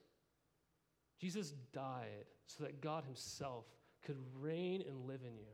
Jesus 1.20 1.52
died 1.74 2.24
so 2.46 2.64
that 2.64 2.80
God 2.80 3.04
Himself 3.04 3.66
could 4.04 4.16
reign 4.40 4.82
and 4.88 5.06
live 5.06 5.20
in 5.26 5.36
you. 5.36 5.52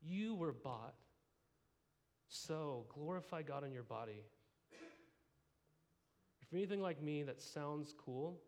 You 0.00 0.34
were 0.36 0.52
bought. 0.52 0.94
So 2.28 2.86
glorify 2.94 3.42
God 3.42 3.64
in 3.64 3.72
your 3.72 3.82
body. 3.82 4.24
If 6.40 6.54
anything 6.54 6.80
like 6.80 7.02
me 7.02 7.24
that 7.24 7.42
sounds 7.42 7.92
cool, 7.98 8.40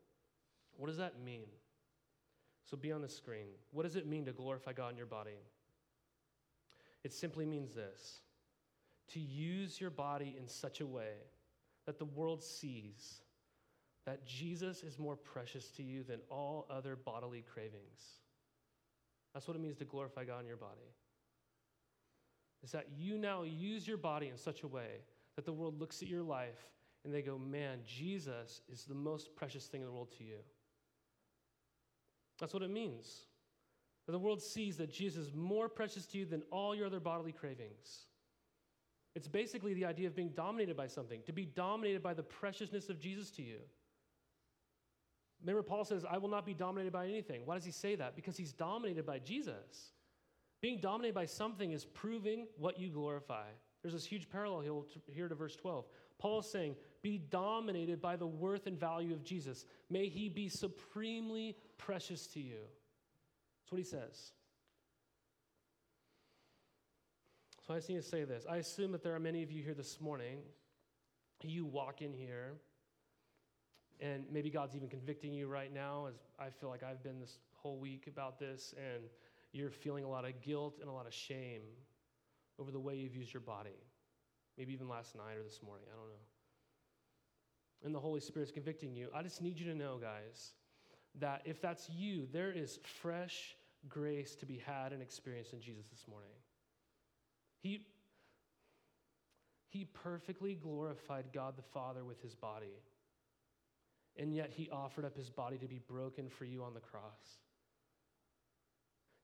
what 0.79 0.87
does 0.87 0.97
that 0.97 1.20
mean? 1.22 1.49
So 2.64 2.76
be 2.76 2.93
on 2.93 3.03
the 3.03 3.09
screen. 3.09 3.49
What 3.72 3.83
does 3.83 3.97
it 3.97 4.07
mean 4.07 4.24
to 4.26 4.33
glorify 4.33 4.72
God 4.72 4.93
in 4.93 4.97
your 4.97 5.07
body? 5.07 5.39
It 7.05 7.12
simply 7.12 7.45
means 7.45 7.74
this 7.74 8.20
to 9.09 9.20
use 9.20 9.81
your 9.81 9.91
body 9.91 10.37
in 10.39 10.47
such 10.47 10.81
a 10.81 10.87
way 10.87 11.14
that 11.87 11.99
the 11.99 12.05
world 12.05 12.43
sees 12.43 13.22
that 14.05 14.26
Jesus 14.26 14.83
is 14.83 14.99
more 14.99 15.16
precious 15.16 15.70
to 15.72 15.83
you 15.83 16.03
than 16.03 16.20
all 16.31 16.66
other 16.70 16.97
bodily 16.97 17.43
cravings. 17.43 18.20
That's 19.33 19.49
what 19.49 19.57
it 19.57 19.61
means 19.61 19.79
to 19.79 19.85
glorify 19.85 20.24
God 20.24 20.41
in 20.41 20.47
your 20.47 20.57
body. 20.57 20.93
Is 22.62 22.72
that 22.72 22.89
you 22.97 23.18
now 23.18 23.43
use 23.43 23.87
your 23.87 23.97
body 23.97 24.29
in 24.29 24.37
such 24.37 24.62
a 24.62 24.68
way 24.68 25.03
that 25.37 25.45
the 25.45 25.53
world 25.53 25.81
looks 25.81 26.03
at 26.03 26.09
your 26.09 26.22
life 26.22 26.70
and 27.05 27.14
they 27.14 27.22
go, 27.22 27.39
man, 27.39 27.79
Jesus 27.87 28.61
is 28.70 28.85
the 28.85 28.95
most 28.95 29.35
precious 29.37 29.66
thing 29.66 29.81
in 29.81 29.87
the 29.87 29.93
world 29.93 30.12
to 30.18 30.24
you. 30.24 30.39
That's 32.39 32.55
what 32.55 32.62
it 32.62 32.70
means. 32.70 33.26
That 34.07 34.12
the 34.12 34.18
world 34.18 34.43
sees 34.43 34.76
that 34.78 34.93
Jesus 34.93 35.26
is 35.26 35.34
more 35.34 35.68
precious 35.68 36.07
to 36.07 36.18
you 36.18 36.24
than 36.24 36.43
all 36.51 36.74
your 36.74 36.86
other 36.86 37.01
bodily 37.01 37.32
cravings. 37.32 38.07
It's 39.14 39.28
basically 39.28 39.74
the 39.74 39.84
idea 39.84 40.07
of 40.07 40.14
being 40.14 40.30
dominated 40.30 40.76
by 40.76 40.86
something, 40.86 41.22
to 41.26 41.32
be 41.32 41.45
dominated 41.45 42.03
by 42.03 42.14
the 42.14 42.22
preciousness 42.22 42.89
of 42.89 43.01
Jesus 43.01 43.30
to 43.32 43.43
you. 43.43 43.59
Remember, 45.41 45.62
Paul 45.62 45.84
says, 45.84 46.05
I 46.09 46.18
will 46.18 46.28
not 46.28 46.47
be 46.47 46.55
dominated 46.55 46.93
by 46.93 47.07
anything. 47.07 47.43
Why 47.45 47.55
does 47.55 47.64
he 47.64 47.70
say 47.70 47.95
that? 47.97 48.16
Because 48.16 48.36
he's 48.36 48.53
dominated 48.53 49.07
by 49.07 49.18
Jesus. 49.18 49.93
Being 50.61 50.80
dominated 50.80 51.14
by 51.14 51.26
something 51.26 51.72
is 51.72 51.84
proving 51.84 52.47
what 52.57 52.78
you 52.78 52.91
glorify. 52.91 53.47
There's 53.82 53.95
this 53.95 54.05
huge 54.05 54.28
parallel 54.28 54.86
here 55.07 55.28
to 55.28 55.34
verse 55.34 55.55
12. 55.55 55.86
Paul 56.18 56.41
is 56.41 56.51
saying, 56.51 56.74
Be 57.01 57.18
dominated 57.18 58.01
by 58.01 58.16
the 58.16 58.26
worth 58.26 58.66
and 58.66 58.78
value 58.78 59.14
of 59.14 59.22
Jesus. 59.22 59.64
May 59.89 60.09
he 60.09 60.28
be 60.28 60.49
supremely 60.49 61.57
precious 61.79 62.26
to 62.29 62.41
you. 62.41 62.59
That's 63.62 63.72
what 63.72 63.79
he 63.79 63.85
says. 63.85 64.33
So 67.66 67.74
I 67.74 67.76
just 67.79 67.89
need 67.89 67.97
to 67.97 68.03
say 68.03 68.24
this. 68.24 68.45
I 68.49 68.57
assume 68.57 68.93
that 68.93 69.03
there 69.03 69.14
are 69.14 69.20
many 69.20 69.43
of 69.43 69.51
you 69.51 69.62
here 69.62 69.74
this 69.74 70.01
morning. 70.01 70.39
You 71.43 71.64
walk 71.64 72.03
in 72.03 72.12
here 72.12 72.55
and 74.01 74.24
maybe 74.31 74.51
God's 74.51 74.76
even 74.76 74.89
convicting 74.89 75.33
you 75.33 75.49
right 75.49 75.72
now, 75.72 76.07
as 76.07 76.14
I 76.39 76.51
feel 76.51 76.68
like 76.68 76.83
I've 76.83 77.03
been 77.03 77.18
this 77.18 77.39
whole 77.53 77.79
week 77.79 78.07
about 78.07 78.39
this, 78.39 78.74
and 78.76 79.05
you're 79.53 79.70
feeling 79.70 80.05
a 80.05 80.09
lot 80.09 80.24
of 80.24 80.41
guilt 80.41 80.79
and 80.81 80.89
a 80.89 80.93
lot 80.93 81.07
of 81.07 81.12
shame 81.12 81.62
over 82.61 82.70
the 82.70 82.79
way 82.79 82.95
you've 82.95 83.16
used 83.16 83.33
your 83.33 83.41
body. 83.41 83.83
Maybe 84.57 84.72
even 84.72 84.89
last 84.89 85.16
night 85.16 85.37
or 85.39 85.43
this 85.43 85.61
morning, 85.64 85.87
I 85.93 85.97
don't 85.97 86.09
know. 86.09 86.22
And 87.85 87.95
the 87.95 88.01
Holy 88.01 88.20
Spirit's 88.20 88.53
convicting 88.53 88.95
you. 88.95 89.09
I 89.14 89.22
just 89.22 89.43
need 89.43 89.59
you 89.59 89.66
to 89.66 89.74
know, 89.74 89.99
guys, 90.01 90.53
that 91.16 91.42
if 91.44 91.61
that's 91.61 91.88
you, 91.90 92.26
there 92.32 92.52
is 92.52 92.78
fresh 93.00 93.56
grace 93.88 94.34
to 94.36 94.46
be 94.46 94.61
had 94.64 94.92
and 94.92 95.02
experienced 95.02 95.52
in 95.52 95.61
Jesus 95.61 95.86
this 95.88 96.04
morning. 96.09 96.30
He, 97.61 97.86
he 99.68 99.84
perfectly 99.84 100.54
glorified 100.54 101.26
God 101.32 101.56
the 101.56 101.62
Father 101.62 102.04
with 102.04 102.22
his 102.22 102.34
body 102.34 102.74
and 104.18 104.34
yet 104.34 104.50
he 104.54 104.68
offered 104.70 105.04
up 105.04 105.16
his 105.16 105.30
body 105.30 105.56
to 105.59 105.66
be 105.66 105.78
broken 105.78 106.28
for 106.28 106.44
you 106.44 106.64
on 106.64 106.74
the 106.74 106.80
cross. 106.80 107.38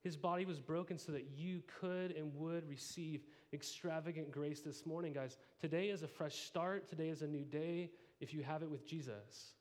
His 0.03 0.17
body 0.17 0.45
was 0.45 0.61
broken 0.61 0.99
so 0.99 1.13
that 1.13 1.27
you 1.35 1.63
could 1.81 2.13
and 2.13 2.35
would 2.37 2.69
receive 2.69 3.25
extravagant 3.53 4.31
grace 4.31 4.61
this 4.61 4.87
morning, 4.87 5.13
guys. 5.13 5.39
Today 5.61 5.89
is 5.89 6.03
a 6.03 6.09
fresh 6.09 6.37
start. 6.37 6.89
Today 6.89 7.09
is 7.09 7.23
a 7.23 7.27
new 7.27 7.45
day 7.45 7.91
if 8.21 8.33
you 8.33 8.43
have 8.43 8.63
it 8.63 8.71
with 8.71 8.87
Jesus. 8.87 9.55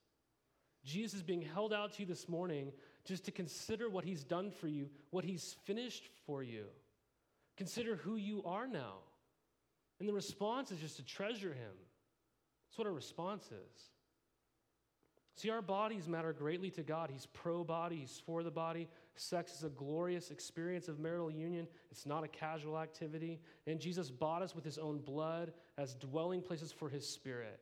Jesus 0.84 1.16
is 1.16 1.24
being 1.24 1.42
held 1.42 1.74
out 1.74 1.94
to 1.94 2.02
you 2.02 2.06
this 2.06 2.28
morning 2.28 2.72
just 3.06 3.26
to 3.26 3.32
consider 3.32 3.90
what 3.90 4.04
he's 4.04 4.24
done 4.24 4.52
for 4.52 4.68
you, 4.68 4.90
what 5.12 5.24
he's 5.24 5.56
finished 5.64 6.10
for 6.26 6.44
you. 6.44 6.66
Consider 7.58 7.96
who 7.96 8.16
you 8.16 8.44
are 8.46 8.68
now. 8.68 8.96
And 10.00 10.10
the 10.10 10.14
response 10.14 10.72
is 10.72 10.80
just 10.80 10.98
to 10.98 11.06
treasure 11.06 11.54
him. 11.54 11.72
That's 12.68 12.78
what 12.78 12.88
our 12.88 12.94
response 12.94 13.46
is. 13.46 13.90
See, 15.36 15.50
our 15.50 15.62
bodies 15.62 16.08
matter 16.08 16.32
greatly 16.32 16.70
to 16.72 16.84
God. 16.84 17.10
He's 17.12 17.26
pro 17.26 17.64
body, 17.64 17.98
He's 17.98 18.22
for 18.26 18.44
the 18.44 18.52
body. 18.52 18.88
Sex 19.16 19.54
is 19.54 19.64
a 19.64 19.70
glorious 19.70 20.30
experience 20.30 20.88
of 20.88 21.00
marital 21.00 21.32
union, 21.32 21.68
it's 21.92 22.06
not 22.06 22.24
a 22.24 22.28
casual 22.28 22.78
activity. 22.78 23.40
And 23.66 23.80
Jesus 23.80 24.12
bought 24.12 24.42
us 24.42 24.56
with 24.56 24.64
His 24.64 24.78
own 24.78 25.00
blood 25.00 25.54
as 25.78 25.96
dwelling 25.96 26.42
places 26.42 26.72
for 26.72 26.90
His 26.90 27.08
Spirit. 27.08 27.60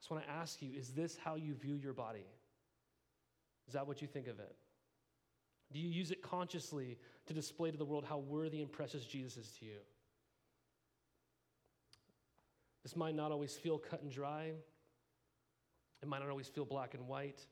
I 0.00 0.02
just 0.02 0.10
want 0.10 0.24
to 0.24 0.30
ask 0.30 0.62
you 0.62 0.70
is 0.74 0.88
this 0.88 1.18
how 1.22 1.34
you 1.34 1.52
view 1.54 1.76
your 1.76 1.92
body? 1.92 2.24
Is 3.68 3.74
that 3.74 3.86
what 3.86 4.00
you 4.00 4.08
think 4.08 4.28
of 4.28 4.38
it? 4.38 4.56
Do 5.72 5.78
you 5.78 5.88
use 5.88 6.10
it 6.10 6.22
consciously 6.22 6.98
to 7.26 7.34
display 7.34 7.70
to 7.70 7.76
the 7.76 7.84
world 7.84 8.04
how 8.08 8.18
worthy 8.18 8.62
and 8.62 8.72
precious 8.72 9.04
Jesus 9.04 9.44
is 9.44 9.52
to 9.60 9.66
you? 9.66 9.78
This 12.82 12.96
might 12.96 13.14
not 13.14 13.30
always 13.30 13.54
feel 13.54 13.76
cut 13.78 14.00
and 14.02 14.10
dry. 14.10 14.52
It 16.02 16.08
might 16.08 16.20
not 16.20 16.30
always 16.30 16.48
feel 16.48 16.64
black 16.64 16.94
and 16.94 17.06
white. 17.06 17.44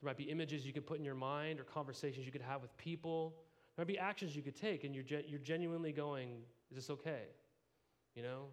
There 0.00 0.10
might 0.10 0.18
be 0.18 0.24
images 0.24 0.66
you 0.66 0.74
could 0.74 0.86
put 0.86 0.98
in 0.98 1.04
your 1.04 1.14
mind 1.14 1.58
or 1.58 1.64
conversations 1.64 2.26
you 2.26 2.32
could 2.32 2.42
have 2.42 2.60
with 2.60 2.76
people. 2.76 3.34
There 3.74 3.84
might 3.84 3.92
be 3.92 3.98
actions 3.98 4.36
you 4.36 4.42
could 4.42 4.54
take, 4.56 4.84
and 4.84 4.94
you're, 4.94 5.04
you're 5.26 5.40
genuinely 5.40 5.90
going, 5.90 6.42
Is 6.70 6.76
this 6.76 6.90
okay? 6.90 7.22
You 8.14 8.22
know, 8.22 8.44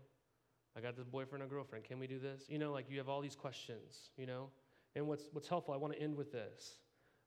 I 0.76 0.82
got 0.82 0.96
this 0.96 1.06
boyfriend 1.06 1.44
or 1.44 1.48
girlfriend. 1.48 1.86
Can 1.86 2.00
we 2.00 2.08
do 2.08 2.20
this? 2.20 2.44
You 2.48 2.60
know, 2.60 2.72
like 2.72 2.90
you 2.90 2.98
have 2.98 3.10
all 3.10 3.22
these 3.22 3.36
questions, 3.36 4.10
you 4.18 4.26
know, 4.26 4.50
And 4.96 5.08
what's, 5.08 5.26
what's 5.32 5.48
helpful, 5.48 5.74
I 5.74 5.78
want 5.78 5.94
to 5.94 6.02
end 6.02 6.16
with 6.16 6.32
this. 6.32 6.76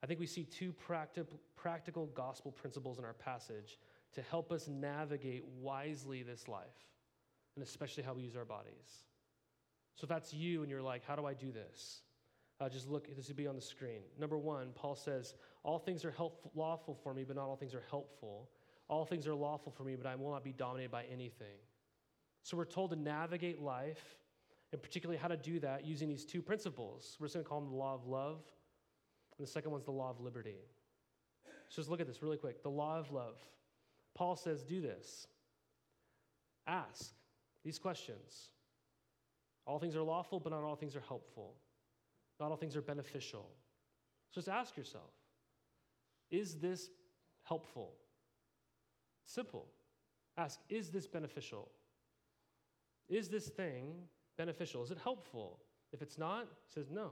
I 0.03 0.07
think 0.07 0.20
we 0.20 0.26
see 0.26 0.45
two 0.45 0.74
practi- 0.86 1.26
practical 1.57 2.07
gospel 2.07 2.53
principles 2.53 2.99
in 2.99 3.05
our 3.05 3.14
passage 3.14 3.78
to 4.14 4.22
help 4.22 4.53
us 4.53 4.68
navigate 4.68 5.45
wisely 5.61 6.22
this 6.22 6.47
life, 6.47 6.66
and 7.57 7.64
especially 7.64 8.03
how 8.03 8.14
we 8.14 8.22
use 8.22 8.36
our 8.36 8.45
bodies. 8.45 9.05
So 9.97 10.05
if 10.05 10.09
that's 10.09 10.34
you 10.34 10.62
and 10.62 10.70
you're 10.70 10.82
like, 10.82 11.05
how 11.07 11.16
do 11.16 11.24
I 11.24 11.34
do 11.34 11.53
this? 11.53 12.03
Uh, 12.61 12.68
just 12.68 12.88
look, 12.88 13.14
this 13.16 13.28
would 13.28 13.36
be 13.36 13.47
on 13.47 13.57
the 13.57 13.62
screen. 13.62 14.03
Number 14.18 14.38
one, 14.38 14.68
Paul 14.74 14.95
says, 14.95 15.34
All 15.64 15.78
things 15.78 16.05
are 16.05 16.11
helpful, 16.11 16.53
lawful 16.55 16.95
for 16.95 17.12
me, 17.12 17.24
but 17.24 17.36
not 17.36 17.47
all 17.47 17.57
things 17.57 17.74
are 17.74 17.82
helpful. 17.90 18.49
All 18.88 19.05
things 19.05 19.26
are 19.26 19.34
lawful 19.34 19.72
for 19.72 19.82
me, 19.82 19.97
but 19.97 20.07
I 20.07 20.14
will 20.14 20.30
not 20.30 20.45
be 20.45 20.53
dominated 20.53 20.90
by 20.90 21.05
anything. 21.05 21.59
So 22.45 22.59
we're 22.59 22.66
told 22.66 22.90
to 22.90 22.97
navigate 22.97 23.61
life, 23.61 24.18
and 24.70 24.80
particularly 24.80 25.18
how 25.18 25.28
to 25.28 25.36
do 25.36 25.59
that 25.61 25.86
using 25.86 26.11
these 26.11 26.26
two 26.26 26.42
principles. 26.42 27.16
We're 27.18 27.26
just 27.26 27.34
going 27.34 27.45
to 27.45 27.49
call 27.49 27.61
them 27.61 27.70
the 27.70 27.76
law 27.76 27.95
of 27.95 28.07
love, 28.07 28.42
and 29.36 29.47
the 29.47 29.51
second 29.51 29.72
one's 29.72 29.86
the 29.86 29.92
law 29.92 30.11
of 30.11 30.20
liberty. 30.20 30.59
So 31.70 31.76
just 31.76 31.88
look 31.88 32.03
at 32.03 32.07
this 32.07 32.22
really 32.22 32.36
quick. 32.36 32.62
The 32.62 32.70
law 32.70 32.99
of 32.99 33.11
love. 33.11 33.38
Paul 34.14 34.36
says, 34.36 34.62
Do 34.62 34.82
this. 34.82 35.26
Ask 36.66 37.14
these 37.64 37.78
questions. 37.78 38.51
All 39.66 39.78
things 39.78 39.97
are 39.97 40.03
lawful, 40.03 40.38
but 40.38 40.53
not 40.53 40.62
all 40.62 40.76
things 40.76 40.95
are 40.95 41.03
helpful. 41.09 41.55
Not 42.38 42.51
all 42.51 42.57
things 42.57 42.76
are 42.76 42.82
beneficial. 42.82 43.49
So 44.32 44.42
just 44.42 44.49
ask 44.49 44.76
yourself 44.76 45.11
Is 46.30 46.57
this 46.57 46.90
helpful? 47.42 47.95
Simple. 49.24 49.66
Ask 50.36 50.61
Is 50.68 50.90
this 50.90 51.07
beneficial? 51.07 51.70
Is 53.09 53.28
this 53.28 53.48
thing 53.48 53.94
beneficial? 54.36 54.82
Is 54.82 54.90
it 54.90 54.98
helpful? 55.02 55.61
If 55.92 56.02
it's 56.02 56.18
not, 56.18 56.48
says 56.68 56.90
no, 56.90 57.05
I'm 57.05 57.11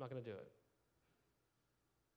not 0.00 0.10
going 0.10 0.22
to 0.22 0.28
do 0.28 0.36
it. 0.36 0.50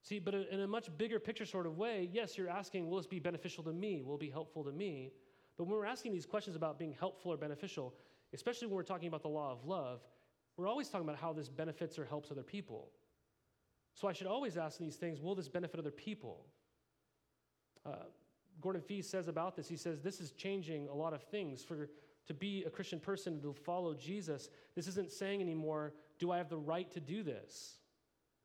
See, 0.01 0.19
but 0.19 0.33
in 0.33 0.61
a 0.61 0.67
much 0.67 0.89
bigger 0.97 1.19
picture 1.19 1.45
sort 1.45 1.65
of 1.65 1.77
way, 1.77 2.09
yes, 2.11 2.37
you're 2.37 2.49
asking, 2.49 2.89
will 2.89 2.97
this 2.97 3.07
be 3.07 3.19
beneficial 3.19 3.63
to 3.65 3.73
me? 3.73 4.01
Will 4.01 4.15
it 4.15 4.21
be 4.21 4.29
helpful 4.29 4.63
to 4.63 4.71
me? 4.71 5.11
But 5.57 5.65
when 5.65 5.75
we're 5.75 5.85
asking 5.85 6.13
these 6.13 6.25
questions 6.25 6.55
about 6.55 6.79
being 6.79 6.95
helpful 6.97 7.33
or 7.33 7.37
beneficial, 7.37 7.93
especially 8.33 8.67
when 8.67 8.77
we're 8.77 8.83
talking 8.83 9.09
about 9.09 9.21
the 9.21 9.29
law 9.29 9.51
of 9.51 9.65
love, 9.65 9.99
we're 10.55 10.67
always 10.67 10.87
talking 10.87 11.07
about 11.07 11.19
how 11.19 11.33
this 11.33 11.49
benefits 11.49 11.99
or 11.99 12.05
helps 12.05 12.31
other 12.31 12.43
people. 12.43 12.91
So 13.93 14.07
I 14.07 14.13
should 14.13 14.27
always 14.27 14.55
ask 14.55 14.77
these 14.77 14.95
things 14.95 15.19
will 15.19 15.35
this 15.35 15.49
benefit 15.49 15.79
other 15.79 15.91
people? 15.91 16.45
Uh, 17.85 18.05
Gordon 18.61 18.81
Fee 18.81 19.01
says 19.01 19.27
about 19.27 19.55
this, 19.55 19.67
he 19.67 19.77
says, 19.77 20.01
this 20.01 20.19
is 20.19 20.31
changing 20.31 20.87
a 20.87 20.93
lot 20.93 21.13
of 21.13 21.23
things. 21.23 21.63
For 21.63 21.89
to 22.27 22.33
be 22.33 22.63
a 22.65 22.69
Christian 22.69 22.99
person, 22.99 23.41
to 23.41 23.53
follow 23.53 23.93
Jesus, 23.93 24.49
this 24.75 24.87
isn't 24.87 25.11
saying 25.11 25.41
anymore, 25.41 25.93
do 26.19 26.31
I 26.31 26.37
have 26.37 26.49
the 26.49 26.57
right 26.57 26.91
to 26.91 26.99
do 26.99 27.23
this? 27.23 27.77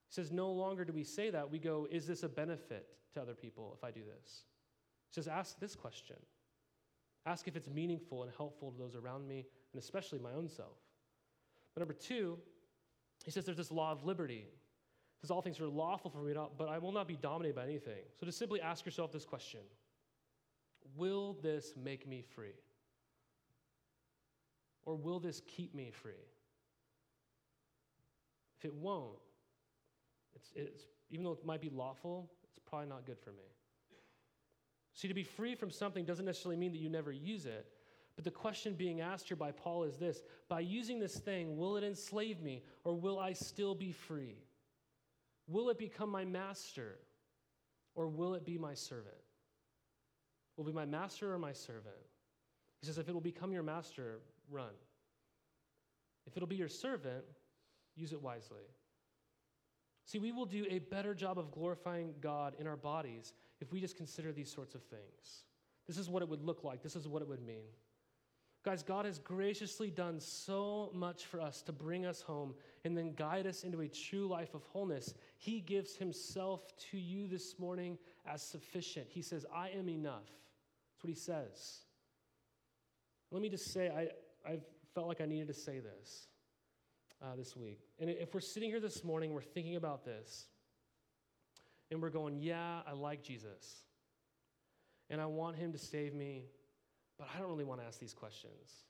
He 0.09 0.15
says, 0.15 0.33
no 0.33 0.51
longer 0.51 0.85
do 0.85 0.93
we 0.93 1.05
say 1.05 1.31
that. 1.31 1.51
We 1.51 1.59
go, 1.59 1.87
is 1.91 2.07
this 2.07 2.23
a 2.23 2.29
benefit 2.29 2.87
to 3.15 3.21
other 3.21 3.35
people 3.35 3.75
if 3.77 3.85
I 3.85 3.91
do 3.91 4.01
this? 4.01 4.45
He 5.11 5.15
says, 5.15 5.29
ask 5.29 5.59
this 5.59 5.75
question. 5.75 6.17
Ask 7.27 7.49
if 7.49 7.57
it's 7.57 7.69
meaningful 7.69 8.23
and 8.23 8.33
helpful 8.37 8.71
to 8.71 8.79
those 8.79 8.95
around 8.95 9.27
me, 9.27 9.47
and 9.73 9.83
especially 9.83 10.19
my 10.19 10.33
own 10.33 10.49
self. 10.49 10.77
But 11.75 11.81
number 11.81 11.95
two, 11.95 12.39
he 13.25 13.31
says 13.31 13.45
there's 13.45 13.57
this 13.57 13.71
law 13.71 13.93
of 13.93 14.05
liberty. 14.05 14.47
He 14.47 15.27
says 15.27 15.31
all 15.31 15.41
things 15.41 15.61
are 15.61 15.67
lawful 15.67 16.11
for 16.11 16.19
me, 16.19 16.35
but 16.59 16.69
I 16.69 16.79
will 16.79 16.93
not 16.93 17.09
be 17.09 17.17
dominated 17.17 17.57
by 17.57 17.65
anything. 17.65 18.03
So 18.19 18.27
just 18.27 18.39
simply 18.39 18.61
ask 18.61 18.85
yourself 18.85 19.11
this 19.13 19.25
question 19.25 19.61
Will 20.97 21.37
this 21.43 21.73
make 21.83 22.07
me 22.07 22.23
free? 22.35 22.53
Or 24.87 24.95
will 24.95 25.21
this 25.21 25.41
keep 25.47 25.75
me 25.75 25.91
free? 25.91 26.13
If 28.59 28.67
it 28.67 28.75
won't, 28.75 29.19
it's, 30.35 30.51
it's, 30.55 30.83
even 31.11 31.25
though 31.25 31.33
it 31.33 31.45
might 31.45 31.61
be 31.61 31.71
lawful, 31.71 32.31
it's 32.45 32.59
probably 32.69 32.89
not 32.89 33.07
good 33.07 33.19
for 33.19 33.31
me. 33.31 33.45
See, 34.95 35.09
to 35.09 35.15
be 35.15 35.25
free 35.25 35.55
from 35.55 35.71
something 35.71 36.05
doesn't 36.05 36.25
necessarily 36.25 36.57
mean 36.57 36.73
that 36.73 36.79
you 36.79 36.89
never 36.89 37.13
use 37.13 37.47
it. 37.47 37.67
But 38.15 38.25
the 38.25 38.31
question 38.31 38.75
being 38.75 39.01
asked 39.01 39.27
here 39.27 39.37
by 39.37 39.51
Paul 39.51 39.83
is 39.85 39.97
this 39.97 40.23
By 40.49 40.61
using 40.61 41.01
this 41.01 41.17
thing, 41.17 41.57
will 41.57 41.77
it 41.77 41.85
enslave 41.85 42.41
me 42.41 42.63
or 42.85 42.95
will 42.95 43.19
I 43.19 43.33
still 43.33 43.75
be 43.75 43.91
free? 43.93 44.39
Will 45.49 45.69
it 45.69 45.79
become 45.79 46.11
my 46.11 46.25
master 46.25 46.99
or 47.95 48.07
will 48.07 48.35
it 48.35 48.45
be 48.45 48.57
my 48.57 48.75
servant? 48.75 49.15
Will 50.57 50.65
it 50.65 50.69
be 50.69 50.75
my 50.75 50.87
master 50.87 51.33
or 51.33 51.39
my 51.39 51.53
servant? 51.53 51.97
He 52.81 52.87
says, 52.87 52.99
if 52.99 53.09
it 53.09 53.13
will 53.13 53.21
become 53.21 53.53
your 53.53 53.63
master, 53.63 54.21
run. 54.51 54.75
If 56.27 56.37
it'll 56.37 56.49
be 56.49 56.57
your 56.57 56.69
servant, 56.69 57.25
use 57.97 58.13
it 58.13 58.23
wisely. 58.23 58.65
See, 60.07 60.19
we 60.19 60.33
will 60.33 60.47
do 60.47 60.67
a 60.69 60.79
better 60.79 61.15
job 61.15 61.39
of 61.39 61.51
glorifying 61.51 62.15
God 62.21 62.57
in 62.59 62.67
our 62.67 62.77
bodies 62.77 63.33
if 63.61 63.73
we 63.73 63.81
just 63.81 63.97
consider 63.97 64.33
these 64.33 64.51
sorts 64.51 64.75
of 64.75 64.83
things. 64.83 65.45
This 65.87 65.99
is 65.99 66.09
what 66.09 66.23
it 66.23 66.29
would 66.29 66.43
look 66.43 66.65
like, 66.65 66.83
this 66.83 66.97
is 66.97 67.09
what 67.09 67.23
it 67.23 67.29
would 67.29 67.45
mean. 67.45 67.65
Guys, 68.65 68.83
God 68.83 69.05
has 69.05 69.19
graciously 69.19 69.91
done 69.91 70.19
so 70.19 70.91
much 70.95 71.27
for 71.27 71.39
us 71.39 71.61
to 71.63 71.73
bring 71.73 72.07
us 72.07 72.23
home 72.23 72.55
and 72.85 72.97
then 72.97 73.13
guide 73.13 73.47
us 73.47 73.63
into 73.63 73.83
a 73.83 73.89
true 73.89 74.27
life 74.27 74.55
of 74.55 74.63
wholeness. 74.63 75.13
He 75.37 75.61
gives 75.61 75.97
Himself 75.97 76.75
to 76.91 76.99
you 76.99 77.27
this 77.27 77.59
morning 77.59 77.99
as 78.27 78.41
sufficient. 78.41 79.07
He 79.11 79.21
says, 79.21 79.45
I 79.55 79.69
am 79.69 79.91
enough. 79.91 80.25
That's 80.25 81.03
what 81.03 81.11
He 81.11 81.15
says. 81.15 81.81
Let 83.31 83.43
me 83.43 83.51
just 83.51 83.71
say, 83.71 83.89
I, 83.89 84.09
I've 84.47 84.63
felt 84.95 85.09
like 85.09 85.21
I 85.21 85.27
needed 85.27 85.49
to 85.49 85.55
say 85.55 85.81
this 85.81 86.27
uh, 87.23 87.37
this 87.37 87.57
week. 87.57 87.81
And 87.99 88.11
if 88.11 88.35
we're 88.35 88.41
sitting 88.41 88.71
here 88.71 88.81
this 88.81 89.05
morning, 89.05 89.33
we're 89.33 89.43
thinking 89.43 89.77
about 89.77 90.05
this, 90.05 90.47
and 91.91 92.01
we're 92.01 92.11
going, 92.11 92.39
Yeah, 92.39 92.81
I 92.87 92.93
like 92.93 93.23
Jesus, 93.23 93.85
and 95.11 95.21
I 95.21 95.27
want 95.27 95.57
Him 95.57 95.73
to 95.73 95.79
save 95.79 96.15
me 96.15 96.47
but 97.19 97.29
I 97.35 97.39
don't 97.39 97.49
really 97.49 97.65
want 97.65 97.81
to 97.81 97.87
ask 97.87 97.99
these 97.99 98.15
questions. 98.15 98.85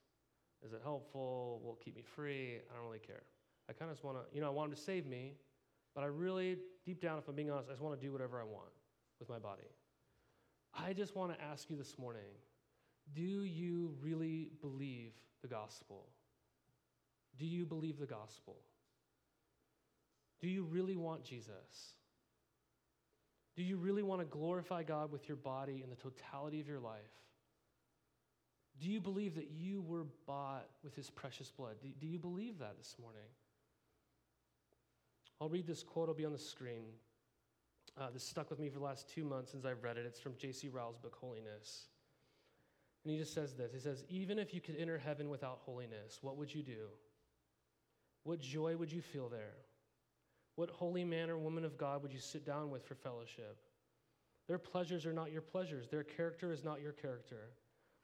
Is 0.65 0.73
it 0.73 0.81
helpful? 0.83 1.61
Will 1.63 1.75
it 1.75 1.85
keep 1.85 1.97
me 1.97 2.03
free? 2.03 2.57
I 2.71 2.77
don't 2.77 2.87
really 2.87 2.99
care. 2.99 3.23
I 3.69 3.73
kind 3.73 3.91
of 3.91 3.97
just 3.97 4.05
want 4.05 4.19
to, 4.19 4.35
you 4.35 4.41
know, 4.41 4.47
I 4.47 4.51
want 4.51 4.71
him 4.71 4.77
to 4.77 4.83
save 4.83 5.07
me, 5.07 5.35
but 5.95 6.05
I 6.05 6.07
really, 6.07 6.59
deep 6.85 7.01
down, 7.01 7.19
if 7.19 7.29
I'm 7.29 7.35
being 7.35 7.51
honest, 7.51 7.69
I 7.69 7.73
just 7.73 7.83
want 7.83 7.99
to 7.99 8.07
do 8.07 8.13
whatever 8.13 8.41
I 8.41 8.45
want 8.45 8.73
with 9.19 9.29
my 9.29 9.39
body. 9.39 9.69
I 10.75 10.93
just 10.93 11.15
want 11.15 11.37
to 11.37 11.43
ask 11.43 11.71
you 11.71 11.77
this 11.77 11.99
morning 11.99 12.23
do 13.13 13.23
you 13.23 13.95
really 14.01 14.51
believe 14.61 15.13
the 15.43 15.49
gospel? 15.49 16.07
Do 17.39 17.47
you 17.47 17.67
believe 17.67 17.99
the 17.99 18.07
gospel? 18.07 18.57
Do 20.41 20.49
you 20.49 20.63
really 20.63 20.97
want 20.97 21.25
Jesus? 21.25 21.95
Do 23.57 23.63
you 23.63 23.77
really 23.77 24.03
want 24.03 24.21
to 24.21 24.27
glorify 24.27 24.83
God 24.83 25.13
with 25.13 25.29
your 25.29 25.37
body 25.37 25.81
in 25.83 25.91
the 25.91 25.97
totality 25.97 26.61
of 26.61 26.69
your 26.69 26.81
life? 26.81 27.01
Do 28.81 28.91
you 28.91 29.01
believe 29.01 29.37
that 29.37 29.51
you 29.53 29.83
were 29.83 30.07
bought 30.27 30.67
with 30.83 30.97
his 30.97 31.09
precious 31.09 31.51
blood? 31.51 31.77
Do, 32.01 32.07
you 32.07 32.19
believe 32.19 32.59
that 32.59 32.77
this 32.77 32.97
morning? 33.01 33.23
I'll 35.41 35.49
read 35.49 35.67
this 35.67 35.83
quote, 35.83 36.05
it'll 36.05 36.15
be 36.15 36.25
on 36.25 36.33
the 36.33 36.39
screen. 36.39 36.87
Uh, 37.97 38.09
this 38.13 38.25
stuck 38.25 38.51
with 38.51 38.59
me 38.59 38.69
for 38.69 38.79
the 38.79 38.85
last 38.85 39.09
two 39.09 39.25
months 39.25 39.53
since 39.53 39.65
I've 39.65 39.85
read 39.85 39.97
it. 39.97 40.05
It's 40.07 40.19
from 40.19 40.35
J.C. 40.37 40.69
Ryle's 40.69 40.97
book, 40.97 41.17
Holiness. 41.21 41.87
And 43.05 43.13
he 43.13 43.19
just 43.19 43.35
says 43.35 43.55
this 43.55 43.73
He 43.73 43.81
says, 43.81 44.05
Even 44.09 44.39
if 44.39 44.55
you 44.55 44.61
could 44.61 44.77
enter 44.77 44.99
heaven 44.99 45.29
without 45.29 45.59
holiness, 45.65 46.19
what 46.23 46.37
would 46.37 46.55
you 46.55 46.63
do? 46.63 46.89
What 48.25 48.41
joy 48.41 48.77
would 48.77 48.91
you 48.91 49.03
feel 49.03 49.29
there? 49.29 49.55
What 50.57 50.71
holy 50.71 51.05
man 51.05 51.31
or 51.31 51.37
woman 51.37 51.65
of 51.65 51.77
God 51.77 52.03
would 52.03 52.13
you 52.13 52.21
sit 52.21 52.47
down 52.47 52.71
with 52.71 52.87
for 52.87 52.95
fellowship? 52.95 53.59
Their 54.47 54.59
pleasures 54.59 55.05
are 55.05 55.13
not 55.13 55.33
your 55.33 55.43
pleasures, 55.43 55.89
their 55.89 56.05
character 56.05 56.53
is 56.53 56.65
not 56.65 56.81
your 56.81 56.93
character. 56.93 57.51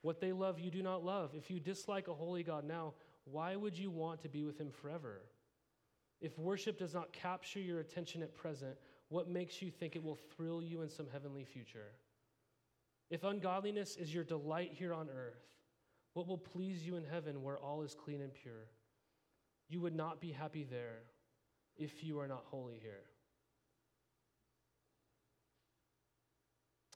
What 0.02 0.20
they 0.20 0.32
love, 0.32 0.58
you 0.58 0.70
do 0.70 0.82
not 0.82 1.04
love. 1.04 1.34
If 1.34 1.50
you 1.50 1.60
dislike 1.60 2.08
a 2.08 2.14
holy 2.14 2.42
God 2.42 2.64
now, 2.64 2.94
why 3.24 3.54
would 3.54 3.76
you 3.76 3.90
want 3.90 4.22
to 4.22 4.28
be 4.30 4.44
with 4.44 4.58
him 4.58 4.70
forever? 4.70 5.20
If 6.22 6.38
worship 6.38 6.78
does 6.78 6.94
not 6.94 7.12
capture 7.12 7.60
your 7.60 7.80
attention 7.80 8.22
at 8.22 8.34
present, 8.34 8.76
what 9.08 9.28
makes 9.28 9.60
you 9.60 9.70
think 9.70 9.96
it 9.96 10.02
will 10.02 10.18
thrill 10.36 10.62
you 10.62 10.82
in 10.82 10.88
some 10.88 11.06
heavenly 11.12 11.44
future? 11.44 11.92
If 13.10 13.24
ungodliness 13.24 13.96
is 13.96 14.14
your 14.14 14.24
delight 14.24 14.70
here 14.72 14.94
on 14.94 15.08
earth, 15.10 15.42
what 16.14 16.28
will 16.28 16.38
please 16.38 16.86
you 16.86 16.96
in 16.96 17.04
heaven 17.04 17.42
where 17.42 17.58
all 17.58 17.82
is 17.82 17.94
clean 17.94 18.20
and 18.20 18.32
pure? 18.32 18.68
You 19.68 19.80
would 19.80 19.94
not 19.94 20.20
be 20.20 20.30
happy 20.30 20.64
there 20.64 21.02
if 21.76 22.04
you 22.04 22.18
are 22.20 22.28
not 22.28 22.44
holy 22.46 22.78
here. 22.80 23.02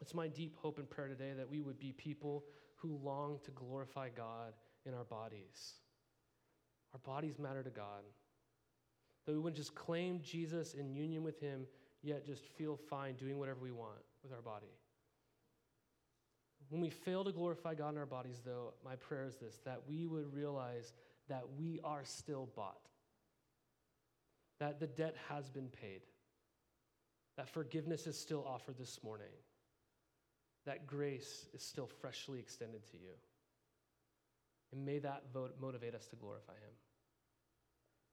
It's 0.01 0.15
my 0.15 0.29
deep 0.29 0.57
hope 0.57 0.79
and 0.79 0.89
prayer 0.89 1.09
today 1.09 1.33
that 1.37 1.51
we 1.51 1.61
would 1.61 1.79
be 1.79 1.93
people 1.93 2.45
who 2.77 2.99
long 3.03 3.39
to 3.45 3.51
glorify 3.53 4.09
God 4.11 4.53
in 4.85 4.93
our 4.93 5.05
bodies. 5.05 5.75
Our 6.93 7.01
bodies 7.01 7.39
matter 7.39 7.63
to 7.63 7.71
God. 7.71 8.03
That 9.25 9.33
we 9.33 9.39
wouldn't 9.39 9.57
just 9.57 9.75
claim 9.75 10.21
Jesus 10.21 10.75
in 10.75 10.93
union 10.93 11.23
with 11.23 11.41
Him, 11.41 11.67
yet 12.03 12.27
just 12.27 12.45
feel 12.45 12.77
fine 12.77 13.15
doing 13.15 13.39
whatever 13.39 13.61
we 13.61 13.71
want 13.71 14.03
with 14.23 14.33
our 14.33 14.43
body. 14.43 14.67
When 16.71 16.81
we 16.81 16.91
fail 16.91 17.25
to 17.25 17.33
glorify 17.33 17.75
God 17.75 17.91
in 17.91 17.99
our 17.99 18.07
bodies, 18.07 18.41
though, 18.45 18.75
my 18.85 18.97
prayer 18.97 19.25
is 19.27 19.37
this 19.37 19.59
that 19.65 19.83
we 19.89 20.07
would 20.07 20.35
realize 20.35 20.93
that 21.29 21.45
we 21.59 21.81
are 21.85 22.05
still 22.05 22.49
bought. 22.57 22.81
that 24.61 24.81
the 24.81 24.87
debt 24.87 25.17
has 25.29 25.49
been 25.51 25.69
paid, 25.69 26.01
that 27.37 27.49
forgiveness 27.49 28.07
is 28.07 28.19
still 28.19 28.45
offered 28.49 28.79
this 28.79 29.01
morning, 29.03 29.27
that 30.65 30.87
grace 30.87 31.47
is 31.53 31.63
still 31.63 31.87
freshly 31.87 32.39
extended 32.39 32.87
to 32.91 32.97
you. 32.97 33.13
And 34.73 34.85
may 34.85 34.99
that 35.01 35.25
motivate 35.61 35.95
us 35.95 36.07
to 36.09 36.17
glorify 36.17 36.53
Him. 36.53 36.75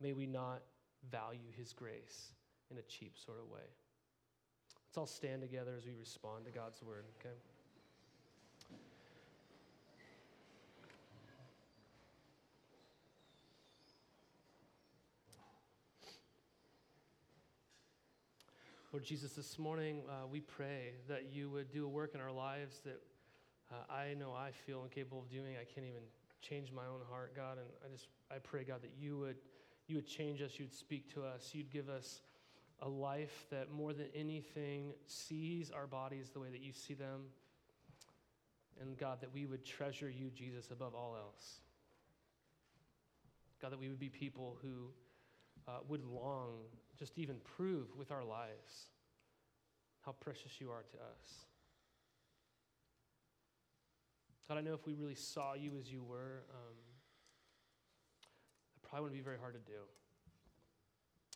May 0.01 0.13
we 0.13 0.27
not 0.27 0.61
value 1.09 1.51
His 1.57 1.73
grace 1.73 2.33
in 2.69 2.77
a 2.77 2.81
cheap 2.81 3.17
sort 3.17 3.39
of 3.39 3.49
way. 3.49 3.61
Let's 4.87 4.97
all 4.97 5.07
stand 5.07 5.41
together 5.41 5.73
as 5.77 5.85
we 5.85 5.93
respond 5.97 6.45
to 6.45 6.51
God's 6.51 6.81
word, 6.83 7.05
okay? 7.19 7.35
Lord 18.91 19.05
Jesus, 19.05 19.31
this 19.31 19.57
morning 19.57 20.01
uh, 20.09 20.27
we 20.29 20.41
pray 20.41 20.95
that 21.07 21.27
you 21.31 21.49
would 21.49 21.71
do 21.71 21.85
a 21.85 21.87
work 21.87 22.13
in 22.13 22.19
our 22.19 22.31
lives 22.31 22.81
that 22.83 23.01
uh, 23.71 23.89
I 23.89 24.15
know 24.15 24.33
I 24.33 24.51
feel 24.51 24.83
incapable 24.83 25.19
of 25.19 25.29
doing. 25.29 25.55
I 25.55 25.63
can't 25.63 25.87
even 25.87 26.01
change 26.41 26.73
my 26.73 26.81
own 26.81 26.99
heart, 27.09 27.33
God, 27.33 27.57
and 27.57 27.67
I 27.85 27.89
just 27.89 28.07
I 28.29 28.39
pray, 28.39 28.65
God, 28.65 28.81
that 28.81 28.91
you 28.99 29.17
would 29.17 29.37
you 29.87 29.95
would 29.95 30.07
change 30.07 30.41
us, 30.41 30.59
you'd 30.59 30.73
speak 30.73 31.13
to 31.13 31.23
us, 31.23 31.51
you'd 31.53 31.71
give 31.71 31.87
us 31.87 32.19
a 32.81 32.89
life 32.89 33.45
that 33.49 33.71
more 33.71 33.93
than 33.93 34.07
anything 34.13 34.91
sees 35.07 35.71
our 35.71 35.87
bodies 35.87 36.31
the 36.31 36.41
way 36.41 36.49
that 36.51 36.61
you 36.61 36.73
see 36.73 36.93
them. 36.93 37.21
And 38.81 38.97
God, 38.97 39.21
that 39.21 39.33
we 39.33 39.45
would 39.45 39.63
treasure 39.63 40.09
you, 40.09 40.31
Jesus, 40.35 40.69
above 40.69 40.95
all 40.95 41.15
else. 41.15 41.61
God, 43.61 43.71
that 43.71 43.79
we 43.79 43.87
would 43.87 43.99
be 44.01 44.09
people 44.09 44.57
who 44.61 44.89
uh, 45.65 45.79
would 45.87 46.03
long 46.03 46.57
just 47.01 47.17
even 47.17 47.37
prove 47.57 47.87
with 47.97 48.11
our 48.11 48.23
lives 48.23 48.85
how 50.05 50.11
precious 50.11 50.61
you 50.61 50.69
are 50.69 50.83
to 50.83 50.97
us. 50.97 51.45
God, 54.47 54.59
I 54.59 54.61
know 54.61 54.75
if 54.75 54.85
we 54.85 54.93
really 54.93 55.15
saw 55.15 55.55
you 55.55 55.71
as 55.79 55.91
you 55.91 56.03
were, 56.03 56.45
um, 56.53 56.77
it 58.75 58.87
probably 58.87 59.01
wouldn't 59.01 59.19
be 59.19 59.23
very 59.23 59.39
hard 59.39 59.55
to 59.55 59.71
do. 59.71 59.79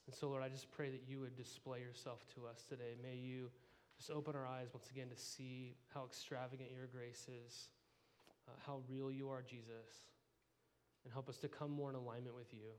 And 0.06 0.14
so, 0.14 0.30
Lord, 0.30 0.44
I 0.44 0.50
just 0.50 0.70
pray 0.70 0.92
that 0.92 1.02
you 1.08 1.20
would 1.22 1.36
display 1.36 1.80
yourself 1.80 2.28
to 2.36 2.46
us 2.46 2.62
today. 2.70 2.94
May 3.02 3.16
you 3.16 3.50
just 3.98 4.12
open 4.12 4.36
our 4.36 4.46
eyes 4.46 4.68
once 4.72 4.92
again 4.92 5.10
to 5.10 5.18
see 5.18 5.74
how 5.96 6.06
extravagant 6.06 6.70
your 6.70 6.86
grace 6.86 7.26
is, 7.48 7.70
uh, 8.48 8.52
how 8.68 8.82
real 8.88 9.12
you 9.12 9.30
are, 9.30 9.42
Jesus, 9.42 10.06
and 11.04 11.12
help 11.12 11.28
us 11.28 11.38
to 11.38 11.48
come 11.48 11.72
more 11.72 11.90
in 11.90 11.96
alignment 11.96 12.36
with 12.36 12.54
you. 12.54 12.70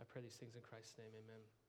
I 0.00 0.04
pray 0.04 0.22
these 0.22 0.34
things 0.38 0.54
in 0.54 0.60
Christ's 0.60 0.98
name. 0.98 1.10
Amen. 1.10 1.63